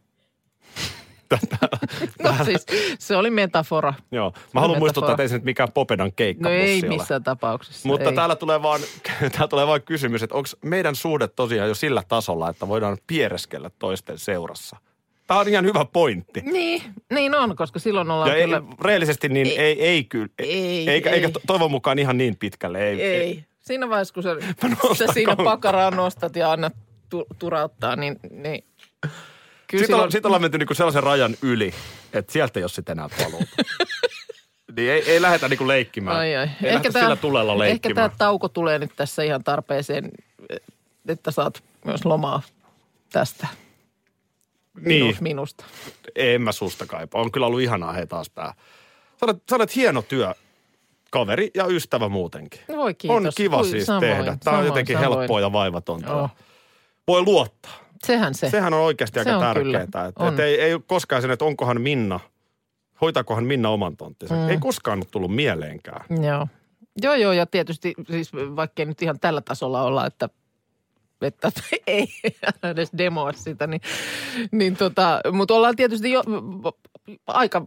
No 2.23 2.45
siis 2.45 2.67
se 2.99 3.17
oli 3.17 3.31
metafora. 3.31 3.95
joo. 4.13 4.33
Mä 4.55 4.61
haluan 4.61 4.79
muistuttaa, 4.79 5.11
että 5.13 5.23
ei 5.23 5.29
se 5.29 5.35
nyt 5.35 5.45
mikään 5.45 5.73
Popedan 5.73 6.07
No 6.07 6.13
keikkabussi 6.17 6.61
ei 6.61 6.81
ole. 6.89 6.97
missään 6.97 7.23
tapauksessa. 7.25 7.89
Mutta 7.89 8.09
ei. 8.11 8.15
täällä 8.17 8.37
tulee, 8.37 8.63
vaan, 8.63 8.81
täällä 9.33 9.49
tulee 9.49 9.67
vaan 9.67 9.83
kysymys, 9.83 10.23
että 10.23 10.37
onko 10.37 10.49
meidän 10.65 10.95
suhde 10.95 11.29
tosiaan 11.29 11.69
jo 11.69 11.75
sillä 11.75 12.03
tasolla, 12.09 12.49
että 12.51 12.69
voidaan 12.69 12.99
piereskellä 13.07 13.71
toisten 13.79 14.19
seurassa. 14.19 14.77
Tämä 15.27 15.41
on 15.41 15.49
ihan 15.49 15.65
hyvä 15.65 15.85
pointti. 15.85 16.41
Niin, 16.41 16.83
niin 17.13 17.35
on, 17.35 17.57
koska 17.57 17.79
silloin 17.79 18.11
ollaan 18.11 18.31
Ja 18.31 18.37
ei, 18.37 18.45
kyllä... 18.45 18.63
rehellisesti 18.83 19.29
niin 19.29 19.47
ei, 19.47 19.59
ei, 19.59 19.83
ei 19.83 20.05
kyllä. 20.05 20.29
Ei, 20.39 20.91
eikä, 20.91 21.11
ei. 21.11 21.15
eikä 21.17 21.31
to- 21.31 21.41
toivon 21.47 21.71
mukaan 21.71 21.99
ihan 21.99 22.19
niin 22.19 22.37
pitkälle. 22.37 22.89
Ei. 22.89 23.03
Ei. 23.03 23.45
Siinä 23.61 23.89
vaiheessa, 23.89 24.15
kun 24.15 24.23
sä, 24.23 24.37
sä 24.99 25.13
siinä 25.13 25.37
pakaraa 25.37 25.91
nostat 25.91 26.37
ja 26.37 26.53
annat 26.53 26.73
tu, 27.11 27.27
turauttaa, 27.39 27.97
niin, 27.97 28.17
niin 28.31 28.65
Sitten, 29.79 29.87
silloin, 29.87 30.05
on, 30.05 30.13
sitten 30.13 30.29
ollaan 30.29 30.43
menty 30.43 30.59
niinku 30.59 30.75
sellaisen 30.75 31.03
rajan 31.03 31.37
yli, 31.43 31.75
että 32.13 32.33
sieltä 32.33 32.61
ei 32.61 32.65
ole 32.65 32.69
sitten 32.69 32.93
enää 32.99 33.09
paluuta. 33.19 33.47
niin 34.77 34.91
ei, 34.93 35.11
ei 35.11 35.23
lähdetä 35.23 35.49
niinku 35.49 35.69
leikkimään. 35.69 36.17
ai, 36.17 36.37
ai. 36.37 36.49
Ei 36.63 36.71
ehkä 36.71 36.91
sillä 36.93 37.17
tulella 37.17 37.53
ehkä 37.53 37.59
leikkimään. 37.59 38.11
tämä 38.11 38.19
tauko 38.19 38.49
tulee 38.49 38.79
nyt 38.79 38.91
tässä 38.97 39.23
ihan 39.23 39.45
tarpeeseen, 39.45 40.11
että 41.09 41.31
saat 41.31 41.63
myös 41.85 42.05
lomaa 42.05 42.43
tästä 43.13 43.47
niin, 44.81 45.05
minus, 45.05 45.21
minusta. 45.21 45.65
en 46.17 46.43
mä 46.43 46.53
susta 46.53 46.87
kaipaa. 46.87 47.21
On 47.21 47.33
kyllä 47.33 47.47
ollut 47.47 47.61
ihanaa 47.61 47.93
hei 47.93 48.07
taas 48.07 48.31
tää. 48.31 48.55
Sä 49.21 49.27
olet, 49.27 49.43
sä 49.51 49.57
olet 49.57 49.77
hieno 49.77 50.03
työ, 50.03 50.35
kaveri 51.11 51.51
ja 51.55 51.67
ystävä 51.67 52.09
muutenkin. 52.09 52.61
Voi 52.69 52.95
kiitos. 52.95 53.17
On 53.17 53.33
kiva 53.37 53.57
Oi, 53.57 53.65
siis 53.65 53.87
samoin, 53.87 54.01
tehdä. 54.01 54.37
Tämä 54.45 54.59
on 54.59 54.67
jotenkin 54.67 54.97
samoin. 54.97 55.19
helppoa 55.19 55.41
ja 55.41 55.53
vaivatonta. 55.53 56.11
Joo. 56.11 56.31
Voi 57.09 57.23
luottaa. 57.23 57.84
Sehän 58.07 58.35
se. 58.35 58.51
Sehän 58.51 58.75
on 58.75 58.81
oikeasti 58.81 59.25
Se 59.25 59.31
aika 59.31 59.41
tärkeää. 59.41 59.83
Että, 59.83 60.13
että 60.29 60.45
ei, 60.45 60.61
ei 60.61 60.75
ole 60.75 60.83
koskaan 60.87 61.23
sen, 61.23 61.31
että 61.31 61.45
onkohan 61.45 61.81
Minna, 61.81 62.21
hoitaakohan 63.01 63.45
Minna 63.45 63.69
oman 63.69 63.97
tonttinsa. 63.97 64.35
Mm. 64.35 64.49
Ei 64.49 64.59
koskaan 64.59 64.99
ole 64.99 65.07
tullut 65.11 65.35
mieleenkään. 65.35 66.05
Joo. 66.23 66.49
Joo, 67.03 67.15
joo, 67.15 67.33
ja 67.33 67.47
tietysti 67.47 67.95
siis 68.11 68.33
vaikkei 68.33 68.87
nyt 68.87 69.03
ihan 69.03 69.21
tällä 69.21 69.41
tasolla 69.41 69.83
olla, 69.83 70.07
että, 70.07 70.29
että 71.23 71.53
ei 71.87 72.09
edes 72.63 72.91
demoa 72.99 73.33
sitä, 73.33 73.67
niin, 73.67 73.81
niin 74.53 74.77
tota, 74.77 75.21
mutta 75.33 75.55
ollaan 75.55 75.77
tietysti 75.77 76.11
jo 76.11 76.23
aika 77.27 77.67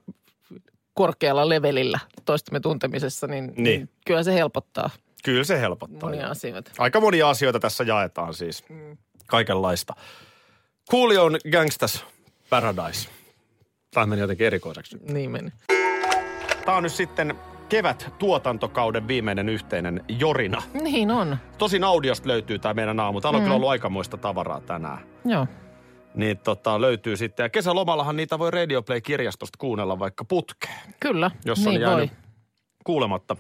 korkealla 0.94 1.50
levelillä 1.50 2.00
toistemme 2.26 2.60
tuntemisessa, 2.60 3.28
niin, 3.28 3.46
niin. 3.46 3.64
Niin. 3.64 3.90
kyllä 4.06 4.24
se 4.24 4.34
helpottaa 4.34 4.90
Kyllä 5.24 5.44
se 5.44 5.62
helpottaa. 5.62 6.10
monia 6.10 6.30
asioita. 6.30 6.72
Aika 6.78 7.02
monia 7.02 7.30
asioita 7.30 7.60
tässä 7.60 7.84
jaetaan 7.84 8.34
siis. 8.34 8.70
Mm. 8.70 8.98
Kaikenlaista. 9.28 9.94
Coolio 10.92 11.24
on 11.26 11.38
Gangstas 11.52 12.06
Paradise. 12.50 13.10
Tämä 13.94 14.06
meni 14.06 14.22
jotenkin 14.22 14.48
erikoiseksi. 14.48 14.98
Niin 15.12 15.32
meni. 15.32 15.52
Tämä 16.66 16.78
on 16.78 16.84
nyt 16.84 16.92
sitten 16.92 17.36
kevät 17.70 18.14
tuotantokauden 18.20 19.08
viimeinen 19.08 19.50
yhteinen 19.50 20.06
jorina. 20.20 20.62
Niin 20.74 21.12
on, 21.12 21.38
Tosin 21.58 21.84
audiosta 21.84 22.28
löytyy 22.28 22.60
tämä 22.60 22.74
meidän 22.74 23.00
aamu. 23.00 23.22
Täällä 23.22 23.38
on 23.38 23.44
kyllä 23.44 23.56
ollut 23.56 23.70
aikamoista 23.70 24.18
tavaraa 24.18 24.62
tänään. 24.62 25.00
joo. 25.26 25.48
Niin 26.16 26.38
tota, 26.38 26.82
löytyy 26.82 27.18
sitten. 27.18 27.44
Ja 27.44 27.50
kesälomallahan 27.50 28.16
niitä 28.16 28.40
voi 28.40 28.52
Radio 28.52 28.82
Play-kirjastosta 28.82 29.58
kuunnella 29.58 30.00
vaikka 30.00 30.26
putkeen, 30.26 30.80
Kyllä, 31.00 31.32
jos 31.46 31.60
niin 31.60 31.68
on 31.70 31.82
jäänyt 31.82 32.10
voi. 32.10 32.18
kuulematta. 32.84 33.36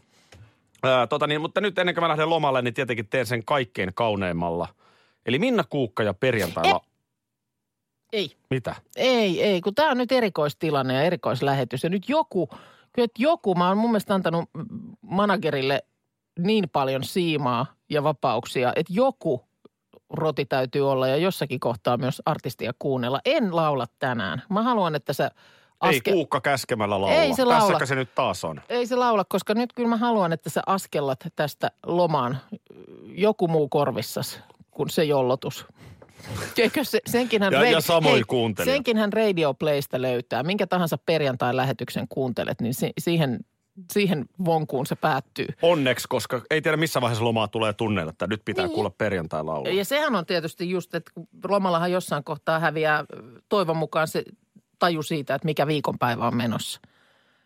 Ää, 0.83 1.07
tota 1.07 1.27
niin, 1.27 1.41
mutta 1.41 1.61
nyt 1.61 1.79
ennen 1.79 1.95
kuin 1.95 2.03
mä 2.03 2.07
lähden 2.09 2.29
lomalle, 2.29 2.61
niin 2.61 2.73
tietenkin 2.73 3.07
teen 3.07 3.25
sen 3.25 3.45
kaikkein 3.45 3.91
kauneimmalla. 3.93 4.67
Eli 5.25 5.39
Minna 5.39 5.63
Kuukka 5.69 6.03
ja 6.03 6.13
perjantailla... 6.13 6.81
Ei. 8.13 8.31
Mitä? 8.49 8.75
Ei, 8.95 9.43
ei, 9.43 9.61
kun 9.61 9.75
tämä 9.75 9.91
on 9.91 9.97
nyt 9.97 10.11
erikoistilanne 10.11 10.93
ja 10.93 11.01
erikoislähetys. 11.01 11.83
Ja 11.83 11.89
nyt 11.89 12.09
joku, 12.09 12.49
kyllä 12.93 13.07
joku, 13.17 13.55
mä 13.55 13.67
oon 13.67 13.77
mun 13.77 13.91
mielestä 13.91 14.13
antanut 14.13 14.49
managerille 15.01 15.83
niin 16.39 16.69
paljon 16.69 17.03
siimaa 17.03 17.65
ja 17.89 18.03
vapauksia, 18.03 18.73
että 18.75 18.93
joku 18.93 19.47
roti 20.09 20.45
täytyy 20.45 20.91
olla 20.91 21.07
ja 21.07 21.17
jossakin 21.17 21.59
kohtaa 21.59 21.97
myös 21.97 22.21
artistia 22.25 22.71
kuunnella. 22.79 23.19
En 23.25 23.55
laula 23.55 23.85
tänään. 23.99 24.41
Mä 24.49 24.63
haluan, 24.63 24.95
että 24.95 25.13
sä 25.13 25.31
Ei 25.83 26.01
Kuukka 26.01 26.41
käskemällä 26.41 27.01
laula. 27.01 27.15
Ei 27.15 27.33
se 27.33 27.45
laula. 27.45 27.61
Tässäkö 27.61 27.85
se 27.85 27.95
nyt 27.95 28.15
taas 28.15 28.43
on? 28.43 28.61
Ei 28.69 28.87
se 28.87 28.95
laula, 28.95 29.25
koska 29.25 29.53
nyt 29.53 29.73
kyllä 29.73 29.89
mä 29.89 29.97
haluan, 29.97 30.33
että 30.33 30.49
sä 30.49 30.61
askellat 30.65 31.19
tästä 31.35 31.71
lomaan 31.85 32.37
joku 33.05 33.47
muu 33.47 33.69
korvissas 33.69 34.39
kuin 34.71 34.89
se 34.89 35.03
jollotus. 35.03 35.65
Eikö 36.57 36.83
se, 36.83 36.99
senkinhän 37.05 37.53
Ja- 37.53 37.69
ja 37.69 37.81
samoin 37.81 38.23
kuuntelijat. 38.27 38.75
Senkinhän 38.75 39.13
Radio 39.13 39.53
Playstä 39.53 40.01
löytää. 40.01 40.43
Minkä 40.43 40.67
tahansa 40.67 40.97
perjantai-lähetyksen 40.97 42.05
kuuntelet, 42.09 42.61
niin 42.61 42.73
si- 42.73 42.93
siihen, 42.99 43.39
siihen 43.91 44.25
vonkuun 44.45 44.85
se 44.85 44.95
päättyy. 44.95 45.47
Onneksi, 45.61 46.07
koska 46.09 46.41
ei 46.49 46.61
tiedä 46.61 46.77
missä 46.77 47.01
vaiheessa 47.01 47.25
lomaa 47.25 47.47
tulee 47.47 47.73
tunneilla, 47.73 48.09
että 48.09 48.27
nyt 48.27 48.41
pitää 48.45 48.65
Niin. 48.65 48.73
kuulla 48.73 48.89
perjantai 48.89 49.43
laulua. 49.43 49.71
Ja 49.71 49.85
sehän 49.85 50.15
on 50.15 50.25
tietysti 50.25 50.69
just, 50.69 50.95
että 50.95 51.11
lomallahan 51.47 51.91
jossain 51.91 52.23
kohtaa 52.23 52.59
häviää 52.59 53.05
toivon 53.49 53.77
mukaan 53.77 54.07
se 54.07 54.23
taju 54.79 55.03
siitä, 55.03 55.35
että 55.35 55.45
mikä 55.45 55.67
viikonpäivä 55.67 56.27
on 56.27 56.35
menossa. 56.37 56.79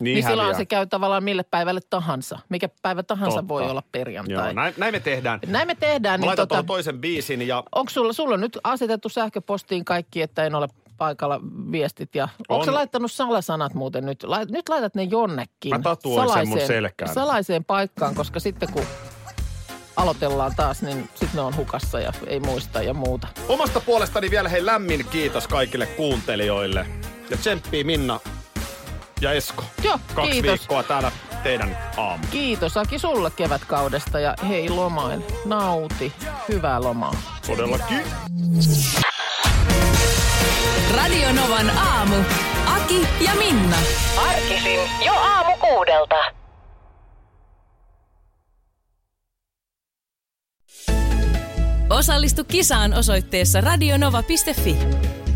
Niin, 0.04 0.14
niin 0.16 0.26
silloin 0.28 0.56
se 0.56 0.66
käy 0.66 0.86
tavallaan 0.88 1.24
mille 1.24 1.44
päivälle 1.44 1.82
tahansa. 1.90 2.40
Mikä 2.50 2.70
päivä 2.82 3.04
tahansa 3.04 3.36
Totta. 3.38 3.48
voi 3.48 3.70
olla 3.70 3.84
perjantai. 3.92 4.36
Joo, 4.48 4.54
näin, 4.54 4.74
näin 4.78 4.94
me 4.94 5.00
tehdään. 5.00 5.40
Näin 5.48 5.68
me 5.68 5.76
tehdään. 5.76 6.20
Mä 6.20 6.26
Niin 6.26 6.36
tota, 6.36 6.64
toisen 6.64 7.02
biisin 7.02 7.48
ja 7.48 7.64
onko 7.76 7.90
sulla, 7.90 8.14
sulla 8.14 8.34
on 8.34 8.42
nyt 8.42 8.58
asetettu 8.64 9.10
sähköpostiin 9.10 9.86
kaikki, 9.86 10.22
että 10.22 10.46
en 10.46 10.56
ole 10.56 10.68
paikalla 10.98 11.40
viestit. 11.72 12.16
Ja 12.16 12.24
onko 12.50 12.60
On. 12.60 12.66
sä 12.66 12.74
laittanut 12.74 13.12
salasanat 13.12 13.74
muuten 13.74 14.06
nyt? 14.06 14.24
Lait, 14.24 14.52
nyt 14.52 14.70
laitat 14.70 14.96
ne 14.96 15.04
jonnekin. 15.04 15.70
Mä 15.70 15.80
tatuoin 15.80 16.34
sen 16.34 16.48
mun 16.48 16.60
selkään. 16.68 17.14
Salaiseen 17.14 17.66
paikkaan, 17.66 18.16
koska 18.16 18.40
sitten 18.40 18.74
kun 18.74 18.84
aloitellaan 19.96 20.56
taas, 20.56 20.82
niin 20.82 21.10
sitten 21.16 21.36
ne 21.36 21.42
on 21.42 21.56
hukassa 21.58 22.00
ja 22.00 22.14
ei 22.28 22.40
muista 22.40 22.82
ja 22.82 22.94
muuta. 22.94 23.28
omasta 23.50 23.80
puolestani 23.80 24.32
vielä 24.32 24.50
hei 24.50 24.66
lämmin 24.66 25.06
kiitos 25.12 25.48
kaikille 25.48 25.86
kuuntelijoille. 25.86 26.86
Ja 27.30 27.38
tsemppii 27.38 27.84
Minna 27.84 28.20
ja 29.22 29.32
Esko. 29.32 29.64
Joo, 29.84 30.00
Kaksi 30.16 30.32
kiitos. 30.32 30.60
viikkoa 30.60 30.84
täällä 30.84 31.12
teidän 31.44 31.78
aamu. 31.98 32.24
Kiitos 32.32 32.78
Aki 32.78 33.00
sulle 33.00 33.32
kevätkaudesta 33.32 34.20
ja 34.20 34.36
hei 34.48 34.70
lomail. 34.70 35.22
Nauti. 35.46 36.14
Hyvää 36.50 36.82
lomaa. 36.82 37.16
Todellakin. 37.48 38.02
Radio 40.96 41.32
Novan 41.34 41.70
aamu. 41.78 42.16
Aki 42.66 43.08
ja 43.26 43.36
Minna. 43.36 43.78
Arkisin 44.30 44.80
jo 45.06 45.14
aamu 45.14 45.52
kuudelta. 45.58 46.16
Osallistu 51.90 52.44
kisaan 52.44 52.94
osoitteessa 52.94 53.62
radionova.fi. 53.62 54.78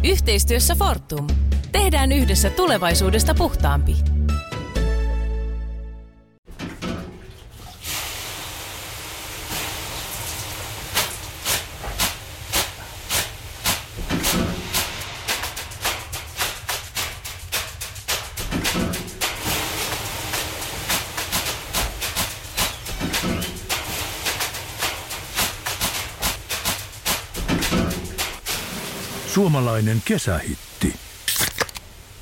Yhteistyössä 0.04 0.76
Fortum. 0.76 1.28
Tehdään 1.76 2.12
yhdessä 2.12 2.50
tulevaisuudesta 2.50 3.34
puhtaampi. 3.34 3.96
suomalainen 29.34 30.02
kesähitti. 30.06 31.05